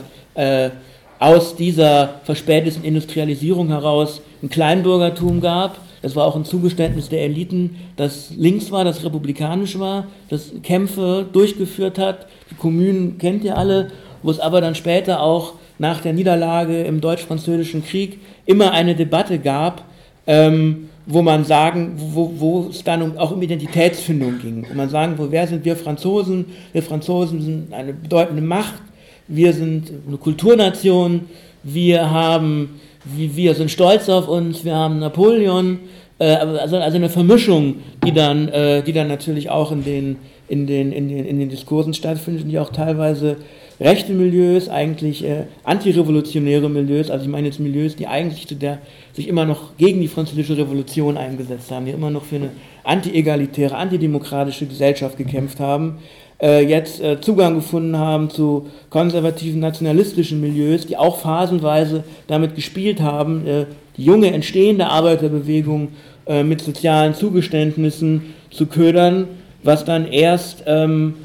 aus 1.20 1.56
dieser 1.56 2.22
verspäteten 2.24 2.84
Industrialisierung 2.84 3.70
heraus 3.70 4.22
ein 4.42 4.50
Kleinbürgertum 4.50 5.42
gab. 5.42 5.80
Das 6.02 6.18
war 6.18 6.26
auch 6.26 6.36
ein 6.36 6.44
Zugeständnis 6.44 7.08
der 7.08 7.22
Eliten, 7.22 7.78
das 7.96 8.32
links 8.36 8.72
war, 8.72 8.84
das 8.84 9.06
republikanisch 9.06 9.80
war, 9.80 10.08
das 10.30 10.52
Kämpfe 10.64 11.26
durchgeführt 11.32 11.98
hat. 11.98 12.28
Die 12.52 12.56
Kommunen 12.56 13.18
kennt 13.20 13.46
ihr 13.46 13.58
alle, 13.58 13.92
wo 14.22 14.32
es 14.32 14.42
aber 14.42 14.60
dann 14.60 14.76
später 14.76 15.22
auch 15.22 15.54
nach 15.80 16.02
der 16.02 16.12
Niederlage 16.12 16.84
im 16.84 17.00
Deutsch-Französischen 17.00 17.86
Krieg 17.86 18.20
immer 18.46 18.72
eine 18.72 18.96
Debatte 18.96 19.40
gab, 19.40 19.86
ähm, 20.28 20.90
wo 21.06 21.22
man 21.22 21.44
sagen, 21.44 21.94
wo, 21.98 22.32
wo 22.38 22.68
es 22.70 22.84
dann 22.84 23.18
auch 23.18 23.32
um 23.32 23.42
Identitätsfindung 23.42 24.40
ging. 24.40 24.66
Wo 24.70 24.74
man 24.76 24.90
sagen, 24.90 25.16
wo, 25.18 25.30
wer 25.30 25.46
sind 25.48 25.66
wir 25.66 25.76
Franzosen? 25.76 26.46
Wir 26.72 26.82
Franzosen 26.82 27.42
sind 27.42 27.74
eine 27.74 27.94
bedeutende 27.94 28.42
Macht 28.42 28.82
wir 29.28 29.54
sind 29.54 29.92
eine 30.08 30.18
Kulturnation, 30.18 31.22
wir 31.64 32.12
haben, 32.12 32.82
wir 33.06 33.56
sind 33.56 33.72
stolz 33.72 34.10
auf 34.10 34.28
uns, 34.28 34.66
wir 34.66 34.76
haben 34.76 35.00
Napoleon, 35.00 35.80
äh, 36.20 36.26
also, 36.26 36.78
also 36.78 36.98
eine 36.98 37.10
Vermischung, 37.10 37.76
die 38.06 38.12
dann, 38.12 38.50
äh, 38.50 38.84
die 38.84 38.94
dann 38.94 39.08
natürlich 39.08 39.50
auch 39.50 39.72
in 39.72 39.84
den, 39.84 40.18
in, 40.50 40.68
den, 40.68 40.92
in, 40.92 41.08
den, 41.10 41.26
in 41.26 41.40
den 41.40 41.50
Diskursen 41.50 41.94
stattfindet, 41.94 42.46
die 42.50 42.60
auch 42.60 42.70
teilweise 42.70 43.38
rechte 43.80 44.14
Milieus, 44.14 44.70
eigentlich 44.70 45.24
äh, 45.24 45.46
antirevolutionäre 45.64 46.70
Milieus, 46.70 47.10
also 47.10 47.26
ich 47.26 47.32
meine 47.32 47.48
jetzt 47.48 47.60
Milieus, 47.60 47.96
die 47.96 48.08
eigentlich 48.08 48.48
zu 48.48 48.56
der, 48.56 48.80
sich 49.14 49.28
immer 49.28 49.46
noch 49.46 49.78
gegen 49.78 50.02
die 50.02 50.08
französische 50.08 50.58
Revolution 50.58 51.18
eingesetzt 51.18 51.72
haben, 51.72 51.86
die 51.86 51.92
immer 51.92 52.10
noch 52.10 52.24
für 52.24 52.38
eine 52.38 52.50
anti-egalitäre, 52.84 53.76
antidemokratische 53.76 54.66
Gesellschaft 54.66 55.18
gekämpft 55.18 55.60
haben, 55.60 56.00
äh, 56.42 56.66
jetzt 56.66 57.00
äh, 57.00 57.22
Zugang 57.22 57.56
gefunden 57.56 57.98
haben 57.98 58.30
zu 58.30 58.68
konservativen 58.90 59.60
nationalistischen 59.60 60.42
Milieus, 60.42 60.88
die 60.88 60.98
auch 60.98 61.18
phasenweise 61.20 62.04
damit 62.28 62.56
gespielt 62.56 63.02
haben, 63.02 63.48
äh, 63.48 63.66
die 63.98 64.06
junge 64.06 64.32
entstehende 64.34 64.88
Arbeiterbewegung 64.88 65.90
mit 66.26 66.62
sozialen 66.62 67.14
Zugeständnissen 67.14 68.34
zu 68.50 68.68
ködern, 68.68 69.28
was 69.64 69.86
dann 69.86 70.08
erst, 70.08 70.64
ähm, 70.68 71.16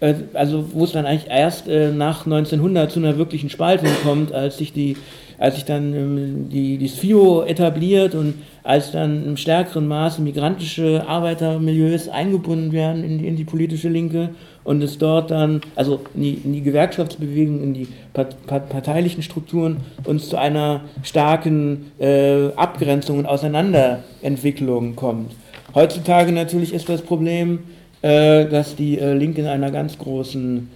äh, 0.00 0.14
also 0.34 0.66
wo 0.72 0.84
es 0.84 0.92
dann 0.92 1.06
eigentlich 1.06 1.30
erst 1.30 1.68
äh, 1.68 1.90
nach 1.90 2.26
1900 2.26 2.90
zu 2.90 3.00
einer 3.00 3.18
wirklichen 3.18 3.50
Spaltung 3.50 3.88
kommt, 4.02 4.32
als 4.32 4.58
sich 4.58 4.72
die 4.72 4.96
als 5.38 5.54
sich 5.54 5.64
dann 5.64 5.94
ähm, 5.94 6.48
die, 6.50 6.78
die 6.78 6.88
SFIO 6.88 7.42
etabliert 7.44 8.14
und 8.14 8.34
als 8.64 8.90
dann 8.90 9.24
im 9.24 9.36
stärkeren 9.36 9.86
Maße 9.86 10.20
migrantische 10.20 11.04
Arbeitermilieus 11.06 12.08
eingebunden 12.08 12.72
werden 12.72 13.04
in 13.04 13.18
die, 13.18 13.26
in 13.26 13.36
die 13.36 13.44
politische 13.44 13.88
Linke 13.88 14.30
und 14.64 14.82
es 14.82 14.98
dort 14.98 15.30
dann, 15.30 15.62
also 15.76 16.00
in 16.14 16.22
die, 16.22 16.34
in 16.44 16.52
die 16.52 16.62
Gewerkschaftsbewegung, 16.62 17.62
in 17.62 17.72
die 17.72 17.88
parteilichen 18.12 19.22
Strukturen, 19.22 19.78
uns 20.04 20.28
zu 20.28 20.36
einer 20.36 20.82
starken 21.02 21.92
äh, 21.98 22.48
Abgrenzung 22.56 23.18
und 23.18 23.26
Auseinanderentwicklung 23.26 24.94
kommt. 24.96 25.32
Heutzutage 25.74 26.32
natürlich 26.32 26.74
ist 26.74 26.88
das 26.88 27.00
Problem, 27.00 27.60
äh, 28.02 28.46
dass 28.46 28.76
die 28.76 28.98
äh, 28.98 29.14
Linke 29.14 29.40
in 29.40 29.46
einer 29.46 29.70
ganz 29.70 29.98
großen, 29.98 30.68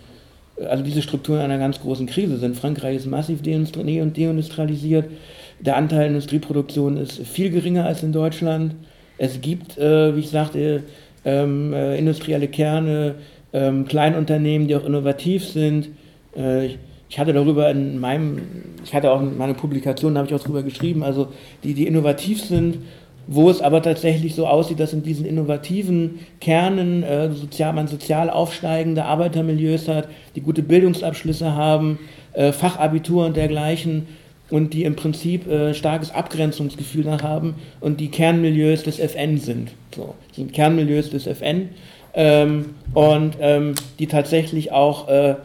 also 0.68 0.82
diese 0.84 1.02
Strukturen 1.02 1.38
in 1.38 1.44
einer 1.44 1.58
ganz 1.58 1.80
großen 1.80 2.06
Krise 2.06 2.36
sind. 2.36 2.56
Frankreich 2.56 2.96
ist 2.96 3.06
massiv 3.06 3.42
deindustrialisiert, 3.42 5.06
der 5.60 5.76
Anteil 5.76 6.08
Industrieproduktion 6.08 6.96
ist 6.96 7.24
viel 7.26 7.50
geringer 7.50 7.86
als 7.86 8.02
in 8.02 8.12
Deutschland. 8.12 8.74
Es 9.16 9.40
gibt, 9.40 9.78
äh, 9.78 10.16
wie 10.16 10.20
ich 10.20 10.30
sagte, 10.30 10.82
ähm, 11.24 11.72
äh, 11.72 11.96
industrielle 11.96 12.48
Kerne, 12.48 13.14
ähm, 13.52 13.86
Kleinunternehmen, 13.86 14.66
die 14.66 14.74
auch 14.74 14.84
innovativ 14.84 15.46
sind. 15.46 15.90
Äh, 16.36 16.66
ich, 16.66 16.78
ich, 17.08 17.18
hatte 17.18 17.32
darüber 17.32 17.70
in 17.70 18.00
meinem, 18.00 18.40
ich 18.82 18.92
hatte 18.92 19.12
auch 19.12 19.20
in 19.20 19.36
meiner 19.36 19.54
Publikation, 19.54 20.14
da 20.14 20.20
habe 20.20 20.28
ich 20.28 20.34
auch 20.34 20.42
darüber 20.42 20.64
geschrieben, 20.64 21.04
also 21.04 21.28
die, 21.62 21.74
die 21.74 21.86
innovativ 21.86 22.42
sind, 22.42 22.78
wo 23.26 23.50
es 23.50 23.60
aber 23.60 23.82
tatsächlich 23.82 24.34
so 24.34 24.46
aussieht, 24.46 24.80
dass 24.80 24.92
in 24.92 25.02
diesen 25.02 25.24
innovativen 25.24 26.20
Kernen 26.40 27.02
äh, 27.02 27.30
sozial, 27.30 27.72
man 27.72 27.88
sozial 27.88 28.30
aufsteigende 28.30 29.04
Arbeitermilieus 29.04 29.88
hat, 29.88 30.08
die 30.34 30.40
gute 30.40 30.62
Bildungsabschlüsse 30.62 31.54
haben, 31.54 31.98
äh, 32.32 32.52
Fachabitur 32.52 33.26
und 33.26 33.36
dergleichen 33.36 34.08
und 34.50 34.74
die 34.74 34.84
im 34.84 34.96
Prinzip 34.96 35.46
äh, 35.46 35.72
starkes 35.72 36.10
Abgrenzungsgefühl 36.10 37.10
haben 37.22 37.54
und 37.80 38.00
die 38.00 38.08
Kernmilieus 38.08 38.82
des 38.82 38.98
FN 38.98 39.38
sind. 39.38 39.70
So, 39.94 40.14
sind 40.32 40.52
Kernmilieus 40.52 41.10
des 41.10 41.26
FN 41.26 41.70
ähm, 42.14 42.74
und 42.92 43.36
ähm, 43.40 43.74
die 43.98 44.06
tatsächlich 44.06 44.72
auch, 44.72 45.08
äh, 45.08 45.36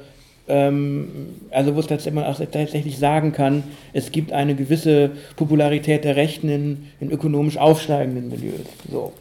also 0.47 1.75
wo 1.75 1.79
es 1.79 1.87
tatsächlich, 1.87 2.13
man 2.13 2.23
auch 2.23 2.37
tatsächlich 2.37 2.97
sagen 2.97 3.33
kann, 3.33 3.63
es 3.91 4.11
gibt 4.11 4.31
eine 4.31 4.55
gewisse 4.55 5.11
Popularität 5.35 6.05
der 6.05 6.15
Rechten 6.15 6.49
in, 6.49 6.87
in 6.99 7.11
ökonomisch 7.11 7.57
aufsteigenden 7.57 8.29
Milieus. 8.29 8.65
So. 8.89 9.11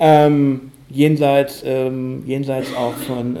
Ähm, 0.00 0.72
jenseits, 0.90 1.62
ähm, 1.64 2.24
jenseits 2.26 2.74
auch 2.74 2.94
von 2.94 3.36
äh, 3.36 3.40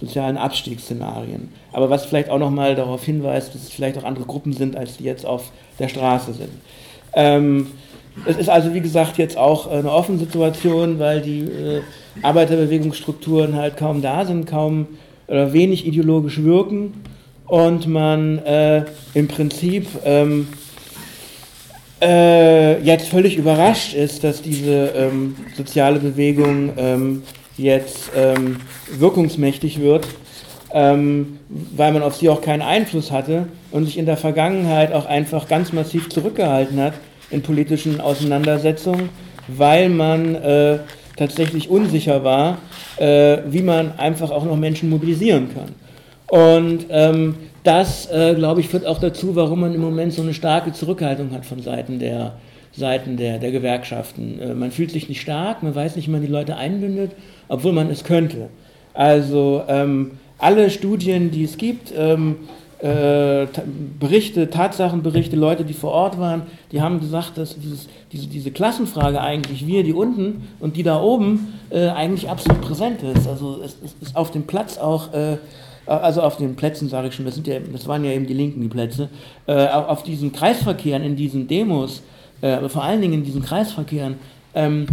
sozialen 0.00 0.36
Abstiegsszenarien. 0.36 1.50
Aber 1.72 1.88
was 1.88 2.04
vielleicht 2.04 2.28
auch 2.28 2.38
nochmal 2.38 2.74
darauf 2.74 3.04
hinweist, 3.04 3.54
dass 3.54 3.62
es 3.62 3.70
vielleicht 3.70 3.96
auch 3.98 4.04
andere 4.04 4.24
Gruppen 4.24 4.52
sind, 4.52 4.76
als 4.76 4.96
die 4.96 5.04
jetzt 5.04 5.24
auf 5.24 5.52
der 5.78 5.88
Straße 5.88 6.32
sind. 6.34 6.50
Ähm, 7.14 7.68
es 8.26 8.36
ist 8.36 8.48
also, 8.48 8.74
wie 8.74 8.80
gesagt, 8.80 9.16
jetzt 9.18 9.38
auch 9.38 9.70
eine 9.70 9.90
offene 9.90 10.18
Situation, 10.18 10.98
weil 10.98 11.22
die 11.22 11.40
äh, 11.40 11.80
Arbeiterbewegungsstrukturen 12.22 13.56
halt 13.56 13.76
kaum 13.76 14.02
da 14.02 14.24
sind, 14.24 14.46
kaum 14.46 14.88
oder 15.32 15.54
wenig 15.54 15.86
ideologisch 15.86 16.42
wirken 16.42 16.92
und 17.46 17.86
man 17.86 18.38
äh, 18.40 18.84
im 19.14 19.28
Prinzip 19.28 19.86
ähm, 20.04 20.46
äh, 22.02 22.82
jetzt 22.82 23.08
völlig 23.08 23.38
überrascht 23.38 23.94
ist, 23.94 24.24
dass 24.24 24.42
diese 24.42 24.92
ähm, 24.94 25.34
soziale 25.56 26.00
Bewegung 26.00 26.72
ähm, 26.76 27.22
jetzt 27.56 28.10
ähm, 28.14 28.56
wirkungsmächtig 28.98 29.80
wird, 29.80 30.06
ähm, 30.74 31.38
weil 31.48 31.92
man 31.92 32.02
auf 32.02 32.16
sie 32.16 32.28
auch 32.28 32.42
keinen 32.42 32.62
Einfluss 32.62 33.10
hatte 33.10 33.46
und 33.70 33.86
sich 33.86 33.96
in 33.96 34.04
der 34.04 34.18
Vergangenheit 34.18 34.92
auch 34.92 35.06
einfach 35.06 35.48
ganz 35.48 35.72
massiv 35.72 36.10
zurückgehalten 36.10 36.78
hat 36.78 36.92
in 37.30 37.40
politischen 37.40 38.02
Auseinandersetzungen, 38.02 39.08
weil 39.48 39.88
man 39.88 40.34
äh, 40.34 40.78
tatsächlich 41.16 41.70
unsicher 41.70 42.24
war, 42.24 42.58
äh, 42.96 43.38
wie 43.48 43.62
man 43.62 43.98
einfach 43.98 44.30
auch 44.30 44.44
noch 44.44 44.56
Menschen 44.56 44.90
mobilisieren 44.90 45.48
kann. 45.54 45.74
Und 46.28 46.86
ähm, 46.88 47.34
das, 47.64 48.10
äh, 48.10 48.34
glaube 48.34 48.60
ich, 48.60 48.68
führt 48.68 48.86
auch 48.86 48.98
dazu, 48.98 49.36
warum 49.36 49.60
man 49.60 49.74
im 49.74 49.80
Moment 49.80 50.12
so 50.12 50.22
eine 50.22 50.34
starke 50.34 50.72
Zurückhaltung 50.72 51.30
hat 51.32 51.44
von 51.44 51.62
Seiten 51.62 51.98
der, 51.98 52.34
Seiten 52.72 53.16
der, 53.16 53.38
der 53.38 53.52
Gewerkschaften. 53.52 54.40
Äh, 54.40 54.54
man 54.54 54.70
fühlt 54.70 54.90
sich 54.90 55.08
nicht 55.08 55.20
stark, 55.20 55.62
man 55.62 55.74
weiß 55.74 55.96
nicht, 55.96 56.08
wie 56.08 56.12
man 56.12 56.22
die 56.22 56.28
Leute 56.28 56.56
einbindet, 56.56 57.12
obwohl 57.48 57.72
man 57.72 57.90
es 57.90 58.04
könnte. 58.04 58.48
Also 58.94 59.62
ähm, 59.68 60.12
alle 60.38 60.70
Studien, 60.70 61.30
die 61.30 61.44
es 61.44 61.56
gibt, 61.56 61.92
ähm, 61.96 62.36
äh, 62.82 63.46
Berichte, 64.00 64.50
Tatsachenberichte, 64.50 65.36
Leute, 65.36 65.64
die 65.64 65.72
vor 65.72 65.92
Ort 65.92 66.18
waren, 66.18 66.42
die 66.72 66.82
haben 66.82 66.98
gesagt, 66.98 67.38
dass 67.38 67.56
dieses, 67.58 67.88
diese, 68.10 68.26
diese 68.26 68.50
Klassenfrage 68.50 69.20
eigentlich, 69.20 69.66
wir, 69.68 69.84
die 69.84 69.92
unten 69.92 70.48
und 70.58 70.76
die 70.76 70.82
da 70.82 71.00
oben, 71.00 71.54
äh, 71.70 71.88
eigentlich 71.88 72.28
absolut 72.28 72.60
präsent 72.60 73.02
ist. 73.04 73.28
Also 73.28 73.60
es, 73.64 73.76
es 73.84 73.94
ist 74.08 74.16
auf 74.16 74.32
dem 74.32 74.48
Platz 74.48 74.78
auch, 74.78 75.14
äh, 75.14 75.36
also 75.86 76.22
auf 76.22 76.38
den 76.38 76.56
Plätzen 76.56 76.88
sage 76.88 77.08
ich 77.08 77.14
schon, 77.14 77.24
das, 77.24 77.36
sind 77.36 77.46
ja, 77.46 77.60
das 77.60 77.86
waren 77.86 78.04
ja 78.04 78.10
eben 78.10 78.26
die 78.26 78.34
linken, 78.34 78.60
die 78.60 78.68
Plätze, 78.68 79.08
äh, 79.46 79.68
auf 79.68 80.02
diesen 80.02 80.32
Kreisverkehren, 80.32 81.04
in 81.04 81.14
diesen 81.14 81.46
Demos, 81.46 82.02
äh, 82.40 82.50
aber 82.50 82.68
vor 82.68 82.82
allen 82.82 83.00
Dingen 83.00 83.14
in 83.14 83.24
diesen 83.24 83.42
Kreisverkehren, 83.42 84.16
ähm, 84.56 84.86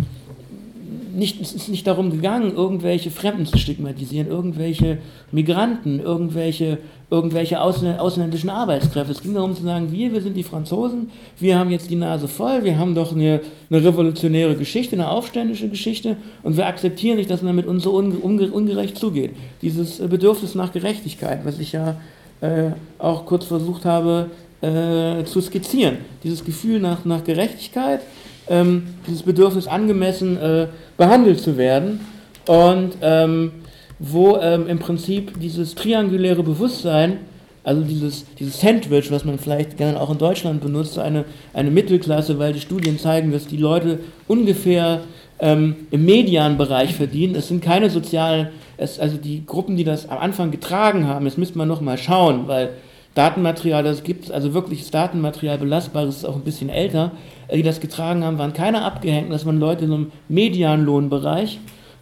nicht, 1.16 1.42
es 1.42 1.54
ist 1.54 1.70
nicht 1.70 1.86
darum 1.88 2.12
gegangen, 2.12 2.54
irgendwelche 2.56 3.12
Fremden 3.12 3.46
zu 3.46 3.58
stigmatisieren, 3.58 4.28
irgendwelche 4.28 5.00
Migranten, 5.32 6.00
irgendwelche, 6.00 6.78
irgendwelche 7.10 7.62
ausländischen 7.62 8.50
Arbeitskräfte. 8.50 9.12
Es 9.12 9.22
ging 9.22 9.34
darum 9.34 9.56
zu 9.56 9.64
sagen, 9.64 9.92
wir, 9.92 10.14
wir 10.14 10.22
sind 10.22 10.36
die 10.36 10.44
Franzosen, 10.44 11.10
wir 11.40 11.58
haben 11.58 11.70
jetzt 11.70 11.90
die 11.90 11.96
Nase 11.96 12.28
voll, 12.28 12.64
wir 12.64 12.78
haben 12.78 12.96
doch 12.96 13.12
eine, 13.12 13.42
eine 13.70 13.84
revolutionäre 13.84 14.56
Geschichte, 14.56 14.96
eine 14.96 15.10
aufständische 15.10 15.70
Geschichte 15.70 16.18
und 16.44 16.58
wir 16.58 16.68
akzeptieren 16.68 17.18
nicht, 17.18 17.30
dass 17.30 17.42
man 17.42 17.56
mit 17.56 17.68
uns 17.68 17.84
so 17.84 17.92
unge, 17.92 18.52
ungerecht 18.52 18.98
zugeht. 18.98 19.32
Dieses 19.62 19.98
Bedürfnis 19.98 20.56
nach 20.56 20.72
Gerechtigkeit, 20.72 21.42
was 21.44 21.60
ich 21.60 21.72
ja 21.72 21.98
äh, 22.42 22.72
auch 22.98 23.26
kurz 23.26 23.46
versucht 23.46 23.86
habe 23.86 24.30
äh, 24.62 25.24
zu 25.26 25.42
skizzieren. 25.42 25.98
Dieses 26.24 26.44
Gefühl 26.44 26.80
nach, 26.80 27.06
nach 27.06 27.24
Gerechtigkeit, 27.24 28.02
ähm, 28.50 28.88
dieses 29.08 29.24
Bedürfnis 29.24 29.68
angemessen 29.68 30.38
äh, 30.38 30.68
behandelt 30.98 31.40
zu 31.40 31.58
werden 31.58 32.02
und 32.48 32.94
ähm, 33.02 33.52
wo 34.00 34.38
ähm, 34.38 34.68
im 34.68 34.80
Prinzip 34.80 35.40
dieses 35.40 35.76
trianguläre 35.76 36.42
Bewusstsein, 36.42 37.18
also 37.64 37.82
dieses, 37.82 38.26
dieses 38.36 38.60
Sandwich, 38.60 39.12
was 39.12 39.26
man 39.26 39.38
vielleicht 39.38 39.78
gerne 39.78 40.00
auch 40.00 40.10
in 40.10 40.18
Deutschland 40.18 40.62
benutzt, 40.62 40.98
eine, 40.98 41.26
eine 41.54 41.70
Mittelklasse, 41.70 42.40
weil 42.40 42.54
die 42.54 42.62
Studien 42.62 42.98
zeigen, 42.98 43.32
dass 43.32 43.46
die 43.46 43.58
Leute 43.58 44.00
ungefähr 44.28 45.02
ähm, 45.40 45.76
im 45.92 46.06
Medianbereich 46.06 46.96
verdienen. 46.96 47.36
Es 47.36 47.50
sind 47.50 47.62
keine 47.62 47.90
sozialen, 47.90 48.50
es, 48.78 49.00
also 49.00 49.18
die 49.18 49.46
Gruppen, 49.46 49.76
die 49.76 49.84
das 49.84 50.10
am 50.10 50.18
Anfang 50.18 50.52
getragen 50.52 51.08
haben, 51.08 51.26
jetzt 51.26 51.38
müsste 51.38 51.58
man 51.58 51.68
nochmal 51.68 51.98
schauen, 51.98 52.48
weil 52.48 52.72
Datenmaterial, 53.16 53.84
das 53.84 54.04
gibt 54.04 54.26
es, 54.26 54.32
also 54.32 54.54
wirkliches 54.54 54.92
Datenmaterial, 54.92 55.58
belastbares, 55.58 56.18
ist 56.18 56.26
auch 56.26 56.36
ein 56.36 56.44
bisschen 56.44 56.70
älter, 56.70 57.12
äh, 57.48 57.58
die 57.58 57.64
das 57.64 57.80
getragen 57.80 58.24
haben, 58.24 58.38
waren 58.38 58.54
keine 58.54 58.84
abgehängt, 58.84 59.32
das 59.32 59.46
waren 59.46 59.60
Leute 59.60 59.86
in 59.86 59.94
einem 59.94 60.12
Medianlohnbereich. 60.28 61.60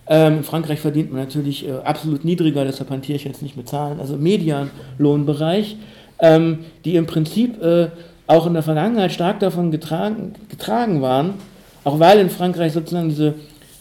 Ähm, 0.09 0.37
in 0.37 0.43
Frankreich 0.43 0.79
verdient 0.79 1.11
man 1.11 1.21
natürlich 1.21 1.67
äh, 1.67 1.71
absolut 1.83 2.23
niedriger, 2.23 2.63
deshalb 2.63 2.89
hantiere 2.89 3.17
ich 3.17 3.25
jetzt 3.25 3.41
nicht 3.41 3.57
mit 3.57 3.67
Zahlen, 3.67 3.99
also 3.99 4.15
Medianlohnbereich, 4.15 5.77
ähm, 6.19 6.59
die 6.85 6.95
im 6.95 7.05
Prinzip 7.05 7.61
äh, 7.61 7.89
auch 8.27 8.45
in 8.45 8.53
der 8.53 8.63
Vergangenheit 8.63 9.11
stark 9.11 9.39
davon 9.39 9.71
getragen, 9.71 10.33
getragen 10.49 11.01
waren, 11.01 11.35
auch 11.83 11.99
weil 11.99 12.19
in 12.19 12.29
Frankreich 12.29 12.73
sozusagen 12.73 13.09
diese 13.09 13.35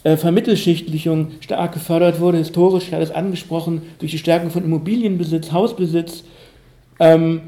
äh, 0.04 0.16
Vermittelschichtlichung 0.16 1.32
stark 1.40 1.72
gefördert 1.72 2.20
wurde, 2.20 2.38
historisch, 2.38 2.84
ich 2.86 2.92
hatte 2.92 3.02
es 3.02 3.10
angesprochen, 3.10 3.82
durch 3.98 4.12
die 4.12 4.18
Stärkung 4.18 4.50
von 4.50 4.64
Immobilienbesitz, 4.64 5.50
Hausbesitz, 5.50 6.22
ähm, 6.98 7.40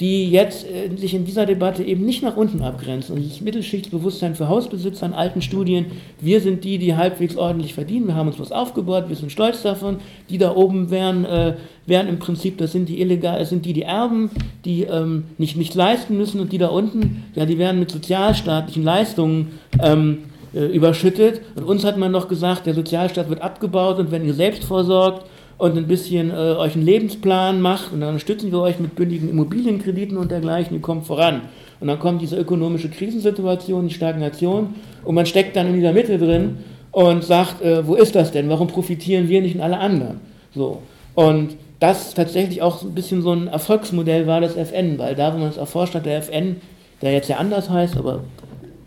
die 0.00 0.28
jetzt 0.28 0.66
äh, 0.66 0.94
sich 0.96 1.14
in 1.14 1.24
dieser 1.24 1.46
Debatte 1.46 1.84
eben 1.84 2.04
nicht 2.04 2.22
nach 2.22 2.36
unten 2.36 2.62
abgrenzen. 2.62 3.16
Und 3.16 3.30
das 3.30 3.40
Mittelschichtsbewusstsein 3.40 4.34
für 4.34 4.48
Hausbesitzer 4.48 5.06
in 5.06 5.12
alten 5.12 5.40
Studien, 5.40 5.86
wir 6.20 6.40
sind 6.40 6.64
die, 6.64 6.78
die 6.78 6.96
halbwegs 6.96 7.36
ordentlich 7.36 7.74
verdienen, 7.74 8.08
wir 8.08 8.16
haben 8.16 8.26
uns 8.26 8.40
was 8.40 8.50
aufgebaut, 8.50 9.04
wir 9.08 9.14
sind 9.14 9.30
stolz 9.30 9.62
davon, 9.62 9.98
die 10.30 10.38
da 10.38 10.56
oben 10.56 10.90
wären, 10.90 11.24
äh, 11.24 11.54
wären 11.86 12.08
im 12.08 12.18
Prinzip, 12.18 12.58
das 12.58 12.72
sind 12.72 12.88
die 12.88 13.00
illegal, 13.00 13.44
sind 13.46 13.66
die, 13.66 13.72
die 13.72 13.82
erben, 13.82 14.30
die 14.64 14.82
ähm, 14.82 15.24
nicht, 15.38 15.56
nicht 15.56 15.74
leisten 15.76 16.16
müssen 16.16 16.40
und 16.40 16.52
die 16.52 16.58
da 16.58 16.68
unten, 16.68 17.24
ja, 17.36 17.46
die 17.46 17.58
werden 17.58 17.78
mit 17.78 17.90
sozialstaatlichen 17.92 18.82
Leistungen 18.82 19.60
ähm, 19.80 20.24
äh, 20.54 20.66
überschüttet. 20.66 21.40
Und 21.54 21.64
uns 21.64 21.84
hat 21.84 21.98
man 21.98 22.10
noch 22.10 22.26
gesagt, 22.26 22.66
der 22.66 22.74
Sozialstaat 22.74 23.28
wird 23.28 23.42
abgebaut 23.42 24.00
und 24.00 24.10
wenn 24.10 24.26
ihr 24.26 24.34
selbst 24.34 24.64
vorsorgt, 24.64 25.24
und 25.58 25.76
ein 25.76 25.86
bisschen 25.86 26.30
äh, 26.30 26.34
euch 26.34 26.74
einen 26.74 26.84
Lebensplan 26.84 27.60
macht 27.60 27.92
und 27.92 28.00
dann 28.00 28.10
unterstützen 28.10 28.50
wir 28.50 28.60
euch 28.60 28.78
mit 28.78 28.94
bündigen 28.94 29.28
Immobilienkrediten 29.28 30.16
und 30.16 30.30
dergleichen, 30.30 30.74
ihr 30.74 30.82
kommt 30.82 31.06
voran. 31.06 31.42
Und 31.80 31.88
dann 31.88 31.98
kommt 31.98 32.22
diese 32.22 32.36
ökonomische 32.36 32.88
Krisensituation, 32.88 33.88
die 33.88 33.94
Stagnation 33.94 34.74
und 35.04 35.14
man 35.14 35.26
steckt 35.26 35.56
dann 35.56 35.68
in 35.68 35.74
dieser 35.74 35.92
Mitte 35.92 36.18
drin 36.18 36.58
und 36.92 37.24
sagt, 37.24 37.62
äh, 37.62 37.86
wo 37.86 37.94
ist 37.94 38.14
das 38.14 38.32
denn? 38.32 38.48
Warum 38.48 38.68
profitieren 38.68 39.28
wir 39.28 39.42
nicht 39.42 39.56
und 39.56 39.60
alle 39.60 39.78
anderen? 39.78 40.20
So. 40.54 40.82
Und 41.14 41.56
das 41.80 42.14
tatsächlich 42.14 42.62
auch 42.62 42.82
ein 42.82 42.94
bisschen 42.94 43.22
so 43.22 43.32
ein 43.32 43.48
Erfolgsmodell 43.48 44.26
war 44.26 44.40
des 44.40 44.56
FN, 44.56 44.98
weil 44.98 45.14
da, 45.14 45.34
wo 45.34 45.38
man 45.38 45.48
es 45.48 45.56
erforscht 45.56 45.94
hat, 45.94 46.06
der 46.06 46.18
FN, 46.18 46.56
der 47.02 47.12
jetzt 47.12 47.28
ja 47.28 47.36
anders 47.36 47.68
heißt, 47.68 47.96
aber 47.96 48.20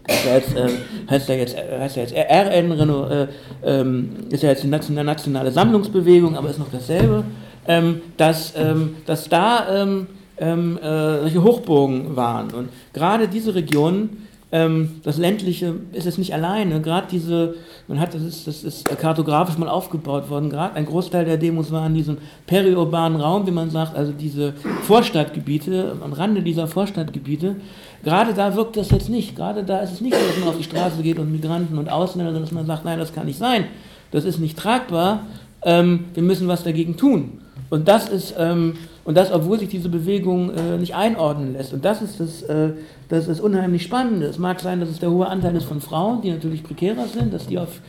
jetzt, 0.08 0.56
äh, 0.56 0.70
heißt 1.10 1.30
ja 1.30 1.36
jetzt, 1.36 1.56
heißt 1.58 1.96
jetzt 1.98 2.14
RN, 2.14 2.72
äh, 2.72 3.28
ähm, 3.64 4.10
ist 4.30 4.44
ja 4.44 4.50
jetzt 4.50 4.64
die 4.64 4.68
nationale, 4.68 5.06
nationale 5.06 5.52
Sammlungsbewegung, 5.52 6.36
aber 6.36 6.50
ist 6.50 6.60
noch 6.60 6.72
dasselbe, 6.72 7.24
ähm, 7.68 8.02
dass, 8.18 8.54
ähm, 8.56 8.96
dass 9.06 9.28
da 9.30 9.84
ähm, 9.84 10.08
ähm, 10.40 10.78
äh, 10.78 11.20
solche 11.22 11.44
Hochburgen 11.44 12.16
waren. 12.16 12.52
Und 12.52 12.70
gerade 12.94 13.28
diese 13.28 13.54
Regionen, 13.56 14.28
ähm, 14.52 15.02
das 15.04 15.18
ländliche 15.18 15.76
ist 15.92 16.08
es 16.08 16.18
nicht 16.18 16.34
alleine, 16.34 16.82
gerade 16.82 17.08
diese, 17.12 17.56
man 17.88 18.00
hat, 18.00 18.14
das 18.14 18.22
ist, 18.22 18.48
das 18.48 18.64
ist 18.64 18.86
kartografisch 18.98 19.58
mal 19.58 19.70
aufgebaut 19.70 20.30
worden, 20.30 20.50
gerade 20.50 20.76
ein 20.76 20.86
Großteil 20.86 21.26
der 21.26 21.38
Demos 21.38 21.72
war 21.72 21.86
in 21.88 21.94
diesem 21.94 22.18
periurbanen 22.46 23.20
Raum, 23.20 23.46
wie 23.46 23.52
man 23.52 23.70
sagt, 23.70 23.96
also 23.96 24.14
diese 24.14 24.54
Vorstadtgebiete, 24.84 25.98
am 26.02 26.14
Rande 26.14 26.42
dieser 26.42 26.68
Vorstadtgebiete, 26.68 27.58
Gerade 28.04 28.34
da 28.34 28.56
wirkt 28.56 28.78
das 28.78 28.92
jetzt 28.92 29.10
nicht. 29.10 29.36
Gerade 29.36 29.64
da 29.64 29.80
ist 29.80 29.94
es 29.94 30.02
nicht 30.02 30.16
so, 30.16 30.26
dass 30.26 30.40
man 30.40 30.50
auf 30.50 30.58
die 30.58 30.64
Straße 30.64 31.02
geht 31.02 31.20
und 31.20 31.32
Migranten 31.32 31.78
und 31.78 31.90
Ausländer, 31.90 32.32
sondern 32.32 32.44
dass 32.44 32.52
man 32.52 32.66
sagt, 32.66 32.86
nein, 32.86 33.00
das 33.00 33.14
kann 33.14 33.26
nicht 33.26 33.40
sein. 33.40 33.66
Das 34.12 34.24
ist 34.24 34.40
nicht 34.40 34.58
tragbar. 34.58 35.22
Ähm, 35.64 36.06
wir 36.14 36.24
müssen 36.24 36.48
was 36.48 36.64
dagegen 36.64 36.96
tun. 36.98 37.42
Und 37.70 37.88
das 37.88 38.08
ist, 38.08 38.36
ähm, 38.38 38.78
und 39.08 39.16
das, 39.16 39.32
obwohl 39.32 39.58
sich 39.58 39.70
diese 39.70 39.88
Bewegung 39.88 40.54
äh, 40.54 40.78
nicht 40.78 40.94
einordnen 40.94 41.54
lässt. 41.54 41.72
Und 41.72 41.86
das 41.86 42.02
ist 42.02 42.20
das, 42.20 42.42
äh, 42.42 42.72
das 43.08 43.30
ist 43.30 43.40
unheimlich 43.40 43.84
spannend. 43.84 44.22
Es 44.22 44.38
mag 44.38 44.60
sein, 44.60 44.82
dass 44.82 44.90
es 44.90 45.00
der 45.00 45.10
hohe 45.10 45.28
Anteil 45.28 45.56
ist 45.56 45.64
von 45.64 45.80
Frauen, 45.80 46.22
die 46.22 46.30
natürlich 46.30 46.62
prekärer 46.62 47.08
sind, 47.08 47.34
dass 47.34 47.48
die 47.48 47.58
auf 47.58 47.80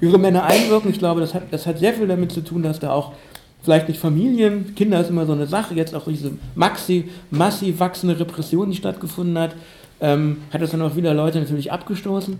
ihre 0.00 0.18
Männer 0.18 0.44
einwirken. 0.44 0.90
Ich 0.90 0.98
glaube, 0.98 1.20
das 1.20 1.34
hat, 1.34 1.42
das 1.50 1.66
hat 1.66 1.78
sehr 1.78 1.92
viel 1.92 2.06
damit 2.06 2.32
zu 2.32 2.40
tun, 2.40 2.62
dass 2.62 2.80
da 2.80 2.92
auch 2.92 3.12
vielleicht 3.62 3.88
nicht 3.88 4.00
Familien, 4.00 4.74
Kinder 4.74 4.98
ist 5.02 5.10
immer 5.10 5.26
so 5.26 5.32
eine 5.34 5.46
Sache, 5.46 5.74
jetzt 5.74 5.94
auch 5.94 6.06
diese 6.06 6.30
maxi, 6.54 7.10
massiv 7.30 7.78
wachsende 7.78 8.18
Repression, 8.18 8.70
die 8.70 8.76
stattgefunden 8.78 9.38
hat, 9.38 9.54
ähm, 10.00 10.38
hat 10.50 10.62
das 10.62 10.70
dann 10.70 10.80
auch 10.80 10.96
wieder 10.96 11.12
Leute 11.12 11.40
natürlich 11.40 11.70
abgestoßen. 11.72 12.38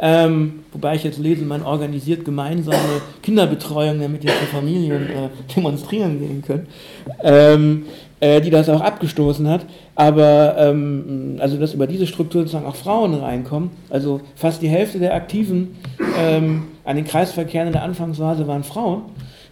Ähm, 0.00 0.60
wobei 0.72 0.94
ich 0.94 1.04
jetzt 1.04 1.18
lese, 1.18 1.44
man 1.44 1.62
organisiert 1.62 2.24
gemeinsame 2.24 3.02
Kinderbetreuung, 3.22 4.00
damit 4.00 4.24
jetzt 4.24 4.40
die 4.40 4.46
Familien 4.46 5.10
äh, 5.10 5.28
demonstrieren 5.54 6.18
gehen 6.18 6.42
können, 6.42 6.66
ähm, 7.22 7.84
äh, 8.20 8.40
die 8.40 8.50
das 8.50 8.68
auch 8.68 8.80
abgestoßen 8.80 9.46
hat. 9.48 9.66
Aber 9.94 10.56
ähm, 10.58 11.36
also 11.38 11.58
dass 11.58 11.74
über 11.74 11.86
diese 11.86 12.06
Struktur 12.06 12.42
sozusagen 12.42 12.66
auch 12.66 12.76
Frauen 12.76 13.14
reinkommen, 13.14 13.70
also 13.90 14.20
fast 14.36 14.62
die 14.62 14.68
Hälfte 14.68 14.98
der 14.98 15.14
Aktiven 15.14 15.76
ähm, 16.18 16.64
an 16.84 16.96
den 16.96 17.04
Kreisverkehren 17.04 17.66
in 17.66 17.72
der 17.74 17.82
Anfangsphase 17.82 18.46
waren 18.46 18.64
Frauen 18.64 19.02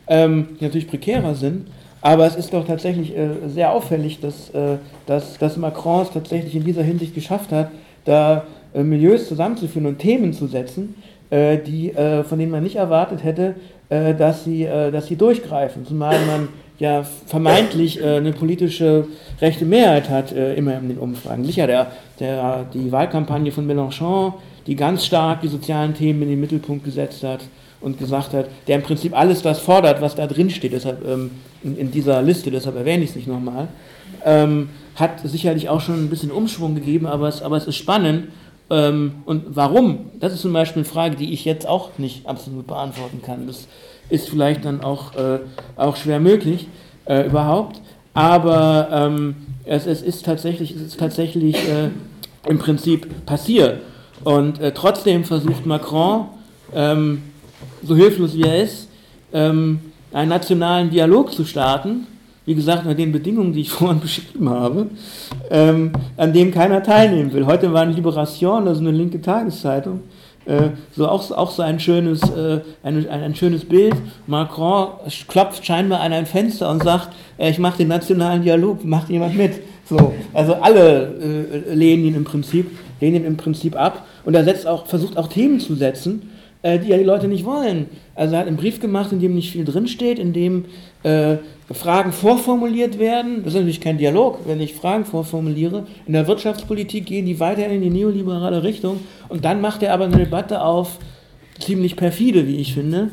ähm, 0.09 0.57
die 0.59 0.65
natürlich 0.65 0.89
prekärer 0.89 1.35
sind. 1.35 1.69
Aber 2.01 2.27
es 2.27 2.37
ist 2.37 2.53
doch 2.53 2.67
tatsächlich 2.67 3.17
äh, 3.17 3.49
sehr 3.49 3.73
auffällig, 3.73 4.21
dass, 4.21 4.51
äh, 4.51 4.79
dass, 5.07 5.39
dass 5.39 5.57
Macron 5.57 6.03
es 6.03 6.11
tatsächlich 6.11 6.55
in 6.55 6.65
dieser 6.65 6.83
Hinsicht 6.83 7.15
geschafft 7.15 7.53
hat, 7.53 7.71
da 8.05 8.45
äh, 8.75 8.83
Milieus 8.83 9.29
zusammenzuführen 9.29 9.87
und 9.87 9.99
Themen 9.99 10.33
zu 10.33 10.47
setzen, 10.47 10.95
äh, 11.31 11.59
die, 11.59 11.91
äh, 11.93 12.25
von 12.25 12.39
denen 12.39 12.51
man 12.51 12.63
nicht 12.63 12.77
erwartet 12.77 13.23
hätte, 13.25 13.55
äh, 13.89 14.15
dass, 14.15 14.45
sie, 14.45 14.65
dass 14.65 15.07
sie 15.07 15.17
durchgreifen. 15.17 15.87
Zumal 15.87 16.19
man 16.27 16.49
ja 16.79 17.03
vermeintlich 17.03 18.05
eine 18.05 18.33
politische 18.33 19.09
rechte 19.41 19.65
Mehrheit 19.65 20.09
hat, 20.09 20.31
immer 20.31 20.79
in 20.79 20.89
den 20.89 20.99
Umfragen. 20.99 21.45
Sicher, 21.45 21.67
der, 21.67 21.89
der, 22.21 22.67
die 22.73 22.93
Wahlkampagne 22.93 23.51
von 23.51 23.67
Mélenchon, 23.67 24.35
die 24.69 24.77
ganz 24.77 25.05
stark 25.05 25.41
die 25.41 25.49
sozialen 25.49 25.95
Themen 25.95 26.23
in 26.23 26.29
den 26.29 26.41
Mittelpunkt 26.41 26.85
gesetzt 26.85 27.25
hat, 27.25 27.41
und 27.81 27.99
gesagt 27.99 28.33
hat, 28.33 28.47
der 28.67 28.77
im 28.77 28.83
Prinzip 28.83 29.17
alles 29.17 29.43
das 29.43 29.61
fordert, 29.61 30.01
was 30.01 30.15
da 30.15 30.27
drin 30.27 30.51
steht, 30.51 30.73
deshalb 30.73 31.07
ähm, 31.07 31.31
in, 31.63 31.77
in, 31.77 31.91
dieser 31.91 32.23
Liste, 32.23 32.51
deshalb 32.51 32.77
erwähne 32.77 33.05
ich 33.05 33.11
es 33.11 33.17
nicht 33.17 33.29
nochmal, 33.29 33.69
ähm, 34.25 34.71
hat 34.97 35.21
sicherlich 35.23 35.69
auch 35.69 35.81
schon 35.81 36.05
ein 36.05 36.11
bisschen 36.11 36.31
Umschwung 36.31 36.75
gegeben, 36.75 37.07
aber 37.07 37.29
es, 37.29 37.41
aber 37.43 37.57
es 37.57 37.67
ist 37.67 37.77
spannend. 37.77 38.29
Ähm, 38.71 39.23
und 39.25 39.45
warum? 39.57 40.11
Das 40.21 40.33
ist 40.33 40.43
zum 40.43 40.53
Beispiel 40.53 40.83
eine 40.83 40.91
Frage, 40.91 41.17
die 41.17 41.33
ich 41.33 41.45
jetzt 41.45 41.67
auch 41.67 41.99
nicht 41.99 42.27
absolut 42.27 42.67
beantworten 42.67 43.23
kann. 43.23 43.47
Das 43.47 43.67
ist 44.11 44.29
vielleicht 44.29 44.65
dann 44.65 44.83
auch, 44.83 45.15
äh, 45.15 45.41
auch 45.77 45.97
schwer 45.97 46.21
möglich 46.21 46.67
äh, 47.07 47.27
überhaupt. 47.27 47.81
Aber 48.15 48.89
ähm, 48.93 49.37
es, 49.65 49.87
es, 49.87 50.03
ist 50.03 50.25
tatsächlich, 50.25 50.73
es 50.73 50.83
ist 50.83 50.99
tatsächlich 50.99 51.57
äh, 51.57 51.91
im 52.49 52.59
Prinzip 52.59 53.27
passiert. 53.27 53.81
Und 54.25 54.61
äh, 54.61 54.73
trotzdem 54.73 55.25
versucht 55.25 55.67
Macron, 55.67 56.27
ähm, 56.75 57.23
so 57.83 57.95
hilflos 57.95 58.35
wie 58.35 58.43
er 58.43 58.63
ist, 58.63 58.89
ähm, 59.33 59.81
einen 60.13 60.31
nationalen 60.31 60.91
Dialog 60.91 61.33
zu 61.33 61.45
starten, 61.45 62.07
wie 62.49 62.55
gesagt, 62.55 62.85
unter 62.85 62.95
den 62.95 63.13
Bedingungen, 63.13 63.53
die 63.53 63.61
ich 63.61 63.71
vorhin 63.79 64.01
beschrieben 64.01 64.49
habe, 64.49 64.87
ähm, 65.51 65.93
an 66.17 66.33
dem 66.33 66.51
keiner 66.51 66.83
teilnehmen 66.83 67.33
will. 67.35 67.45
Heute 67.45 67.75
war 67.75 67.85
in 67.85 67.93
Liberation, 67.93 68.67
also 68.67 68.81
eine 68.81 68.91
linke 68.91 69.21
Tageszeitung, 69.21 70.01
äh, 70.47 70.71
so 70.97 71.07
auch, 71.07 71.31
auch 71.31 71.51
so 71.51 71.61
ein 71.61 71.79
schönes, 71.79 72.23
äh, 72.23 72.61
ein, 72.83 73.07
ein, 73.07 73.23
ein, 73.23 73.35
schönes 73.35 73.67
Bild. 73.67 73.95
Macron 74.27 74.89
klopft 75.29 75.67
scheinbar 75.67 76.01
an 76.01 76.15
ein 76.15 76.25
Fenster 76.25 76.71
und 76.71 76.83
sagt, 76.83 77.11
äh, 77.37 77.51
ich 77.51 77.59
mache 77.59 77.77
den 77.79 77.89
nationalen 77.89 78.43
Dialog, 78.43 78.83
macht 78.83 79.11
jemand 79.11 79.37
mit. 79.37 79.61
So, 79.85 80.15
also 80.33 80.55
alle 80.55 81.67
äh, 81.69 81.75
lehnen 81.75 82.07
ihn 82.07 82.15
im 82.15 82.25
Prinzip, 82.25 82.71
lehnen 82.99 83.17
ihn 83.17 83.25
im 83.27 83.37
Prinzip 83.37 83.79
ab 83.79 84.07
und 84.25 84.35
er 84.35 84.45
setzt 84.45 84.67
auch, 84.67 84.87
versucht 84.87 85.19
auch 85.19 85.29
Themen 85.29 85.61
zu 85.61 85.75
setzen, 85.75 86.31
äh, 86.63 86.79
die 86.79 86.89
ja 86.89 86.97
die 86.97 87.05
Leute 87.05 87.29
nicht 87.29 87.45
wollen. 87.45 87.87
Also 88.15 88.35
er 88.35 88.41
hat 88.41 88.47
einen 88.49 88.57
Brief 88.57 88.81
gemacht, 88.81 89.13
in 89.13 89.21
dem 89.21 89.35
nicht 89.35 89.53
viel 89.53 89.65
drinsteht, 89.65 90.19
in 90.19 90.33
dem 90.33 90.65
äh, 91.03 91.37
Fragen 91.73 92.13
vorformuliert 92.13 92.99
werden. 92.99 93.43
Das 93.45 93.53
ist 93.53 93.61
natürlich 93.61 93.81
kein 93.81 93.99
Dialog, 93.99 94.41
wenn 94.47 94.61
ich 94.61 94.75
Fragen 94.75 95.05
vorformuliere. 95.05 95.87
In 96.07 96.15
der 96.15 96.27
Wirtschaftspolitik 96.27 97.07
gehen 97.07 97.27
die 97.27 97.39
weiter 97.39 97.67
in 97.67 97.83
die 97.83 97.91
neoliberale 97.91 98.63
Richtung. 98.63 99.01
Und 99.29 99.45
dann 99.45 99.61
macht 99.61 99.83
er 99.83 99.93
aber 99.93 100.05
eine 100.05 100.17
Debatte 100.17 100.63
auf, 100.63 100.99
ziemlich 101.59 101.97
perfide, 101.97 102.47
wie 102.47 102.57
ich 102.57 102.73
finde, 102.73 103.11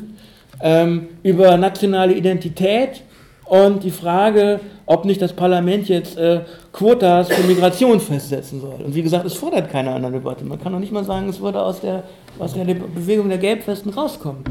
ähm, 0.62 1.08
über 1.22 1.56
nationale 1.56 2.14
Identität 2.14 3.02
und 3.44 3.84
die 3.84 3.90
Frage, 3.90 4.60
ob 4.86 5.04
nicht 5.04 5.20
das 5.20 5.32
Parlament 5.32 5.88
jetzt 5.88 6.16
äh, 6.16 6.40
Quotas 6.72 7.28
für 7.28 7.46
Migration 7.46 8.00
festsetzen 8.00 8.60
soll. 8.60 8.80
Und 8.84 8.94
wie 8.94 9.02
gesagt, 9.02 9.26
es 9.26 9.34
fordert 9.34 9.70
keine 9.70 9.92
andere 9.92 10.12
Debatte. 10.12 10.44
Man 10.44 10.60
kann 10.60 10.72
doch 10.72 10.78
nicht 10.78 10.92
mal 10.92 11.04
sagen, 11.04 11.28
es 11.28 11.40
würde 11.40 11.60
aus 11.60 11.80
der, 11.80 12.04
aus 12.38 12.54
der 12.54 12.64
Bewegung 12.64 13.28
der 13.28 13.38
Gelbwesten 13.38 13.92
rauskommen. 13.92 14.44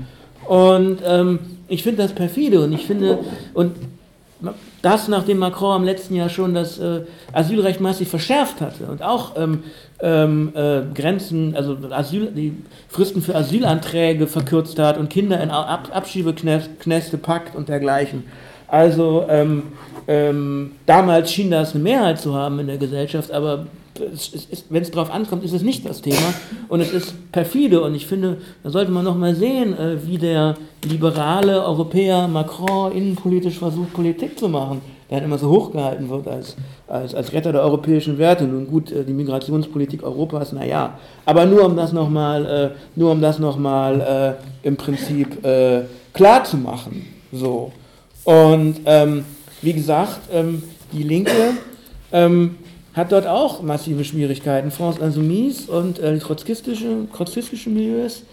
Und 0.47 0.99
ähm, 1.05 1.39
ich 1.67 1.83
finde 1.83 2.03
das 2.03 2.13
perfide 2.13 2.63
und 2.63 2.73
ich 2.73 2.85
finde, 2.85 3.19
und 3.53 3.75
das, 4.81 5.07
nachdem 5.07 5.39
Macron 5.39 5.81
im 5.81 5.83
letzten 5.83 6.15
Jahr 6.15 6.29
schon 6.29 6.53
das 6.53 6.77
äh, 6.77 7.01
Asylrecht 7.33 7.81
massiv 7.81 8.09
verschärft 8.09 8.61
hatte 8.61 8.85
und 8.85 9.01
auch 9.01 9.31
ähm, 9.35 9.63
ähm, 9.99 10.51
äh, 10.55 10.81
Grenzen, 10.93 11.55
also 11.55 11.75
Asyl, 11.89 12.27
die 12.27 12.53
Fristen 12.87 13.23
für 13.23 13.33
Asylanträge 13.33 14.27
verkürzt 14.27 14.77
hat 14.77 14.99
und 14.99 15.09
Kinder 15.09 15.41
in 15.41 15.49
Ab 15.49 15.89
Abschiebeknäste 15.91 17.17
packt 17.17 17.55
und 17.55 17.67
dergleichen. 17.67 18.25
Also 18.67 19.25
ähm, 19.27 19.63
ähm, 20.07 20.73
damals 20.85 21.31
schien 21.31 21.49
das 21.49 21.73
eine 21.73 21.83
Mehrheit 21.83 22.19
zu 22.19 22.35
haben 22.35 22.59
in 22.59 22.67
der 22.67 22.77
Gesellschaft, 22.77 23.31
aber 23.31 23.65
wenn 24.69 24.81
es 24.81 24.91
darauf 24.91 25.11
ankommt, 25.11 25.43
ist 25.43 25.53
es 25.53 25.61
nicht 25.61 25.87
das 25.87 26.01
Thema 26.01 26.33
und 26.67 26.81
es 26.81 26.91
ist 26.91 27.31
perfide 27.31 27.81
und 27.81 27.95
ich 27.95 28.07
finde, 28.07 28.37
da 28.63 28.69
sollte 28.69 28.91
man 28.91 29.05
noch 29.05 29.15
mal 29.15 29.35
sehen, 29.35 29.77
äh, 29.77 30.05
wie 30.05 30.17
der 30.17 30.55
liberale 30.83 31.63
Europäer 31.63 32.27
Macron 32.27 32.91
innenpolitisch 32.91 33.57
versucht, 33.57 33.93
Politik 33.93 34.37
zu 34.37 34.49
machen, 34.49 34.81
der 35.09 35.17
halt 35.17 35.25
immer 35.25 35.37
so 35.37 35.49
hochgehalten 35.49 36.09
wird 36.09 36.27
als, 36.27 36.55
als, 36.87 37.15
als 37.15 37.31
Retter 37.33 37.51
der 37.51 37.61
europäischen 37.61 38.17
Werte. 38.17 38.45
Nun 38.45 38.67
gut, 38.67 38.91
äh, 38.91 39.03
die 39.03 39.13
Migrationspolitik 39.13 40.03
Europas, 40.03 40.51
naja, 40.51 40.97
aber 41.25 41.45
nur 41.45 41.65
um 41.65 41.75
das 41.75 41.93
nochmal, 41.93 42.75
äh, 42.97 43.01
um 43.01 43.19
nochmal 43.19 44.37
äh, 44.63 44.67
im 44.67 44.75
Prinzip 44.75 45.43
äh, 45.45 45.83
klar 46.13 46.43
zu 46.43 46.57
machen. 46.57 47.07
So. 47.31 47.71
Und 48.23 48.81
ähm, 48.85 49.23
wie 49.61 49.73
gesagt, 49.73 50.19
ähm, 50.31 50.63
die 50.91 51.03
Linke 51.03 51.31
ähm, 52.11 52.55
hat 52.95 53.11
dort 53.11 53.27
auch 53.27 53.61
massive 53.61 54.05
Schwierigkeiten. 54.05 54.71
France 54.71 55.01
Insoumise 55.01 55.69
und 55.71 55.99
äh, 55.99 56.17
trotzkistische, 56.17 57.07
trotzkistische 57.13 57.69
Milieus, 57.69 58.23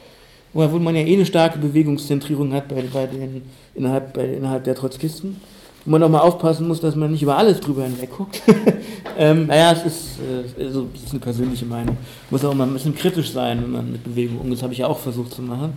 wo, 0.52 0.70
wo 0.70 0.78
man 0.78 0.94
ja 0.94 1.02
eh 1.02 1.14
eine 1.14 1.26
starke 1.26 1.58
Bewegungszentrierung 1.58 2.52
hat 2.52 2.68
bei, 2.68 2.82
bei 2.92 3.06
den, 3.06 3.42
innerhalb, 3.74 4.12
bei, 4.12 4.24
innerhalb 4.24 4.64
der 4.64 4.76
Trotzkisten. 4.76 5.40
Wo 5.84 5.90
man 5.90 6.02
auch 6.04 6.08
mal 6.08 6.20
aufpassen 6.20 6.68
muss, 6.68 6.80
dass 6.80 6.94
man 6.94 7.10
nicht 7.10 7.24
über 7.24 7.36
alles 7.36 7.58
drüber 7.58 7.82
hinweg 7.82 8.10
guckt. 8.16 8.40
ähm, 9.18 9.48
naja, 9.48 9.72
es 9.72 9.84
ist, 9.84 10.08
äh, 10.56 10.64
also, 10.64 10.86
es 10.94 11.02
ist 11.02 11.10
eine 11.10 11.18
persönliche 11.18 11.66
Meinung. 11.66 11.96
Muss 12.30 12.44
auch 12.44 12.54
mal 12.54 12.68
ein 12.68 12.72
bisschen 12.72 12.94
kritisch 12.94 13.32
sein, 13.32 13.60
wenn 13.60 13.72
man 13.72 13.90
mit 13.90 14.04
Bewegung 14.04 14.38
umgeht. 14.38 14.58
Das 14.58 14.62
habe 14.62 14.72
ich 14.72 14.78
ja 14.78 14.86
auch 14.86 15.00
versucht 15.00 15.34
zu 15.34 15.42
machen. 15.42 15.72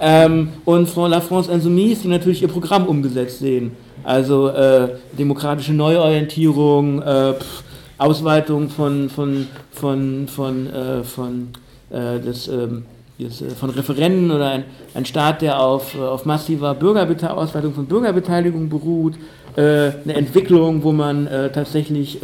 Ähm, 0.00 0.48
und 0.64 0.96
La 0.96 1.20
France 1.20 1.52
Insoumise, 1.52 2.02
die 2.04 2.08
natürlich 2.08 2.40
ihr 2.40 2.48
Programm 2.48 2.86
umgesetzt 2.86 3.40
sehen. 3.40 3.72
Also 4.02 4.48
äh, 4.48 4.96
demokratische 5.18 5.74
Neuorientierung, 5.74 7.02
äh, 7.02 7.34
pff, 7.34 7.64
Ausweitung 7.98 8.70
von, 8.70 9.08
von, 9.08 9.46
von, 9.70 10.26
von, 10.28 10.66
äh, 10.66 11.04
von, 11.04 11.48
äh, 11.90 12.18
des, 12.20 12.48
ähm, 12.48 12.84
äh, 13.18 13.28
von 13.28 13.70
Referenden 13.70 14.30
oder 14.30 14.50
ein, 14.50 14.64
ein 14.94 15.04
Staat, 15.04 15.42
der 15.42 15.60
auf, 15.60 15.94
äh, 15.94 15.98
auf 15.98 16.24
massiver 16.24 16.74
Bürgerbeteiligung, 16.74 17.42
Ausweitung 17.42 17.74
von 17.74 17.86
Bürgerbeteiligung 17.86 18.68
beruht, 18.68 19.14
äh, 19.56 19.60
eine 19.60 20.14
Entwicklung, 20.14 20.82
wo 20.82 20.90
man 20.92 21.26
äh, 21.26 21.52
tatsächlich 21.52 22.20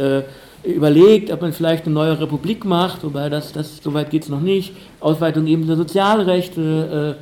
überlegt, 0.63 1.31
ob 1.31 1.41
man 1.41 1.53
vielleicht 1.53 1.85
eine 1.85 1.95
neue 1.95 2.19
Republik 2.19 2.65
macht, 2.65 3.03
wobei 3.03 3.29
das, 3.29 3.51
das 3.51 3.77
soweit 3.81 4.11
geht 4.11 4.23
es 4.23 4.29
noch 4.29 4.41
nicht, 4.41 4.73
Ausweitung 4.99 5.47
eben 5.47 5.65
der 5.65 5.75
Sozialrechte, 5.75 7.17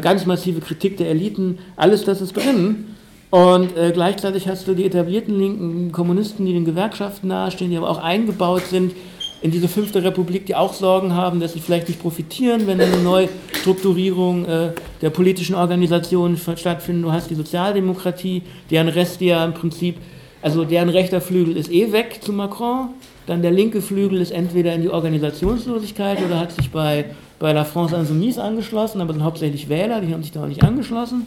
ganz 0.00 0.24
massive 0.24 0.60
Kritik 0.60 0.96
der 0.96 1.10
Eliten, 1.10 1.58
alles 1.76 2.04
das 2.04 2.22
ist 2.22 2.34
drin. 2.34 2.96
Und 3.30 3.76
äh, 3.76 3.92
gleichzeitig 3.92 4.48
hast 4.48 4.66
du 4.66 4.74
die 4.74 4.86
etablierten 4.86 5.38
linken 5.38 5.92
Kommunisten, 5.92 6.46
die 6.46 6.54
den 6.54 6.64
Gewerkschaften 6.64 7.28
nahestehen, 7.28 7.70
die 7.70 7.76
aber 7.76 7.90
auch 7.90 7.98
eingebaut 7.98 8.62
sind 8.70 8.94
in 9.42 9.50
diese 9.50 9.68
fünfte 9.68 10.02
Republik, 10.02 10.46
die 10.46 10.56
auch 10.56 10.72
Sorgen 10.72 11.14
haben, 11.14 11.38
dass 11.38 11.52
sie 11.52 11.60
vielleicht 11.60 11.88
nicht 11.88 12.00
profitieren, 12.00 12.66
wenn 12.66 12.80
eine 12.80 12.96
Neustrukturierung 12.96 14.46
äh, 14.46 14.70
der 15.00 15.10
politischen 15.10 15.54
Organisationen 15.54 16.36
stattfindet. 16.36 17.04
Du 17.04 17.12
hast 17.12 17.30
die 17.30 17.34
Sozialdemokratie, 17.34 18.42
deren 18.70 18.88
Rest 18.88 19.20
ja 19.20 19.44
im 19.44 19.54
Prinzip, 19.54 19.96
also 20.42 20.64
deren 20.64 20.88
rechter 20.88 21.20
Flügel 21.20 21.56
ist 21.56 21.70
eh 21.70 21.92
weg 21.92 22.20
zu 22.22 22.32
Macron, 22.32 22.88
dann 23.26 23.42
der 23.42 23.50
linke 23.50 23.82
Flügel 23.82 24.20
ist 24.20 24.30
entweder 24.30 24.72
in 24.74 24.82
die 24.82 24.88
Organisationslosigkeit 24.88 26.18
oder 26.24 26.40
hat 26.40 26.52
sich 26.52 26.70
bei, 26.70 27.04
bei 27.38 27.52
La 27.52 27.64
France 27.64 27.94
Insoumise 27.94 28.42
angeschlossen, 28.42 29.02
aber 29.02 29.12
sind 29.12 29.22
hauptsächlich 29.22 29.68
Wähler, 29.68 30.00
die 30.00 30.12
haben 30.12 30.22
sich 30.22 30.32
da 30.32 30.42
auch 30.42 30.48
nicht 30.48 30.64
angeschlossen. 30.64 31.26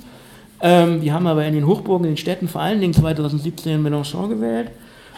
Ähm, 0.61 1.01
die 1.01 1.11
haben 1.11 1.25
aber 1.27 1.45
in 1.45 1.53
den 1.53 1.65
Hochburgen, 1.65 2.05
in 2.05 2.11
den 2.11 2.17
Städten, 2.17 2.47
vor 2.47 2.61
allen 2.61 2.79
Dingen 2.81 2.93
2017 2.93 3.81
Mélenchon 3.81 4.29
gewählt. 4.29 4.69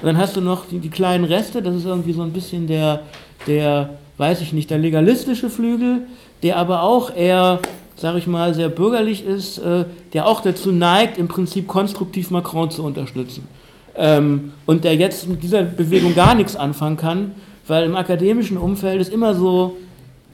Und 0.02 0.08
dann 0.08 0.18
hast 0.18 0.36
du 0.36 0.42
noch 0.42 0.66
die, 0.68 0.80
die, 0.80 0.90
kleinen 0.90 1.26
Reste, 1.26 1.62
das 1.62 1.76
ist 1.76 1.86
irgendwie 1.86 2.14
so 2.14 2.22
ein 2.22 2.32
bisschen 2.32 2.68
der, 2.68 3.02
der, 3.48 3.90
weiß 4.18 4.42
ich 4.42 4.54
nicht, 4.54 4.70
der 4.70 4.78
legalistische 4.78 5.50
Flügel, 5.50 6.02
der 6.44 6.58
aber 6.58 6.84
auch 6.84 7.16
eher, 7.16 7.60
sage 7.96 8.18
ich 8.18 8.28
mal, 8.28 8.54
sehr 8.54 8.70
bürgerlich 8.70 9.26
ist, 9.26 9.58
äh, 9.60 9.86
der 10.14 10.28
auch 10.28 10.42
dazu 10.42 10.72
neigt, 10.72 11.18
im 11.18 11.28
Prinzip 11.28 11.68
konstruktiv 11.68 12.32
Macron 12.32 12.72
zu 12.72 12.84
unterstützen. 12.84 13.48
Ähm, 13.96 14.54
und 14.66 14.84
der 14.84 14.96
jetzt 14.96 15.28
mit 15.28 15.44
dieser 15.44 15.64
Bewegung 15.64 16.16
gar 16.16 16.36
nichts 16.36 16.56
anfangen 16.56 16.98
kann, 16.98 17.32
weil 17.68 17.86
im 17.86 17.96
akademischen 17.96 18.58
Umfeld 18.58 19.00
ist 19.00 19.14
immer 19.14 19.36
so, 19.36 19.78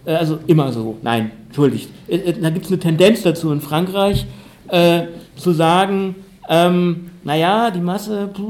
äh, 0.05 0.14
also 0.14 0.39
immer 0.47 0.72
so, 0.72 0.97
nein, 1.01 1.32
entschuldigt, 1.47 1.89
äh, 2.07 2.16
äh 2.16 2.34
da 2.39 2.49
gibt 2.49 2.66
es 2.66 2.72
eine 2.72 2.80
Tendenz 2.80 3.24
dazu 3.24 3.51
in 3.51 3.62
Frankreich, 3.62 4.26
äh, 4.70 5.07
zu 5.36 5.51
sagen, 5.51 6.15
ähm, 6.47 7.11
naja, 7.24 7.72
die 7.72 7.80
Masse, 7.80 8.30
puh, 8.34 8.47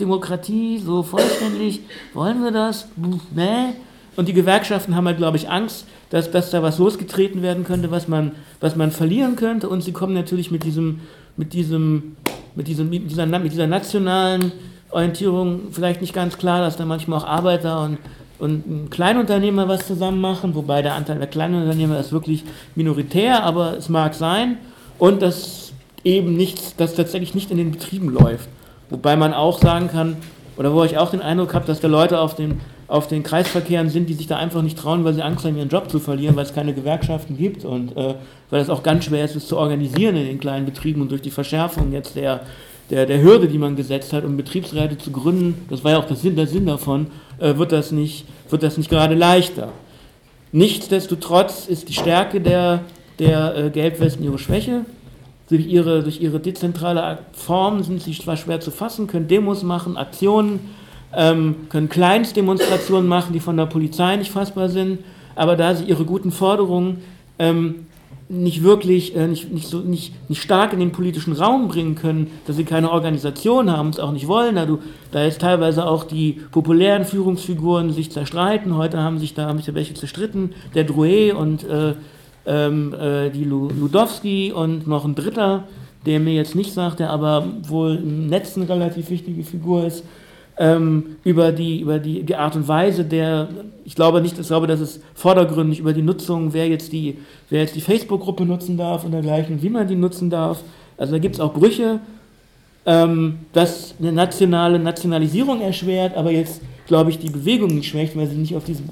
Demokratie, 0.00 0.78
so 0.78 1.02
vollständig, 1.02 1.80
wollen 2.14 2.42
wir 2.42 2.50
das? 2.50 2.88
Puh, 3.00 3.18
nee. 3.34 3.74
Und 4.16 4.28
die 4.28 4.32
Gewerkschaften 4.32 4.94
haben 4.94 5.06
halt, 5.06 5.18
glaube 5.18 5.36
ich, 5.36 5.50
Angst, 5.50 5.86
dass, 6.10 6.30
dass 6.30 6.50
da 6.50 6.62
was 6.62 6.78
losgetreten 6.78 7.42
werden 7.42 7.64
könnte, 7.64 7.90
was 7.90 8.08
man, 8.08 8.32
was 8.60 8.76
man 8.76 8.90
verlieren 8.90 9.36
könnte. 9.36 9.68
Und 9.68 9.82
sie 9.82 9.92
kommen 9.92 10.14
natürlich 10.14 10.50
mit 10.50 10.64
diesem, 10.64 11.00
mit 11.36 11.52
diesem, 11.52 12.16
mit 12.54 12.68
diesem, 12.68 12.88
mit 12.88 13.10
dieser, 13.10 13.26
mit 13.26 13.52
dieser 13.52 13.66
nationalen 13.66 14.52
Orientierung 14.90 15.72
vielleicht 15.72 16.00
nicht 16.00 16.14
ganz 16.14 16.38
klar, 16.38 16.60
dass 16.60 16.76
da 16.76 16.86
manchmal 16.86 17.18
auch 17.18 17.26
Arbeiter 17.26 17.82
und, 17.82 17.98
und 18.38 18.90
Kleinunternehmer 18.90 19.68
was 19.68 19.86
zusammen 19.86 20.20
machen, 20.20 20.54
wobei 20.54 20.80
der 20.80 20.94
Anteil 20.94 21.18
der 21.18 21.26
Kleinunternehmer 21.26 21.98
ist 21.98 22.12
wirklich 22.12 22.44
minoritär, 22.74 23.42
aber 23.42 23.76
es 23.76 23.88
mag 23.88 24.14
sein 24.14 24.58
und 24.98 25.22
dass 25.22 25.72
eben 26.04 26.36
nichts, 26.36 26.76
dass 26.76 26.94
tatsächlich 26.94 27.34
nicht 27.34 27.50
in 27.50 27.56
den 27.56 27.72
Betrieben 27.72 28.10
läuft. 28.10 28.48
Wobei 28.90 29.16
man 29.16 29.34
auch 29.34 29.60
sagen 29.60 29.88
kann, 29.88 30.16
oder 30.56 30.72
wo 30.72 30.84
ich 30.84 30.96
auch 30.96 31.10
den 31.10 31.20
Eindruck 31.20 31.54
habe, 31.54 31.66
dass 31.66 31.80
da 31.80 31.88
Leute 31.88 32.20
auf 32.20 32.34
den, 32.34 32.60
auf 32.88 33.08
den 33.08 33.22
Kreisverkehren 33.22 33.90
sind, 33.90 34.08
die 34.08 34.14
sich 34.14 34.26
da 34.26 34.36
einfach 34.36 34.62
nicht 34.62 34.78
trauen, 34.78 35.04
weil 35.04 35.14
sie 35.14 35.22
Angst 35.22 35.44
haben, 35.44 35.56
ihren 35.56 35.68
Job 35.68 35.90
zu 35.90 35.98
verlieren, 35.98 36.36
weil 36.36 36.44
es 36.44 36.54
keine 36.54 36.72
Gewerkschaften 36.72 37.36
gibt 37.36 37.64
und 37.64 37.96
äh, 37.96 38.14
weil 38.50 38.60
es 38.60 38.70
auch 38.70 38.82
ganz 38.82 39.04
schwer 39.04 39.24
ist, 39.24 39.36
es 39.36 39.48
zu 39.48 39.58
organisieren 39.58 40.16
in 40.16 40.26
den 40.26 40.38
kleinen 40.38 40.64
Betrieben 40.64 41.02
und 41.02 41.10
durch 41.10 41.22
die 41.22 41.30
Verschärfung 41.30 41.92
jetzt 41.92 42.14
der, 42.16 42.42
der, 42.90 43.06
der 43.06 43.20
Hürde, 43.20 43.48
die 43.48 43.58
man 43.58 43.74
gesetzt 43.74 44.12
hat, 44.12 44.24
um 44.24 44.36
Betriebsräte 44.36 44.96
zu 44.96 45.10
gründen, 45.10 45.66
das 45.68 45.82
war 45.82 45.92
ja 45.92 45.98
auch 45.98 46.06
der 46.06 46.16
Sinn, 46.16 46.36
der 46.36 46.46
Sinn 46.46 46.66
davon, 46.66 47.08
äh, 47.38 47.56
wird, 47.56 47.72
das 47.72 47.90
nicht, 47.90 48.24
wird 48.48 48.62
das 48.62 48.78
nicht 48.78 48.88
gerade 48.88 49.14
leichter. 49.14 49.72
Nichtsdestotrotz 50.52 51.66
ist 51.66 51.88
die 51.88 51.94
Stärke 51.94 52.40
der 52.40 52.80
der 53.18 53.56
äh, 53.56 53.70
Gelbwesten 53.70 54.24
ihre 54.24 54.38
Schwäche. 54.38 54.84
Durch 55.48 55.66
ihre, 55.66 56.02
durch 56.02 56.20
ihre 56.20 56.40
dezentrale 56.40 57.18
Form 57.32 57.82
sind 57.82 58.02
sie 58.02 58.12
zwar 58.18 58.36
schwer 58.36 58.60
zu 58.60 58.72
fassen, 58.72 59.06
können 59.06 59.28
Demos 59.28 59.62
machen, 59.62 59.96
Aktionen, 59.96 60.58
ähm, 61.14 61.68
können 61.68 61.88
Kleinstdemonstrationen 61.88 63.08
machen, 63.08 63.32
die 63.32 63.40
von 63.40 63.56
der 63.56 63.66
Polizei 63.66 64.16
nicht 64.16 64.32
fassbar 64.32 64.68
sind, 64.68 64.98
aber 65.36 65.56
da 65.56 65.74
sie 65.74 65.84
ihre 65.84 66.04
guten 66.04 66.32
Forderungen 66.32 66.98
ähm, 67.38 67.86
nicht 68.28 68.64
wirklich, 68.64 69.14
äh, 69.14 69.28
nicht, 69.28 69.52
nicht, 69.52 69.68
so, 69.68 69.78
nicht, 69.78 70.12
nicht 70.28 70.42
stark 70.42 70.72
in 70.72 70.80
den 70.80 70.90
politischen 70.90 71.32
Raum 71.32 71.68
bringen 71.68 71.94
können, 71.94 72.30
dass 72.46 72.56
sie 72.56 72.64
keine 72.64 72.90
Organisation 72.90 73.70
haben 73.70 73.86
und 73.86 73.94
es 73.94 74.00
auch 74.00 74.12
nicht 74.12 74.26
wollen, 74.26 74.56
da, 74.56 74.66
du, 74.66 74.80
da 75.12 75.22
jetzt 75.22 75.40
teilweise 75.40 75.86
auch 75.86 76.04
die 76.04 76.40
populären 76.50 77.04
Führungsfiguren 77.04 77.92
sich 77.92 78.10
zerstreiten, 78.10 78.76
heute 78.76 78.98
haben 78.98 79.18
sich 79.18 79.34
da, 79.34 79.46
haben 79.46 79.60
sich 79.60 79.72
welche 79.74 79.94
zerstritten, 79.94 80.54
der 80.74 80.84
Drouet 80.84 81.34
und 81.34 81.62
äh, 81.64 81.94
ähm, 82.46 82.94
äh, 82.94 83.30
die 83.30 83.44
Ludowski 83.44 84.52
und 84.52 84.86
noch 84.86 85.04
ein 85.04 85.14
Dritter, 85.14 85.64
der 86.06 86.20
mir 86.20 86.34
jetzt 86.34 86.54
nicht 86.54 86.72
sagt, 86.72 87.00
der 87.00 87.10
aber 87.10 87.46
wohl 87.66 87.96
im 87.96 88.28
Netz 88.28 88.56
eine 88.56 88.68
relativ 88.68 89.10
wichtige 89.10 89.42
Figur 89.42 89.84
ist, 89.84 90.04
ähm, 90.58 91.16
über, 91.24 91.52
die, 91.52 91.80
über 91.80 91.98
die, 91.98 92.22
die 92.22 92.36
Art 92.36 92.56
und 92.56 92.66
Weise 92.66 93.04
der, 93.04 93.48
ich 93.84 93.94
glaube 93.94 94.22
nicht, 94.22 94.38
ich 94.38 94.46
glaube, 94.46 94.66
dass 94.66 94.80
es 94.80 95.00
vordergründig 95.14 95.80
über 95.80 95.92
die 95.92 96.02
Nutzung, 96.02 96.52
wer 96.54 96.66
jetzt 96.68 96.92
die, 96.92 97.18
wer 97.50 97.60
jetzt 97.60 97.76
die 97.76 97.80
Facebook-Gruppe 97.80 98.46
nutzen 98.46 98.76
darf 98.76 99.04
und 99.04 99.10
dergleichen, 99.10 99.60
wie 99.60 99.68
man 99.68 99.86
die 99.86 99.96
nutzen 99.96 100.30
darf. 100.30 100.62
Also 100.96 101.12
da 101.12 101.18
gibt 101.18 101.34
es 101.34 101.40
auch 101.40 101.52
Brüche, 101.52 102.00
ähm, 102.86 103.40
das 103.52 103.94
eine 103.98 104.12
nationale 104.12 104.78
Nationalisierung 104.78 105.60
erschwert, 105.60 106.16
aber 106.16 106.30
jetzt, 106.30 106.62
glaube 106.86 107.10
ich, 107.10 107.18
die 107.18 107.30
Bewegung 107.30 107.74
nicht 107.74 107.88
schwächt, 107.88 108.16
weil 108.16 108.28
sie 108.28 108.36
nicht 108.36 108.56
auf 108.56 108.64
diesem, 108.64 108.86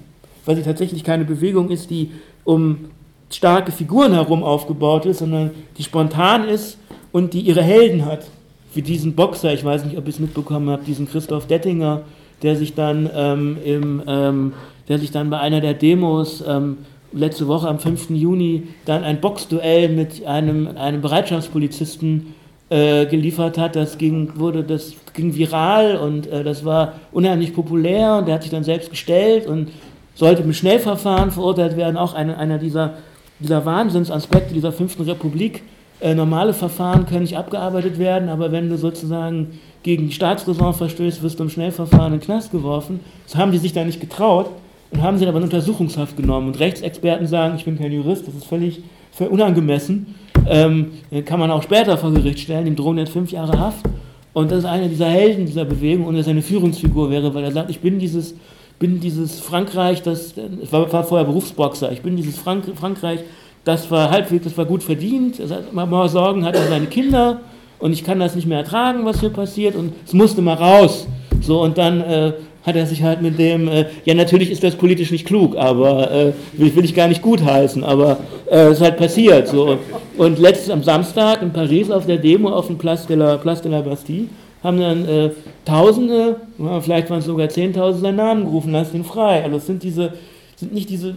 weil 0.45 0.57
sie 0.57 0.63
tatsächlich 0.63 1.03
keine 1.03 1.25
Bewegung 1.25 1.71
ist, 1.71 1.89
die 1.89 2.11
um 2.43 2.91
starke 3.37 3.72
Figuren 3.72 4.12
herum 4.12 4.43
aufgebaut 4.43 5.07
ist, 5.07 5.18
sondern 5.18 5.51
die 5.78 5.82
spontan 5.82 6.49
ist 6.49 6.78
und 7.12 7.35
die 7.35 7.41
ihre 7.41 7.62
Helden 7.62 8.05
hat 8.05 8.26
wie 8.74 8.82
diesen 8.82 9.14
Boxer, 9.14 9.53
ich 9.53 9.64
weiß 9.64 9.85
nicht, 9.85 9.97
ob 9.97 10.05
ihr 10.05 10.11
es 10.11 10.18
mitbekommen 10.18 10.68
habt, 10.70 10.87
diesen 10.87 11.09
Christoph 11.09 11.47
Dettinger, 11.47 12.03
der 12.43 12.57
sich 12.57 12.74
dann 12.74 13.09
ähm, 13.14 13.57
im, 13.64 14.03
ähm, 14.07 14.53
der 14.89 14.99
sich 14.99 15.11
dann 15.11 15.30
bei 15.30 15.39
einer 15.39 15.61
der 15.61 15.74
Demos 15.74 16.43
ähm, 16.47 16.78
letzte 17.12 17.47
Woche 17.47 17.68
am 17.68 17.78
5. 17.78 18.11
Juni 18.11 18.64
dann 18.85 19.05
ein 19.05 19.20
Boxduell 19.20 19.89
mit 19.89 20.26
einem, 20.26 20.68
einem 20.76 21.01
Bereitschaftspolizisten 21.01 22.35
äh, 22.70 23.07
geliefert 23.07 23.57
hat. 23.57 23.76
Das 23.76 23.99
ging, 23.99 24.32
wurde, 24.37 24.64
das 24.64 24.95
ging 25.12 25.35
viral 25.35 25.97
und 25.97 26.26
äh, 26.26 26.43
das 26.43 26.64
war 26.64 26.95
unheimlich 27.12 27.55
populär 27.55 28.16
und 28.16 28.26
der 28.26 28.35
hat 28.35 28.43
sich 28.43 28.51
dann 28.51 28.64
selbst 28.64 28.91
gestellt 28.91 29.47
und 29.47 29.70
sollte 30.14 30.43
mit 30.43 30.57
Schnellverfahren 30.57 31.30
verurteilt 31.30 31.76
werden, 31.76 31.97
auch 31.97 32.14
eine, 32.14 32.37
einer 32.37 32.59
dieser, 32.59 32.95
dieser 33.41 33.64
Wahnsinnsaspekte 33.64 34.55
dieser 34.55 34.72
fünften 34.72 35.03
Republik 35.03 35.62
äh, 36.01 36.14
normale 36.14 36.53
Verfahren 36.53 37.07
können 37.07 37.22
nicht 37.22 37.37
abgearbeitet 37.37 37.99
werden, 37.99 38.28
aber 38.28 38.53
wenn 38.53 38.68
du 38.68 38.76
sozusagen 38.76 39.59
gegen 39.82 40.09
die 40.09 40.12
Staatsräson 40.12 40.74
verstößt, 40.74 41.22
wirst 41.22 41.39
du 41.39 41.45
im 41.45 41.51
Schnellverfahren 41.51 42.12
in 42.12 42.18
den 42.18 42.24
Knast 42.24 42.51
geworfen. 42.51 43.01
Das 43.26 43.37
haben 43.37 43.53
die 43.53 43.59
sich 43.59 43.72
da 43.72 43.85
nicht 43.85 44.01
getraut 44.01 44.51
und 44.91 45.03
haben 45.03 45.18
sie 45.18 45.26
aber 45.26 45.39
in 45.39 45.45
Untersuchungshaft 45.45 46.16
genommen. 46.16 46.49
Und 46.49 46.61
Rechtsexperten 46.61 47.26
sagen, 47.26 47.55
ich 47.57 47.64
bin 47.64 47.78
kein 47.78 47.93
Jurist, 47.93 48.26
das 48.26 48.35
ist 48.35 48.47
völlig, 48.47 48.82
völlig 49.12 49.32
unangemessen. 49.32 50.14
Ähm, 50.47 50.93
kann 51.24 51.41
man 51.41 51.51
auch 51.51 51.62
später 51.62 51.97
vor 51.97 52.12
Gericht 52.12 52.41
stellen, 52.41 52.66
ihm 52.66 52.76
drohen 52.76 52.99
jetzt 52.99 53.12
fünf 53.12 53.30
Jahre 53.30 53.59
Haft. 53.59 53.87
Und 54.32 54.51
das 54.51 54.59
ist 54.61 54.64
einer 54.64 54.89
dieser 54.89 55.09
Helden 55.09 55.47
dieser 55.47 55.64
Bewegung 55.64 56.07
und 56.07 56.16
er 56.16 56.24
seine 56.24 56.43
Führungsfigur 56.43 57.09
wäre, 57.11 57.32
weil 57.35 57.45
er 57.45 57.53
sagt, 57.53 57.70
ich 57.70 57.80
bin 57.80 57.99
dieses, 57.99 58.35
bin 58.79 59.01
dieses 59.01 59.41
Frankreich, 59.41 60.03
das, 60.03 60.35
ich 60.61 60.72
war, 60.72 60.93
war 60.93 61.05
vorher 61.05 61.27
Berufsboxer, 61.27 61.93
ich 61.93 62.03
bin 62.03 62.16
dieses 62.16 62.37
Frank 62.37 62.64
Frankreich, 62.75 63.20
das 63.64 63.91
war 63.91 64.11
halbwegs, 64.11 64.45
das 64.45 64.59
war 64.59 64.66
gut 64.66 64.83
verdient. 64.83 65.41
Man 65.72 65.89
muss 65.89 66.12
Sorgen 66.12 66.45
hatte 66.45 66.61
seine 66.68 66.87
Kinder 66.87 67.41
und 67.79 67.93
ich 67.93 68.05
kann 68.05 68.20
das 68.20 68.35
nicht 68.35 68.47
mehr 68.47 68.59
ertragen, 68.59 69.05
was 69.05 69.20
hier 69.20 69.31
passiert 69.31 69.75
und 69.75 69.93
es 70.07 70.12
musste 70.12 70.43
mal 70.43 70.55
raus. 70.55 71.07
So 71.41 71.62
und 71.62 71.79
dann 71.79 72.01
äh, 72.01 72.33
hat 72.64 72.77
er 72.77 72.87
sich 72.87 73.03
halt 73.03 73.22
mit 73.22 73.39
dem, 73.39 73.68
äh, 73.68 73.87
ja 74.05 74.14
natürlich 74.14 74.51
ist 74.51 74.62
das 74.64 74.75
politisch 74.75 75.11
nicht 75.11 75.27
klug, 75.27 75.57
aber 75.57 76.11
äh, 76.11 76.33
will, 76.55 76.75
will, 76.75 76.85
ich 76.85 76.95
gar 76.95 77.09
nicht 77.09 77.22
gutheißen, 77.22 77.85
aber 77.85 78.18
äh, 78.51 78.66
es 78.66 78.79
ist 78.79 78.83
halt 78.83 78.97
passiert. 78.97 79.49
So. 79.49 79.79
Und 80.16 80.39
letztes 80.39 80.70
am 80.70 80.83
Samstag 80.83 81.43
in 81.43 81.53
Paris 81.53 81.91
auf 81.91 82.07
der 82.07 82.18
Demo 82.18 82.51
auf 82.51 82.66
dem 82.66 82.79
Place 82.79 83.07
de 83.07 83.16
la, 83.16 83.37
Place 83.37 83.62
de 83.62 83.70
la 83.70 83.81
Bastille 83.81 84.29
haben 84.65 84.81
dann 84.81 85.07
äh, 85.07 85.31
Tausende, 85.65 86.41
vielleicht 86.81 87.11
waren 87.11 87.21
es 87.21 87.27
sogar 87.27 87.49
Zehntausende 87.49 88.09
seinen 88.09 88.17
Namen 88.17 88.45
gerufen, 88.45 88.73
lass 88.73 88.93
ihn 88.93 89.05
frei. 89.05 89.45
Also 89.45 89.59
es 89.59 89.67
sind 89.67 89.83
diese 89.83 90.12
sind 90.57 90.73
nicht 90.73 90.89
diese, 90.89 91.15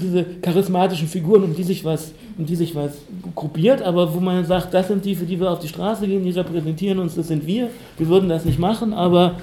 diese 0.00 0.24
charismatischen 0.40 1.08
Figuren, 1.08 1.44
um 1.44 1.54
die 1.54 1.62
sich 1.62 1.84
was, 1.84 2.12
um 2.38 2.46
die 2.46 2.56
sich 2.56 2.74
was 2.74 2.92
gruppiert, 3.34 3.82
aber 3.82 4.14
wo 4.14 4.20
man 4.20 4.44
sagt, 4.44 4.72
das 4.72 4.88
sind 4.88 5.04
die, 5.04 5.14
für 5.14 5.26
die 5.26 5.38
wir 5.38 5.50
auf 5.50 5.58
die 5.60 5.68
Straße 5.68 6.06
gehen, 6.06 6.24
die 6.24 6.30
repräsentieren 6.30 6.98
uns, 6.98 7.14
das 7.14 7.28
sind 7.28 7.46
wir. 7.46 7.68
Wir 7.98 8.08
würden 8.08 8.28
das 8.28 8.44
nicht 8.44 8.58
machen, 8.58 8.92
aber 8.92 9.36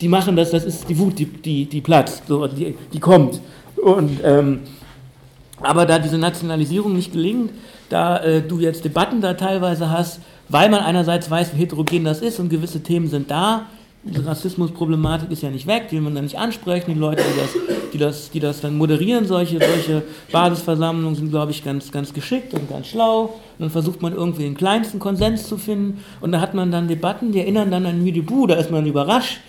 die 0.00 0.08
machen 0.08 0.36
das, 0.36 0.50
das 0.50 0.64
ist 0.64 0.88
die 0.88 0.98
Wut, 0.98 1.18
die, 1.18 1.24
die, 1.24 1.64
die 1.64 1.80
platzt, 1.80 2.26
so, 2.26 2.46
die, 2.46 2.76
die 2.92 3.00
kommt. 3.00 3.40
Und, 3.82 4.20
ähm, 4.22 4.60
aber 5.62 5.86
da 5.86 5.98
diese 5.98 6.18
Nationalisierung 6.18 6.94
nicht 6.94 7.12
gelingt, 7.12 7.50
da 7.88 8.18
äh, 8.22 8.42
du 8.42 8.60
jetzt 8.60 8.84
Debatten 8.84 9.22
da 9.22 9.34
teilweise 9.34 9.90
hast, 9.90 10.20
weil 10.48 10.68
man 10.70 10.80
einerseits 10.80 11.30
weiß, 11.30 11.54
wie 11.54 11.60
heterogen 11.60 12.04
das 12.04 12.20
ist 12.20 12.38
und 12.38 12.48
gewisse 12.48 12.82
Themen 12.82 13.08
sind 13.08 13.30
da, 13.30 13.66
die 14.08 14.20
Rassismusproblematik 14.20 15.32
ist 15.32 15.42
ja 15.42 15.50
nicht 15.50 15.66
weg, 15.66 15.88
die 15.90 15.96
will 15.96 16.02
man 16.02 16.14
dann 16.14 16.24
nicht 16.24 16.38
ansprechen. 16.38 16.94
Die 16.94 17.00
Leute, 17.00 17.22
die 17.22 17.40
das, 17.40 17.50
die 17.92 17.98
das, 17.98 18.30
die 18.30 18.40
das 18.40 18.60
dann 18.60 18.78
moderieren, 18.78 19.26
solche, 19.26 19.58
solche 19.58 20.04
Basisversammlungen, 20.30 21.16
sind, 21.16 21.30
glaube 21.30 21.50
ich, 21.50 21.64
ganz, 21.64 21.90
ganz 21.90 22.12
geschickt 22.12 22.54
und 22.54 22.70
ganz 22.70 22.86
schlau. 22.86 23.22
Und 23.22 23.30
dann 23.58 23.70
versucht 23.70 24.02
man 24.02 24.14
irgendwie 24.14 24.44
den 24.44 24.56
kleinsten 24.56 25.00
Konsens 25.00 25.48
zu 25.48 25.58
finden. 25.58 26.04
Und 26.20 26.30
da 26.30 26.40
hat 26.40 26.54
man 26.54 26.70
dann 26.70 26.86
Debatten, 26.86 27.32
die 27.32 27.40
erinnern 27.40 27.72
dann 27.72 27.84
an 27.84 28.02
Müdibu, 28.02 28.46
da 28.46 28.54
ist 28.54 28.70
man 28.70 28.86
überrascht, 28.86 29.40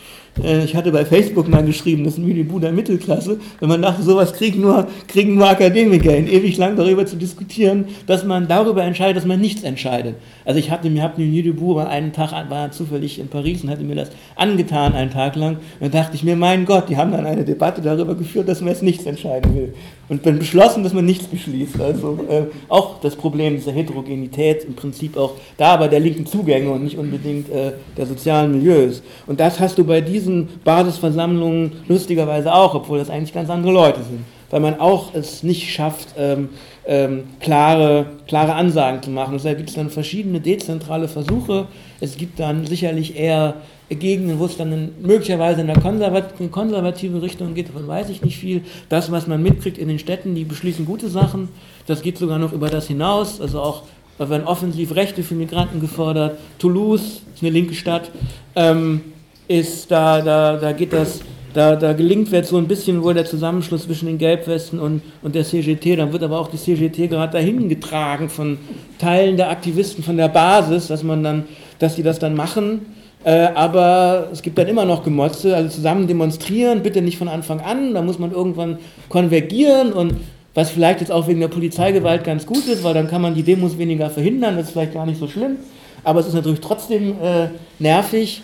äh, 0.43 0.63
ich 0.63 0.75
hatte 0.75 0.91
bei 0.91 1.05
Facebook 1.05 1.47
mal 1.47 1.63
geschrieben, 1.63 2.03
das 2.03 2.13
ist 2.13 2.19
ein 2.19 2.27
Minibu 2.27 2.59
der 2.59 2.71
Mittelklasse, 2.71 3.39
wenn 3.59 3.69
man 3.69 3.81
dachte, 3.81 4.03
sowas 4.03 4.33
kriegen 4.33 4.61
nur, 4.61 4.87
kriegen 5.07 5.35
nur 5.35 5.49
Akademiker 5.49 6.11
hin, 6.11 6.27
ewig 6.27 6.57
lang 6.57 6.75
darüber 6.75 7.05
zu 7.05 7.15
diskutieren, 7.15 7.85
dass 8.05 8.23
man 8.23 8.47
darüber 8.47 8.83
entscheidet, 8.83 9.17
dass 9.17 9.25
man 9.25 9.39
nichts 9.39 9.63
entscheidet. 9.63 10.15
Also 10.47 10.59
ich 10.59 10.71
hatte 10.71 10.89
mir 10.89 11.03
hab 11.03 11.17
Minibu 11.17 11.73
mal 11.73 11.87
einen 11.87 12.13
Tag, 12.13 12.31
war 12.49 12.71
zufällig 12.71 13.19
in 13.19 13.27
Paris 13.27 13.65
und 13.65 13.69
hatte 13.69 13.83
mir 13.83 13.95
das 13.95 14.11
angetan 14.37 14.93
einen 14.93 15.11
Tag 15.11 15.35
lang 15.35 15.57
und 15.57 15.61
dann 15.81 15.91
dachte 15.91 16.15
ich 16.15 16.23
mir, 16.23 16.37
mein 16.37 16.63
Gott, 16.63 16.87
die 16.87 16.95
haben 16.95 17.11
dann 17.11 17.25
eine 17.25 17.43
Debatte 17.43 17.81
darüber 17.81 18.15
geführt, 18.15 18.47
dass 18.47 18.61
man 18.61 18.69
jetzt 18.69 18.81
nichts 18.81 19.05
entscheiden 19.05 19.53
will. 19.53 19.73
Und 20.07 20.25
dann 20.25 20.39
beschlossen, 20.39 20.85
dass 20.85 20.93
man 20.93 21.03
nichts 21.03 21.25
beschließt. 21.25 21.81
Also 21.81 22.17
äh, 22.29 22.43
auch 22.69 23.01
das 23.01 23.17
Problem 23.17 23.55
dieser 23.57 23.73
Heterogenität 23.73 24.63
im 24.63 24.73
Prinzip 24.73 25.17
auch 25.17 25.33
da 25.57 25.75
bei 25.75 25.89
der 25.89 25.99
linken 25.99 26.25
Zugänge 26.25 26.71
und 26.71 26.85
nicht 26.85 26.97
unbedingt 26.97 27.49
äh, 27.49 27.73
der 27.97 28.05
sozialen 28.05 28.53
Milieus. 28.53 29.03
Und 29.25 29.41
das 29.41 29.59
hast 29.59 29.77
du 29.77 29.83
bei 29.83 29.99
diesen 29.99 30.47
Basisversammlungen 30.63 31.73
lustigerweise 31.89 32.53
auch, 32.53 32.73
obwohl 32.73 32.99
das 32.99 33.09
eigentlich 33.09 33.33
ganz 33.33 33.49
andere 33.49 33.73
Leute 33.73 34.01
sind. 34.01 34.23
Weil 34.49 34.61
man 34.61 34.79
auch 34.79 35.13
es 35.13 35.43
nicht 35.43 35.73
schafft, 35.73 36.15
ähm, 36.17 36.47
ähm, 36.87 37.25
klare, 37.39 38.07
klare 38.27 38.55
Ansagen 38.55 39.03
zu 39.03 39.11
machen. 39.11 39.33
Deshalb 39.33 39.57
gibt 39.57 39.69
es 39.69 39.75
dann 39.75 39.89
verschiedene 39.89 40.39
dezentrale 40.39 41.07
Versuche. 41.07 41.67
Es 41.99 42.17
gibt 42.17 42.39
dann 42.39 42.65
sicherlich 42.65 43.17
eher 43.17 43.55
Gegenden, 43.89 44.39
wo 44.39 44.45
es 44.45 44.57
dann 44.57 44.71
in, 44.71 44.91
möglicherweise 45.01 45.61
in 45.61 45.69
eine 45.69 45.79
konservative, 45.79 46.49
konservative 46.49 47.21
Richtung 47.21 47.53
geht, 47.53 47.69
davon 47.69 47.87
weiß 47.87 48.09
ich 48.09 48.21
nicht 48.21 48.37
viel. 48.37 48.63
Das, 48.89 49.11
was 49.11 49.27
man 49.27 49.41
mitkriegt 49.41 49.77
in 49.77 49.87
den 49.87 49.99
Städten, 49.99 50.35
die 50.35 50.43
beschließen 50.43 50.85
gute 50.85 51.09
Sachen. 51.09 51.49
Das 51.85 52.01
geht 52.01 52.17
sogar 52.17 52.39
noch 52.39 52.51
über 52.51 52.69
das 52.69 52.87
hinaus. 52.87 53.39
Also 53.39 53.61
auch 53.61 53.83
da 54.17 54.29
werden 54.29 54.47
offensiv 54.47 54.95
Rechte 54.95 55.23
für 55.23 55.35
Migranten 55.35 55.79
gefordert. 55.79 56.37
Toulouse 56.57 57.21
ist 57.33 57.43
eine 57.43 57.51
linke 57.51 57.75
Stadt. 57.75 58.11
Ähm, 58.55 59.01
ist 59.47 59.89
da, 59.89 60.21
da, 60.21 60.57
da 60.57 60.73
geht 60.73 60.91
das, 60.91 61.21
da, 61.57 61.75
da 61.75 61.93
gelingt 61.93 62.31
jetzt 62.31 62.49
so 62.49 62.57
ein 62.57 62.67
bisschen 62.67 63.01
wohl 63.01 63.15
der 63.15 63.25
Zusammenschluss 63.25 63.85
zwischen 63.85 64.05
den 64.05 64.19
Gelbwesten 64.19 64.79
und, 64.79 65.01
und 65.23 65.33
der 65.33 65.43
CGT. 65.43 65.95
Dann 65.95 66.13
wird 66.13 66.21
aber 66.21 66.39
auch 66.39 66.49
die 66.49 66.57
CGT 66.57 67.09
gerade 67.09 67.33
dahin 67.33 67.67
getragen 67.67 68.29
von 68.29 68.59
Teilen 68.99 69.37
der 69.37 69.49
Aktivisten 69.49 70.03
von 70.03 70.17
der 70.17 70.27
Basis, 70.27 70.85
dass 70.85 71.01
man 71.01 71.23
dann, 71.23 71.45
dass 71.79 71.95
die 71.95 72.03
das 72.03 72.19
dann 72.19 72.35
machen 72.35 72.81
äh, 73.23 73.49
aber 73.55 74.29
es 74.31 74.43
gibt 74.43 74.59
dann 74.59 74.67
immer 74.67 74.85
noch 74.85 75.03
Gemotze, 75.03 75.55
also 75.55 75.69
zusammen 75.69 76.07
demonstrieren, 76.07 76.83
bitte 76.83 77.01
nicht 77.01 77.17
von 77.17 77.27
Anfang 77.27 77.59
an, 77.59 77.95
da 77.95 78.03
muss 78.03 78.19
man 78.19 78.31
irgendwann 78.31 78.77
konvergieren 79.09 79.91
und 79.91 80.13
was 80.53 80.69
vielleicht 80.69 81.01
jetzt 81.01 81.11
auch 81.11 81.27
wegen 81.27 81.39
der 81.39 81.47
Polizeigewalt 81.47 82.23
ganz 82.23 82.45
gut 82.45 82.67
ist, 82.67 82.83
weil 82.83 82.93
dann 82.93 83.07
kann 83.07 83.21
man 83.23 83.33
die 83.33 83.41
Demos 83.41 83.77
weniger 83.79 84.11
verhindern, 84.11 84.55
das 84.55 84.67
ist 84.67 84.71
vielleicht 84.73 84.93
gar 84.93 85.07
nicht 85.07 85.19
so 85.19 85.27
schlimm, 85.27 85.57
aber 86.03 86.19
es 86.19 86.27
ist 86.27 86.35
natürlich 86.35 86.61
trotzdem 86.61 87.15
äh, 87.21 87.47
nervig. 87.79 88.43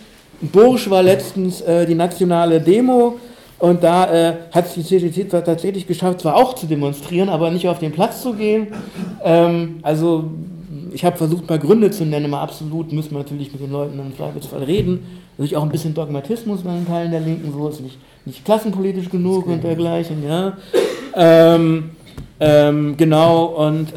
Bursch 0.52 0.89
war 0.89 1.04
letztens 1.04 1.62
äh, 1.62 1.86
die 1.86 1.96
nationale 1.96 2.60
Demo 2.60 3.20
und 3.60 3.84
da 3.84 4.12
äh, 4.12 4.34
hat 4.52 4.66
es 4.66 4.74
die 4.74 4.84
CGT 4.84 5.30
tatsächlich 5.30 5.88
geschafft, 5.88 6.22
zwar 6.22 6.36
auch 6.36 6.54
zu 6.54 6.66
demonstrieren, 6.66 7.30
aber 7.30 7.50
nicht 7.50 7.68
auf 7.68 7.80
den 7.80 7.91
Platz 7.91 8.22
zu 8.22 8.34
gehen. 8.34 8.68
Ähm, 9.24 9.80
also 9.84 10.26
ich 10.91 11.06
habe 11.06 11.18
versucht, 11.18 11.50
mal 11.50 11.60
Gründe 11.60 11.89
zu 11.91 12.06
nennen, 12.06 12.30
mal 12.30 12.41
absolut 12.41 12.91
müssen 12.91 13.12
wir 13.12 13.20
natürlich 13.20 13.52
mit 13.52 13.62
den 13.62 13.72
Leuten 13.72 14.00
im 14.00 14.16
Zweifelsfall 14.16 14.64
reden. 14.64 15.06
Natürlich 15.38 15.58
auch 15.58 15.64
ein 15.64 15.70
bisschen 15.70 15.94
Dogmatismus 15.94 16.62
bei 16.62 16.74
den 16.74 16.86
Teilen 16.86 17.12
der 17.12 17.22
Linken, 17.22 17.52
so 17.52 17.68
ist 17.70 17.82
nicht, 17.82 17.98
nicht 18.26 18.46
klassenpolitisch 18.46 19.10
genug 19.10 19.48
und 19.48 19.64
dergleichen, 19.64 20.24
ja. 20.28 20.58
Ähm, 21.16 21.91
ähm, 22.39 22.98
genau, 22.98 23.46
und 23.46 23.94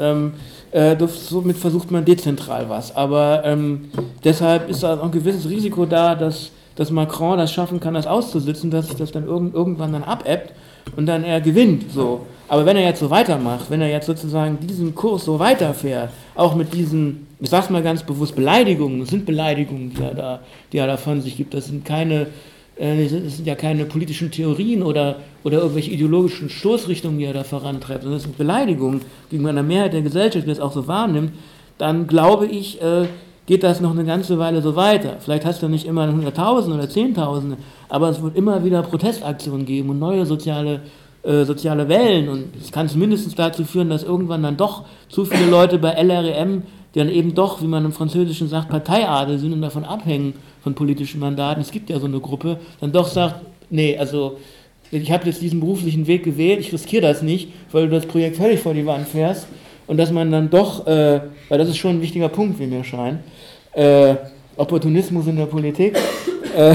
äh, 0.76 0.96
somit 1.08 1.56
versucht 1.56 1.90
man 1.90 2.04
dezentral 2.04 2.68
was. 2.68 2.94
Aber 2.94 3.42
ähm, 3.44 3.86
deshalb 4.22 4.68
ist 4.68 4.82
da 4.82 4.98
auch 4.98 5.04
ein 5.04 5.10
gewisses 5.10 5.48
Risiko 5.48 5.86
da, 5.86 6.14
dass, 6.14 6.50
dass 6.74 6.90
Macron 6.90 7.38
das 7.38 7.50
schaffen 7.50 7.80
kann, 7.80 7.94
das 7.94 8.06
auszusitzen, 8.06 8.70
dass 8.70 8.88
sich 8.88 8.96
das 8.96 9.10
dann 9.10 9.26
irgend, 9.26 9.54
irgendwann 9.54 9.92
dann 9.94 10.04
abebbt 10.04 10.52
und 10.94 11.06
dann 11.06 11.24
er 11.24 11.40
gewinnt. 11.40 11.90
So. 11.92 12.26
Aber 12.48 12.66
wenn 12.66 12.76
er 12.76 12.84
jetzt 12.84 13.00
so 13.00 13.08
weitermacht, 13.08 13.70
wenn 13.70 13.80
er 13.80 13.88
jetzt 13.88 14.06
sozusagen 14.06 14.58
diesen 14.60 14.94
Kurs 14.94 15.24
so 15.24 15.38
weiterfährt, 15.38 16.10
auch 16.34 16.54
mit 16.54 16.74
diesen, 16.74 17.26
ich 17.40 17.48
sag's 17.48 17.70
mal 17.70 17.82
ganz 17.82 18.02
bewusst, 18.02 18.36
Beleidigungen, 18.36 19.00
das 19.00 19.08
sind 19.08 19.24
Beleidigungen, 19.24 19.94
die 19.94 20.02
er 20.02 20.14
da, 20.14 20.40
die 20.72 20.78
er 20.78 20.86
da 20.86 20.98
von 20.98 21.22
sich 21.22 21.38
gibt, 21.38 21.54
das 21.54 21.66
sind 21.66 21.86
keine, 21.86 22.26
äh, 22.76 23.02
das 23.02 23.36
sind 23.36 23.46
ja 23.46 23.54
keine 23.54 23.84
politischen 23.84 24.30
Theorien 24.30 24.82
oder, 24.82 25.16
oder 25.44 25.58
irgendwelche 25.58 25.90
ideologischen 25.90 26.50
Stoßrichtungen, 26.50 27.18
die 27.18 27.24
er 27.24 27.32
da 27.32 27.44
vorantreibt, 27.44 28.02
sondern 28.02 28.18
das 28.18 28.24
sind 28.24 28.38
Beleidigungen 28.38 29.00
gegenüber 29.30 29.50
einer 29.50 29.62
Mehrheit 29.62 29.92
der 29.92 30.02
Gesellschaft, 30.02 30.46
die 30.46 30.50
das 30.50 30.60
auch 30.60 30.72
so 30.72 30.86
wahrnimmt, 30.86 31.32
dann 31.78 32.06
glaube 32.06 32.46
ich, 32.46 32.80
äh, 32.80 33.06
geht 33.46 33.62
das 33.62 33.80
noch 33.80 33.92
eine 33.92 34.04
ganze 34.04 34.38
Weile 34.38 34.60
so 34.60 34.76
weiter. 34.76 35.16
Vielleicht 35.20 35.44
hast 35.44 35.62
du 35.62 35.68
nicht 35.68 35.86
immer 35.86 36.10
Hunderttausende 36.10 36.78
oder 36.78 36.88
Zehntausende, 36.88 37.56
aber 37.88 38.08
es 38.08 38.20
wird 38.20 38.36
immer 38.36 38.64
wieder 38.64 38.82
Protestaktionen 38.82 39.64
geben 39.66 39.90
und 39.90 39.98
neue 39.98 40.26
soziale 40.26 40.80
äh, 41.26 41.44
soziale 41.44 41.88
Wellen 41.88 42.28
und 42.28 42.44
es 42.60 42.70
kann 42.70 42.88
zumindest 42.88 43.36
dazu 43.36 43.64
führen, 43.64 43.90
dass 43.90 44.04
irgendwann 44.04 44.44
dann 44.44 44.56
doch 44.56 44.84
zu 45.08 45.24
viele 45.24 45.50
Leute 45.50 45.76
bei 45.78 45.90
LREM, 45.90 46.62
die 46.94 47.00
dann 47.00 47.08
eben 47.08 47.34
doch, 47.34 47.60
wie 47.62 47.66
man 47.66 47.84
im 47.84 47.90
Französischen 47.90 48.48
sagt, 48.48 48.68
Parteiadel 48.68 49.36
sind 49.38 49.52
und 49.52 49.60
davon 49.60 49.84
abhängen 49.84 50.34
von 50.66 50.74
politischen 50.74 51.20
Mandaten, 51.20 51.60
es 51.60 51.70
gibt 51.70 51.90
ja 51.90 52.00
so 52.00 52.06
eine 52.06 52.18
Gruppe, 52.18 52.58
dann 52.80 52.90
doch 52.90 53.06
sagt, 53.06 53.36
nee, 53.70 53.96
also 53.96 54.36
ich 54.90 55.12
habe 55.12 55.24
jetzt 55.26 55.40
diesen 55.40 55.60
beruflichen 55.60 56.08
Weg 56.08 56.24
gewählt, 56.24 56.58
ich 56.58 56.72
riskiere 56.72 57.02
das 57.02 57.22
nicht, 57.22 57.50
weil 57.70 57.84
du 57.84 57.94
das 57.94 58.04
Projekt 58.04 58.36
völlig 58.36 58.58
vor 58.58 58.74
die 58.74 58.84
Wand 58.84 59.06
fährst. 59.06 59.46
Und 59.86 59.96
dass 59.96 60.10
man 60.10 60.32
dann 60.32 60.50
doch, 60.50 60.84
äh, 60.88 61.20
weil 61.48 61.58
das 61.58 61.68
ist 61.68 61.76
schon 61.76 61.92
ein 61.92 62.02
wichtiger 62.02 62.28
Punkt, 62.28 62.58
wie 62.58 62.66
mir 62.66 62.82
scheint, 62.82 63.20
äh, 63.74 64.16
Opportunismus 64.56 65.28
in 65.28 65.36
der 65.36 65.46
Politik, 65.46 65.96
äh, 66.56 66.74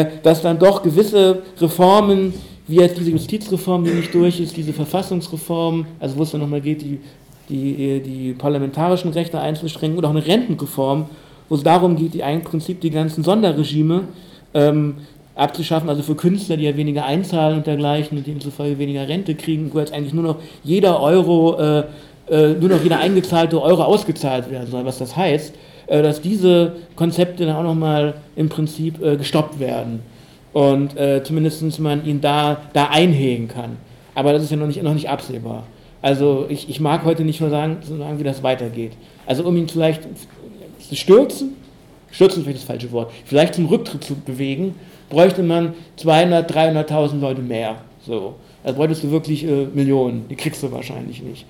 äh, 0.00 0.06
dass 0.22 0.42
dann 0.42 0.58
doch 0.58 0.82
gewisse 0.82 1.42
Reformen 1.58 2.34
wie 2.66 2.80
jetzt 2.80 2.98
diese 2.98 3.12
Justizreform, 3.12 3.82
die 3.84 3.92
nicht 3.92 4.12
durch 4.12 4.38
ist, 4.40 4.54
diese 4.58 4.74
Verfassungsreform, 4.74 5.86
also 5.98 6.18
wo 6.18 6.24
es 6.24 6.32
dann 6.32 6.42
nochmal 6.42 6.60
geht, 6.60 6.82
die, 6.82 7.00
die, 7.48 8.00
die 8.00 8.34
parlamentarischen 8.34 9.10
Rechte 9.12 9.40
einzuschränken, 9.40 9.96
oder 9.96 10.08
auch 10.08 10.14
eine 10.14 10.26
Rentenreform, 10.26 11.06
wo 11.50 11.56
es 11.56 11.62
darum 11.62 11.96
geht, 11.96 12.14
die 12.14 12.20
im 12.20 12.42
Prinzip 12.42 12.80
die 12.80 12.90
ganzen 12.90 13.22
Sonderregime 13.22 14.04
ähm, 14.54 14.94
abzuschaffen, 15.34 15.88
also 15.88 16.02
für 16.02 16.14
Künstler, 16.14 16.56
die 16.56 16.64
ja 16.64 16.76
weniger 16.76 17.04
einzahlen 17.04 17.58
und 17.58 17.66
dergleichen 17.66 18.16
und 18.16 18.26
demzufolge 18.26 18.78
weniger 18.78 19.06
Rente 19.08 19.34
kriegen, 19.34 19.70
wo 19.74 19.80
jetzt 19.80 19.92
eigentlich 19.92 20.14
nur 20.14 20.24
noch 20.24 20.36
jeder 20.62 21.00
Euro, 21.00 21.58
äh, 21.58 21.84
äh, 22.30 22.54
nur 22.54 22.70
noch 22.70 22.82
jeder 22.82 23.00
eingezahlte 23.00 23.60
Euro 23.60 23.82
ausgezahlt 23.82 24.50
werden 24.50 24.70
soll, 24.70 24.84
was 24.84 24.98
das 24.98 25.16
heißt, 25.16 25.54
äh, 25.88 26.02
dass 26.02 26.20
diese 26.20 26.76
Konzepte 26.94 27.46
dann 27.46 27.56
auch 27.56 27.64
nochmal 27.64 28.14
im 28.36 28.48
Prinzip 28.48 29.02
äh, 29.02 29.16
gestoppt 29.16 29.58
werden 29.58 30.00
und 30.52 30.96
äh, 30.96 31.22
zumindest 31.24 31.80
man 31.80 32.04
ihn 32.04 32.20
da, 32.20 32.58
da 32.72 32.86
einhegen 32.86 33.48
kann. 33.48 33.76
Aber 34.14 34.32
das 34.32 34.44
ist 34.44 34.50
ja 34.50 34.56
noch 34.56 34.66
nicht, 34.68 34.82
noch 34.82 34.94
nicht 34.94 35.08
absehbar. 35.08 35.64
Also 36.02 36.46
ich, 36.48 36.68
ich 36.70 36.80
mag 36.80 37.04
heute 37.04 37.24
nicht 37.24 37.40
mehr 37.40 37.50
sagen, 37.50 37.78
sagen, 37.82 38.18
wie 38.18 38.24
das 38.24 38.42
weitergeht. 38.42 38.92
Also 39.26 39.44
um 39.44 39.56
ihn 39.56 39.68
vielleicht 39.68 40.02
zu 40.90 40.96
stürzen, 40.96 41.56
stürzen 42.10 42.40
ist 42.40 42.44
vielleicht 42.44 42.58
das 42.62 42.66
falsche 42.66 42.90
Wort, 42.90 43.12
vielleicht 43.24 43.54
zum 43.54 43.66
Rücktritt 43.66 44.02
zu 44.02 44.16
bewegen, 44.16 44.74
bräuchte 45.08 45.44
man 45.44 45.74
200, 45.96 46.52
300.000 46.52 47.20
Leute 47.20 47.42
mehr. 47.42 47.76
So. 48.04 48.34
Also 48.64 48.76
bräuchtest 48.76 49.04
du 49.04 49.10
wirklich 49.12 49.44
äh, 49.44 49.66
Millionen, 49.72 50.26
die 50.28 50.34
kriegst 50.34 50.62
du 50.64 50.72
wahrscheinlich 50.72 51.22
nicht. 51.22 51.46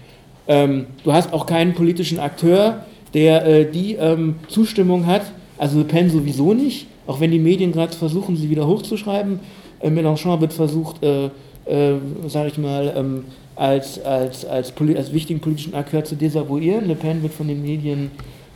Ähm, 0.46 0.86
du 1.04 1.12
hast 1.12 1.32
auch 1.32 1.46
keinen 1.46 1.72
politischen 1.72 2.20
Akteur, 2.20 2.84
der 3.14 3.46
äh, 3.46 3.70
die 3.70 3.94
ähm, 3.94 4.36
Zustimmung 4.48 5.06
hat, 5.06 5.22
also 5.56 5.78
Le 5.78 5.84
Pen 5.84 6.10
sowieso 6.10 6.52
nicht, 6.52 6.86
auch 7.06 7.18
wenn 7.18 7.30
die 7.30 7.38
Medien 7.38 7.72
gerade 7.72 7.96
versuchen, 7.96 8.36
sie 8.36 8.50
wieder 8.50 8.66
hochzuschreiben. 8.66 9.40
Äh, 9.80 9.88
Mélenchon 9.88 10.38
wird 10.40 10.52
versucht, 10.52 11.02
äh, 11.02 11.30
äh, 11.64 11.96
sage 12.28 12.48
ich 12.48 12.58
mal, 12.58 12.92
ähm, 12.94 13.24
als, 13.56 14.04
als, 14.04 14.44
als, 14.44 14.74
als 14.76 15.12
wichtigen 15.14 15.40
politischen 15.40 15.74
Akteur 15.74 16.04
zu 16.04 16.14
desavouieren. 16.14 16.86
Le 16.86 16.94
Pen 16.94 17.22
wird 17.22 17.32
von 17.32 17.48
den 17.48 17.62
Medien, 17.62 18.10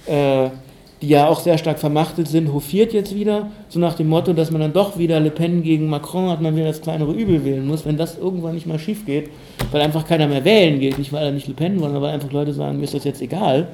äh, 0.07 0.49
die 1.05 1.11
ja 1.11 1.29
auch 1.29 1.41
sehr 1.41 1.59
stark 1.59 1.79
vermachtet 1.79 2.29
sind, 2.29 2.53
hofiert 2.53 2.95
jetzt 2.95 3.15
wieder, 3.15 3.51
so 3.69 3.79
nach 3.79 3.95
dem 3.95 4.09
Motto, 4.09 4.33
dass 4.33 4.51
man 4.51 4.63
dann 4.63 4.73
doch 4.73 4.97
wieder 4.97 5.21
Le 5.21 5.31
Pen 5.31 5.63
gegen 5.63 5.89
Macron 5.89 6.31
hat, 6.31 6.41
man 6.41 6.57
wieder 6.57 6.67
das 6.67 6.81
kleinere 6.81 7.13
Übel 7.13 7.45
wählen 7.45 7.67
muss, 7.67 7.85
wenn 7.85 7.99
das 7.99 8.17
irgendwann 8.17 8.55
nicht 8.55 8.67
mal 8.67 8.79
schief 8.79 9.05
geht, 9.05 9.29
weil 9.71 9.83
einfach 9.83 10.07
keiner 10.07 10.27
mehr 10.27 10.45
wählen 10.45 10.81
geht, 10.81 10.99
nicht 10.99 11.13
weil 11.13 11.27
er 11.27 11.33
nicht 11.33 11.47
Le 11.47 11.55
Pen 11.55 11.79
wollen, 11.81 11.95
aber 11.95 12.07
weil 12.07 12.15
einfach 12.15 12.33
Leute 12.33 12.55
sagen, 12.55 12.79
mir 12.79 12.85
ist 12.85 12.95
das 12.95 13.05
jetzt 13.05 13.21
egal. 13.21 13.69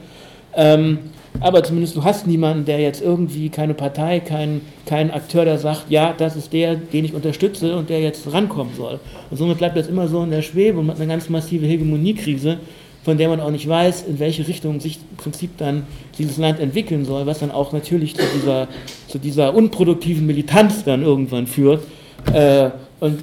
Ähm, 0.56 0.98
aber 1.38 1.62
zumindest 1.62 1.94
du 1.94 2.02
hast 2.02 2.26
niemanden, 2.26 2.64
der 2.64 2.80
jetzt 2.80 3.00
irgendwie 3.00 3.48
keine 3.50 3.74
Partei, 3.74 4.18
kein, 4.18 4.62
kein 4.84 5.12
Akteur, 5.12 5.44
der 5.44 5.58
sagt, 5.58 5.84
ja, 5.88 6.12
das 6.16 6.34
ist 6.34 6.52
der, 6.52 6.74
den 6.74 7.04
ich 7.04 7.14
unterstütze 7.14 7.76
und 7.76 7.88
der 7.88 8.00
jetzt 8.00 8.32
rankommen 8.32 8.74
soll. 8.74 8.98
Und 9.30 9.36
somit 9.36 9.58
bleibt 9.58 9.76
das 9.76 9.86
immer 9.86 10.08
so 10.08 10.24
in 10.24 10.30
der 10.30 10.42
Schwebe 10.42 10.80
und 10.80 10.88
hat 10.88 10.96
eine 10.96 11.06
ganz 11.06 11.28
massive 11.28 11.66
Hegemoniekrise, 11.66 12.58
von 13.02 13.16
der 13.16 13.28
man 13.28 13.40
auch 13.40 13.50
nicht 13.50 13.68
weiß, 13.68 14.02
in 14.02 14.18
welche 14.18 14.46
Richtung 14.46 14.80
sich 14.80 14.98
im 15.10 15.16
Prinzip 15.16 15.56
dann 15.56 15.86
dieses 16.18 16.36
Land 16.36 16.60
entwickeln 16.60 17.04
soll, 17.04 17.26
was 17.26 17.38
dann 17.38 17.50
auch 17.50 17.72
natürlich 17.72 18.14
zu 18.14 18.24
dieser, 18.34 18.68
zu 19.08 19.18
dieser 19.18 19.54
unproduktiven 19.54 20.26
Militanz 20.26 20.84
dann 20.84 21.02
irgendwann 21.02 21.46
führt. 21.46 21.84
Äh, 22.32 22.70
und 23.00 23.22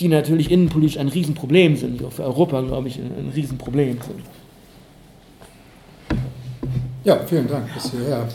die 0.00 0.08
natürlich 0.08 0.50
innenpolitisch 0.50 0.98
ein 0.98 1.08
Riesenproblem 1.08 1.76
sind, 1.76 2.00
die 2.00 2.04
auch 2.04 2.12
für 2.12 2.24
Europa, 2.24 2.60
glaube 2.60 2.88
ich, 2.88 2.98
ein 2.98 3.32
Riesenproblem 3.34 3.98
sind. 4.02 4.24
Ja, 7.04 7.20
vielen 7.26 7.48
Dank 7.48 7.72
bis 7.74 7.90
hierher. 7.90 8.28